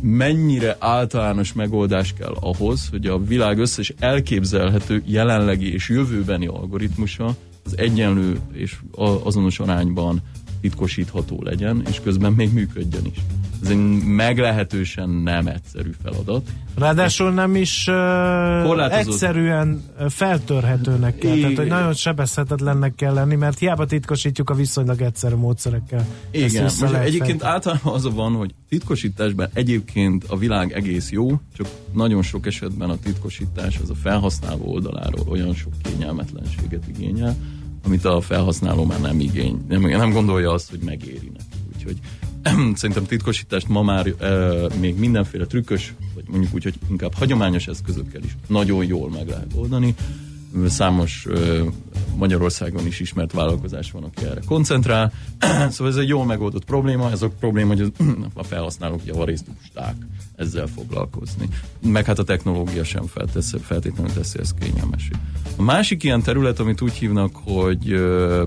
mennyire 0.00 0.76
általános 0.78 1.52
megoldás 1.52 2.12
kell 2.12 2.34
ahhoz, 2.40 2.88
hogy 2.90 3.06
a 3.06 3.18
világ 3.18 3.58
összes 3.58 3.94
elképzelhető 3.98 5.02
jelenlegi 5.06 5.72
és 5.72 5.88
jövőbeni 5.88 6.46
algoritmusa 6.46 7.36
az 7.64 7.78
egyenlő 7.78 8.38
és 8.52 8.76
azonos 9.24 9.58
arányban 9.58 10.22
titkosítható 10.64 11.42
legyen, 11.42 11.82
és 11.90 12.00
közben 12.00 12.32
még 12.32 12.52
működjön 12.52 13.04
is. 13.04 13.18
Ez 13.62 13.70
egy 13.70 14.04
meglehetősen 14.04 15.10
nem 15.10 15.46
egyszerű 15.46 15.90
feladat. 16.02 16.48
Ráadásul 16.74 17.30
nem 17.32 17.56
is 17.56 17.86
uh, 17.88 17.94
Korlátozott. 17.94 19.12
egyszerűen 19.12 19.82
feltörhetőnek 20.08 21.18
kell, 21.18 21.36
tehát 21.36 21.56
hogy 21.56 21.66
nagyon 21.66 21.92
sebezhetetlennek 21.92 22.94
kell 22.94 23.12
lenni, 23.12 23.34
mert 23.34 23.58
hiába 23.58 23.86
titkosítjuk 23.86 24.50
a 24.50 24.54
viszonylag 24.54 25.00
egyszerű 25.00 25.34
módszerekkel. 25.34 26.06
Igen, 26.30 26.62
most 26.62 26.82
egyébként 26.82 27.40
fejteni. 27.40 27.50
általában 27.50 27.94
az 27.94 28.04
a 28.04 28.10
van, 28.10 28.32
hogy 28.32 28.54
titkosításban 28.68 29.48
egyébként 29.52 30.24
a 30.28 30.36
világ 30.36 30.72
egész 30.72 31.10
jó, 31.10 31.40
csak 31.56 31.66
nagyon 31.92 32.22
sok 32.22 32.46
esetben 32.46 32.90
a 32.90 32.96
titkosítás 32.96 33.78
az 33.82 33.90
a 33.90 33.94
felhasználó 33.94 34.64
oldaláról 34.64 35.26
olyan 35.28 35.54
sok 35.54 35.72
kényelmetlenséget 35.82 36.88
igényel, 36.88 37.36
amit 37.84 38.04
a 38.04 38.20
felhasználó 38.20 38.84
már 38.84 39.00
nem 39.00 39.20
igény, 39.20 39.64
nem, 39.68 39.80
nem 39.80 40.10
gondolja 40.10 40.52
azt, 40.52 40.70
hogy 40.70 40.80
megéri 40.84 41.32
neki. 41.32 41.64
Úgyhogy 41.76 41.96
szerintem 42.80 43.06
titkosítást 43.06 43.68
ma 43.68 43.82
már 43.82 44.06
e, 44.06 44.28
még 44.80 44.98
mindenféle 44.98 45.46
trükkös, 45.46 45.94
vagy 46.14 46.24
mondjuk 46.28 46.54
úgy, 46.54 46.62
hogy 46.62 46.74
inkább 46.90 47.14
hagyományos 47.14 47.66
eszközökkel 47.66 48.22
is 48.22 48.36
nagyon 48.46 48.84
jól 48.84 49.10
meg 49.10 49.28
lehet 49.28 49.52
oldani. 49.54 49.94
Számos 50.66 51.26
Magyarországon 52.16 52.86
is 52.86 53.00
ismert 53.00 53.32
vállalkozás 53.32 53.90
van, 53.90 54.04
aki 54.04 54.24
erre 54.24 54.40
koncentrál. 54.46 55.12
szóval 55.70 55.92
ez 55.92 55.96
egy 55.96 56.08
jól 56.08 56.24
megoldott 56.24 56.64
probléma, 56.64 57.10
ez 57.10 57.22
a 57.22 57.28
probléma, 57.28 57.74
hogy 57.74 57.92
a 58.34 58.42
felhasználók 58.42 59.00
javarészt 59.04 59.46
lusták 59.46 59.94
ezzel 60.36 60.66
foglalkozni. 60.66 61.48
Meg 61.82 62.04
hát 62.04 62.18
a 62.18 62.24
technológia 62.24 62.84
sem 62.84 63.06
feltesz, 63.06 63.54
feltétlenül 63.62 64.12
teszi 64.12 64.38
ezt 64.38 64.58
kényelmesé. 64.58 65.10
A 65.56 65.62
másik 65.62 66.02
ilyen 66.02 66.22
terület, 66.22 66.58
amit 66.58 66.80
úgy 66.80 66.92
hívnak, 66.92 67.36
hogy 67.44 67.84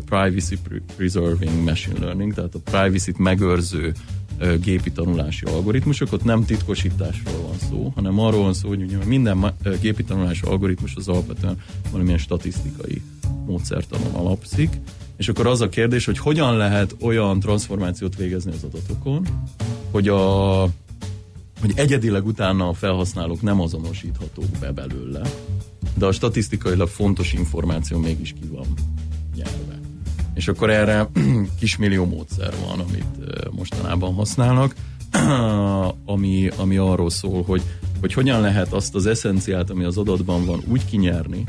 privacy 0.06 0.58
preserving 0.96 1.64
machine 1.64 2.00
learning, 2.00 2.34
tehát 2.34 2.56
a 2.56 2.60
privacy-t 2.60 3.18
megőrző 3.18 3.88
uh, 3.88 4.17
gépi 4.62 4.92
tanulási 4.92 5.46
algoritmusok, 5.46 6.14
ott 6.14 6.24
nem 6.24 6.46
titkosításról 6.46 7.42
van 7.42 7.58
szó, 7.70 7.92
hanem 7.96 8.20
arról 8.20 8.44
van 8.44 8.54
szó, 8.54 8.68
hogy 8.68 8.82
ugye 8.82 8.98
minden 9.06 9.54
gépi 9.82 10.04
tanulási 10.04 10.46
algoritmus 10.46 10.96
az 10.96 11.08
alapvetően 11.08 11.62
valamilyen 11.92 12.18
statisztikai 12.18 13.02
módszertanon 13.46 14.14
alapszik, 14.14 14.70
és 15.18 15.30
akkor 15.30 15.48
az 15.48 15.62
a 15.62 15.70
kérdés, 15.70 16.06
hogy 16.06 16.18
hogyan 16.18 16.58
lehet 16.58 16.96
olyan 17.02 17.40
transformációt 17.40 18.16
végezni 18.16 18.52
az 18.52 18.64
adatokon, 18.64 19.28
hogy 19.92 20.08
a 20.08 20.62
hogy 21.62 21.72
egyedileg 21.76 22.26
utána 22.26 22.68
a 22.68 22.74
felhasználók 22.74 23.42
nem 23.42 23.62
azonosíthatók 23.62 24.50
be 24.60 24.72
belőle, 24.72 25.22
de 25.98 26.06
a 26.06 26.12
statisztikailag 26.12 26.88
fontos 26.88 27.34
információ 27.34 27.98
mégis 27.98 28.34
ki 28.34 28.48
van 28.48 28.68
nyelve. 29.36 29.77
És 30.38 30.48
akkor 30.48 30.70
erre 30.70 31.10
kismillió 31.60 32.06
módszer 32.06 32.54
van, 32.68 32.80
amit 32.80 33.06
mostanában 33.52 34.14
használnak, 34.14 34.76
ami, 36.06 36.50
ami 36.58 36.78
arról 36.78 37.10
szól, 37.10 37.44
hogy, 37.44 37.62
hogy 38.00 38.14
hogyan 38.14 38.42
lehet 38.42 38.74
azt 38.74 38.96
az 38.96 39.06
eszenciát, 39.06 39.70
ami 39.70 39.84
az 39.84 39.98
adatban 39.98 40.46
van, 40.46 40.62
úgy 40.68 40.86
kinyerni, 40.86 41.44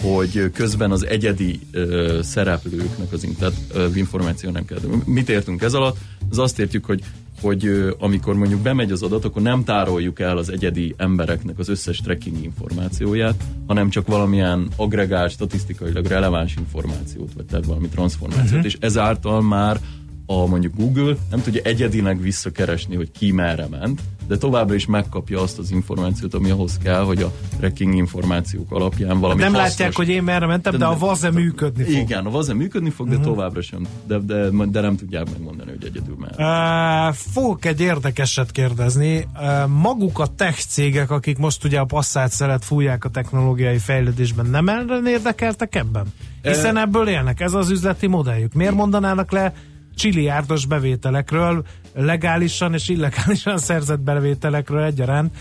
hogy 0.00 0.50
közben 0.52 0.90
az 0.90 1.06
egyedi 1.06 1.60
ö, 1.70 2.18
szereplőknek 2.22 3.12
az 3.12 3.26
tehát, 3.38 3.54
ö, 3.72 3.86
információ 3.94 4.50
nem 4.50 4.64
kell. 4.64 4.78
Mit 5.04 5.28
értünk 5.28 5.62
ez 5.62 5.74
alatt? 5.74 5.96
Az 6.30 6.38
azt 6.38 6.58
értjük, 6.58 6.84
hogy 6.84 7.02
hogy 7.40 7.66
ö, 7.66 7.90
amikor 7.98 8.34
mondjuk 8.34 8.60
bemegy 8.60 8.92
az 8.92 9.02
adat, 9.02 9.24
akkor 9.24 9.42
nem 9.42 9.64
tároljuk 9.64 10.20
el 10.20 10.36
az 10.36 10.50
egyedi 10.50 10.94
embereknek 10.96 11.58
az 11.58 11.68
összes 11.68 11.98
tracking 11.98 12.44
információját, 12.44 13.44
hanem 13.66 13.90
csak 13.90 14.06
valamilyen 14.06 14.68
agregált, 14.76 15.30
statisztikailag 15.30 16.06
releváns 16.06 16.54
információt, 16.56 17.32
vagy 17.36 17.44
tehát 17.44 17.64
valami 17.64 17.88
transformációt, 17.88 18.50
uh-huh. 18.50 18.64
és 18.64 18.76
ezáltal 18.80 19.42
már 19.42 19.80
a 20.26 20.46
mondjuk 20.46 20.74
Google 20.76 21.16
nem 21.30 21.42
tudja 21.42 21.62
egyedileg 21.62 22.20
visszakeresni, 22.20 22.96
hogy 22.96 23.10
ki 23.10 23.32
merre 23.32 23.66
ment, 23.70 24.00
de 24.28 24.36
továbbra 24.36 24.74
is 24.74 24.86
megkapja 24.86 25.40
azt 25.40 25.58
az 25.58 25.70
információt, 25.70 26.34
ami 26.34 26.50
ahhoz 26.50 26.78
kell, 26.82 27.02
hogy 27.02 27.22
a 27.22 27.32
tracking 27.58 27.94
információk 27.94 28.70
alapján 28.72 29.20
valami 29.20 29.40
Nem 29.40 29.52
hasznos... 29.52 29.68
látják, 29.70 29.96
hogy 29.96 30.08
én 30.08 30.22
merre 30.22 30.46
mentem, 30.46 30.76
de 30.78 30.84
a 30.84 30.98
vaze 30.98 31.30
működni 31.30 31.82
fog. 31.82 31.92
Igen, 31.92 32.26
a 32.26 32.30
vaze 32.30 32.54
működni 32.54 32.90
fog, 32.90 33.08
de 33.08 33.14
Mhm. 33.14 33.22
továbbra 33.24 33.62
sem. 33.62 33.86
De, 34.06 34.18
de, 34.18 34.48
de 34.70 34.80
nem 34.80 34.96
tudják 34.96 35.30
megmondani, 35.30 35.70
hogy 35.70 35.84
egyedül 35.84 36.16
merre. 36.18 37.08
Uh, 37.08 37.14
fogok 37.14 37.64
egy 37.64 37.80
érdekeset 37.80 38.50
kérdezni. 38.50 39.16
Uh, 39.40 39.68
maguk 39.68 40.18
a 40.18 40.26
tech 40.26 40.58
cégek, 40.66 41.10
akik 41.10 41.38
most 41.38 41.64
ugye 41.64 41.78
a 41.78 41.84
passzát 41.84 42.30
szeret 42.30 42.64
fújják 42.64 43.04
a 43.04 43.08
technológiai 43.08 43.78
fejlődésben, 43.78 44.46
nem 44.46 44.68
ellen 44.68 45.06
érdekeltek 45.06 45.74
ebben? 45.74 46.06
Hiszen 46.42 46.76
ebből 46.76 47.08
élnek, 47.08 47.40
ez 47.40 47.52
az 47.54 47.70
üzleti 47.70 48.06
modelljük. 48.06 48.52
Miért 48.54 48.74
mondanának 48.74 49.32
le 49.32 49.52
csiliárdos 49.94 50.66
bevételekről, 50.66 51.64
legálisan 52.04 52.74
és 52.74 52.88
illegálisan 52.88 53.58
szerzett 53.58 54.00
bevételekről 54.00 54.82
egyaránt, 54.82 55.36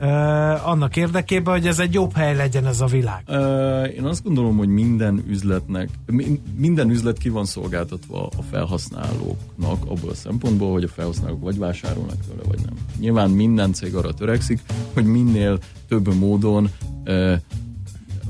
uh, 0.00 0.68
annak 0.68 0.96
érdekében, 0.96 1.54
hogy 1.54 1.66
ez 1.66 1.78
egy 1.78 1.92
jobb 1.92 2.14
hely 2.14 2.36
legyen 2.36 2.66
ez 2.66 2.80
a 2.80 2.86
világ. 2.86 3.22
Ö, 3.26 3.82
Én 3.84 4.04
azt 4.04 4.22
gondolom, 4.24 4.56
hogy 4.56 4.68
minden 4.68 5.24
üzletnek, 5.28 5.88
mi- 6.06 6.40
minden 6.56 6.90
üzlet 6.90 7.18
ki 7.18 7.28
van 7.28 7.44
szolgáltatva 7.44 8.26
a 8.38 8.42
felhasználóknak 8.50 9.82
abból 9.86 10.10
a 10.10 10.14
szempontból, 10.14 10.72
hogy 10.72 10.84
a 10.84 10.88
felhasználók 10.88 11.40
vagy 11.42 11.58
vásárolnak 11.58 12.16
tőle, 12.28 12.42
vagy 12.48 12.58
nem. 12.64 12.74
Nyilván 13.00 13.30
minden 13.30 13.72
cég 13.72 13.94
arra 13.94 14.12
törekszik, 14.14 14.60
hogy 14.92 15.04
minél 15.04 15.58
több 15.88 16.14
módon 16.14 16.68
ö, 17.04 17.34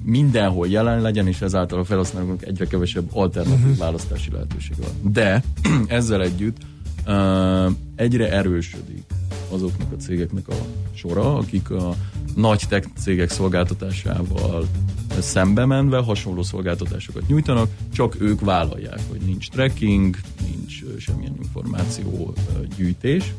mindenhol 0.04 0.68
jelen 0.68 1.00
legyen, 1.00 1.26
és 1.26 1.40
ezáltal 1.40 1.78
a 1.78 1.84
felhasználóknak 1.84 2.46
egyre 2.46 2.66
kevesebb 2.66 3.08
alternatív 3.12 3.66
Mhm. 3.66 3.78
választási 3.78 4.30
lehetőség 4.30 4.76
van. 4.78 5.12
De 5.12 5.42
ezzel 5.86 6.22
együtt 6.22 6.56
egyre 7.96 8.32
erősödik 8.32 9.04
azoknak 9.50 9.92
a 9.92 9.96
cégeknek 9.96 10.48
a 10.48 10.54
sora, 10.94 11.36
akik 11.36 11.70
a 11.70 11.94
nagy 12.34 12.62
tech 12.68 12.88
cégek 12.98 13.30
szolgáltatásával 13.30 14.66
szembe 15.20 15.64
menve 15.64 15.98
hasonló 15.98 16.42
szolgáltatásokat 16.42 17.26
nyújtanak, 17.26 17.68
csak 17.92 18.20
ők 18.20 18.40
vállalják, 18.40 19.00
hogy 19.08 19.20
nincs 19.20 19.48
tracking, 19.48 20.16
nincs 20.40 20.98
semmilyen 20.98 21.36
információ 21.42 22.34
gyűjtés. 22.76 23.32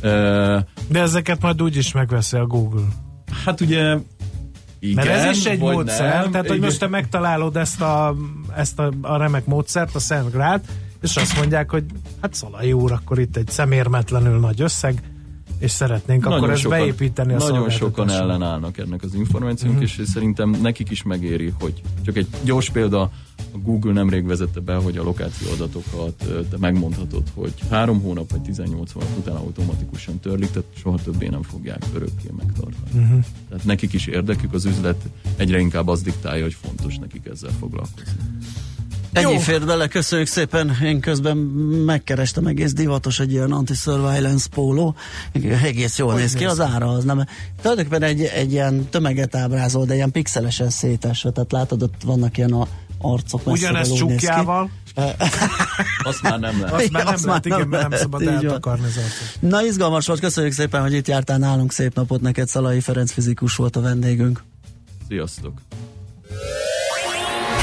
De 0.00 1.00
ezeket 1.00 1.40
majd 1.40 1.62
úgyis 1.62 1.92
megveszi 1.92 2.36
a 2.36 2.46
Google. 2.46 2.86
Hát 3.44 3.60
ugye 3.60 3.96
igen, 4.78 5.06
Mert 5.06 5.08
ez 5.08 5.36
is 5.36 5.44
egy 5.44 5.58
módszer, 5.58 6.22
nem. 6.22 6.30
tehát 6.30 6.46
hogy 6.46 6.56
Igen. 6.56 6.68
most 6.68 6.78
te 6.78 6.86
megtalálod 6.88 7.56
ezt 7.56 7.80
a, 7.80 8.16
ezt 8.56 8.78
a, 8.78 8.92
a 9.00 9.16
remek 9.16 9.46
módszert, 9.46 9.94
a 9.94 9.98
Szent 9.98 10.30
Grát, 10.30 10.64
és 11.02 11.16
azt 11.16 11.36
mondják, 11.36 11.70
hogy 11.70 11.84
hát 12.20 12.34
Szalai 12.34 12.72
úr, 12.72 12.92
akkor 12.92 13.18
itt 13.18 13.36
egy 13.36 13.48
szemérmetlenül 13.48 14.38
nagy 14.38 14.60
összeg, 14.60 15.02
és 15.58 15.70
szeretnénk 15.70 16.26
akkor 16.26 16.50
ezt 16.50 16.68
beépíteni 16.68 17.32
a 17.32 17.36
Nagyon 17.36 17.70
sokan 17.70 18.10
ellenállnak 18.10 18.78
ennek 18.78 19.02
az 19.02 19.14
információnk, 19.14 19.74
Mhm. 19.74 19.82
és 19.84 20.00
szerintem 20.04 20.50
nekik 20.50 20.90
is 20.90 21.02
megéri, 21.02 21.54
hogy 21.60 21.82
csak 22.04 22.16
egy 22.16 22.26
gyors 22.44 22.70
példa, 22.70 23.10
a 23.52 23.58
Google 23.62 23.92
nemrég 23.92 24.26
vezette 24.26 24.60
be, 24.60 24.74
hogy 24.74 24.96
a 24.96 25.02
lokáció 25.02 25.50
adatokat 25.50 26.14
te 26.50 26.56
megmondhatod, 26.58 27.22
hogy 27.34 27.52
három 27.70 28.00
hónap 28.00 28.30
vagy 28.30 28.40
18 28.40 28.92
hónap 28.92 29.08
után 29.18 29.36
automatikusan 29.36 30.18
törlik, 30.18 30.50
tehát 30.50 30.68
soha 30.76 30.98
többé 31.04 31.28
nem 31.28 31.42
fogják 31.42 31.82
örökké 31.94 32.28
megtartani. 32.36 33.04
Mhm. 33.04 33.18
Tehát 33.48 33.64
nekik 33.64 33.92
is 33.92 34.06
érdekük, 34.06 34.52
az 34.52 34.64
üzlet 34.64 35.02
egyre 35.36 35.58
inkább 35.58 35.88
az 35.88 36.02
diktálja, 36.02 36.42
hogy 36.42 36.56
fontos 36.62 36.98
nekik 36.98 37.26
ezzel 37.26 37.52
foglalkozni. 37.58 38.12
Ennyi 39.12 39.38
fért 39.38 39.66
bele, 39.66 39.88
köszönjük 39.88 40.28
szépen. 40.28 40.76
Én 40.82 41.00
közben 41.00 41.36
megkerestem 41.86 42.46
egész 42.46 42.72
divatos 42.72 43.20
egy 43.20 43.32
ilyen 43.32 43.52
anti-surveillance 43.52 44.48
póló. 44.50 44.94
Egész 45.62 45.98
jól 45.98 46.12
Hogy 46.12 46.20
néz 46.20 46.34
ki, 46.34 46.44
az 46.44 46.60
ára 46.60 46.88
az 46.88 47.04
nem. 47.04 47.24
Tulajdonképpen 47.62 48.02
egy, 48.02 48.22
egy 48.22 48.52
ilyen 48.52 48.88
tömeget 48.88 49.34
ábrázol, 49.34 49.84
de 49.84 49.94
ilyen 49.94 50.10
pixelesen 50.10 50.70
szétesve. 50.70 51.30
Tehát 51.30 51.52
látod, 51.52 51.82
ott 51.82 52.02
vannak 52.04 52.36
ilyen 52.36 52.52
a 52.52 52.66
arcok 52.98 53.46
Ugyanezt 53.46 53.94
csukjával. 53.94 54.70
Azt 56.02 56.22
már 56.22 56.38
nem 56.38 56.60
lehet. 56.60 56.74
Azt 56.74 56.90
már 56.90 57.04
nem 57.04 57.14
Azt 57.14 57.24
lehet, 57.24 57.46
igen, 57.46 57.58
mert 57.58 57.70
nem 57.70 57.90
lehet, 57.90 57.98
szabad 57.98 58.22
eltakarni 58.22 58.84
az 58.84 58.96
arcot. 58.96 59.50
Na, 59.50 59.64
izgalmas 59.64 60.06
volt, 60.06 60.20
köszönjük 60.20 60.52
szépen, 60.52 60.80
hogy 60.80 60.92
itt 60.92 61.08
jártál 61.08 61.38
nálunk, 61.38 61.72
szép 61.72 61.94
napot 61.94 62.20
neked, 62.20 62.48
Szalai 62.48 62.80
Ferenc 62.80 63.12
fizikus 63.12 63.56
volt 63.56 63.76
a 63.76 63.80
vendégünk. 63.80 64.42
Sziasztok! 65.08 65.52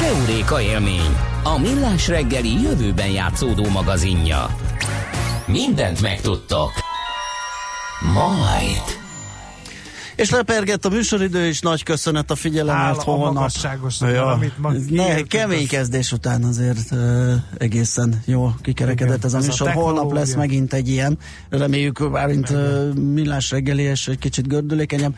Heuréka 0.08 0.62
élmény, 0.62 1.18
a 1.44 1.60
millás 1.60 2.08
reggeli 2.08 2.62
jövőben 2.62 3.08
játszódó 3.08 3.70
magazinja. 3.70 4.56
Mindent 5.46 6.02
megtudtok. 6.02 6.72
Majd. 8.14 8.82
És 10.16 10.30
lepergett 10.30 10.86
a 10.86 10.90
műsoridő, 10.90 11.46
és 11.46 11.60
nagy 11.60 11.84
köszönet 11.84 12.32
a 12.32 12.36
figyelemért 12.36 12.98
a 12.98 13.02
holnap. 13.02 13.34
magasságosnak, 13.34 14.12
mert 14.12 14.22
amit 14.24 14.58
ma 14.58 14.72
ne, 14.90 15.22
kemény 15.22 15.64
az- 15.64 15.70
kezdés 15.70 16.12
után 16.12 16.44
azért 16.44 16.92
uh, 16.92 17.34
egészen 17.58 18.22
jó 18.26 18.52
kikerekedett 18.62 19.18
Igen, 19.18 19.26
ez 19.26 19.34
a 19.34 19.38
ez 19.38 19.44
a 19.44 19.48
műsor. 19.48 19.72
Holnap 19.72 20.12
lesz 20.14 20.36
megint 20.36 20.74
egy 20.74 20.90
ilyen. 20.90 21.18
Reméljük, 21.50 22.12
bármint 22.12 22.50
uh, 22.50 22.94
millás 22.94 23.52
reggeli, 23.52 23.82
és 23.82 24.08
egy 24.08 24.20
kicsit 24.20 24.48
gördülékenyebb. 24.48 25.16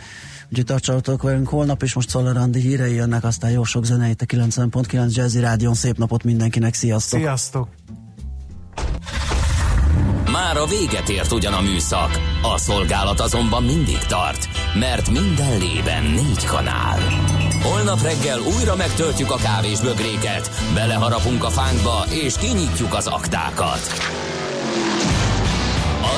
Úgyhogy 0.50 0.66
tartsatok 0.66 1.22
velünk 1.22 1.48
holnap, 1.48 1.84
és 1.84 1.94
most 1.94 2.10
Szoller 2.10 2.38
Andi 2.38 2.60
hírei 2.60 2.94
jönnek, 2.94 3.24
aztán 3.24 3.52
jó 3.52 3.64
sok 3.64 3.86
zene 3.86 4.10
itt 4.10 4.22
a 4.22 4.26
90.9 4.26 5.16
Jazzy 5.16 5.40
Rádion. 5.40 5.74
Szép 5.74 5.98
napot 5.98 6.24
mindenkinek, 6.24 6.74
sziasztok! 6.74 7.20
Sziasztok! 7.20 7.68
Már 10.32 10.58
a 10.58 10.66
véget 10.66 11.10
ért 11.10 11.32
ugyan 11.32 11.54
a 11.54 11.62
műszak, 11.62 12.20
a 12.42 12.58
szolgálat 12.58 13.20
azonban 13.20 13.64
mindig 13.64 13.98
tart, 13.98 14.48
mert 14.80 15.10
minden 15.10 15.58
lében 15.58 16.04
négy 16.04 16.46
kanál. 16.46 17.00
Holnap 17.64 18.02
reggel 18.02 18.40
újra 18.40 18.76
megtöltjük 18.76 19.32
a 19.32 19.36
kávés 19.36 19.80
bögréket, 19.80 20.50
beleharapunk 20.74 21.44
a 21.44 21.50
fánkba 21.50 22.06
és 22.10 22.38
kinyitjuk 22.38 22.94
az 22.94 23.08
aktákat. 23.08 23.82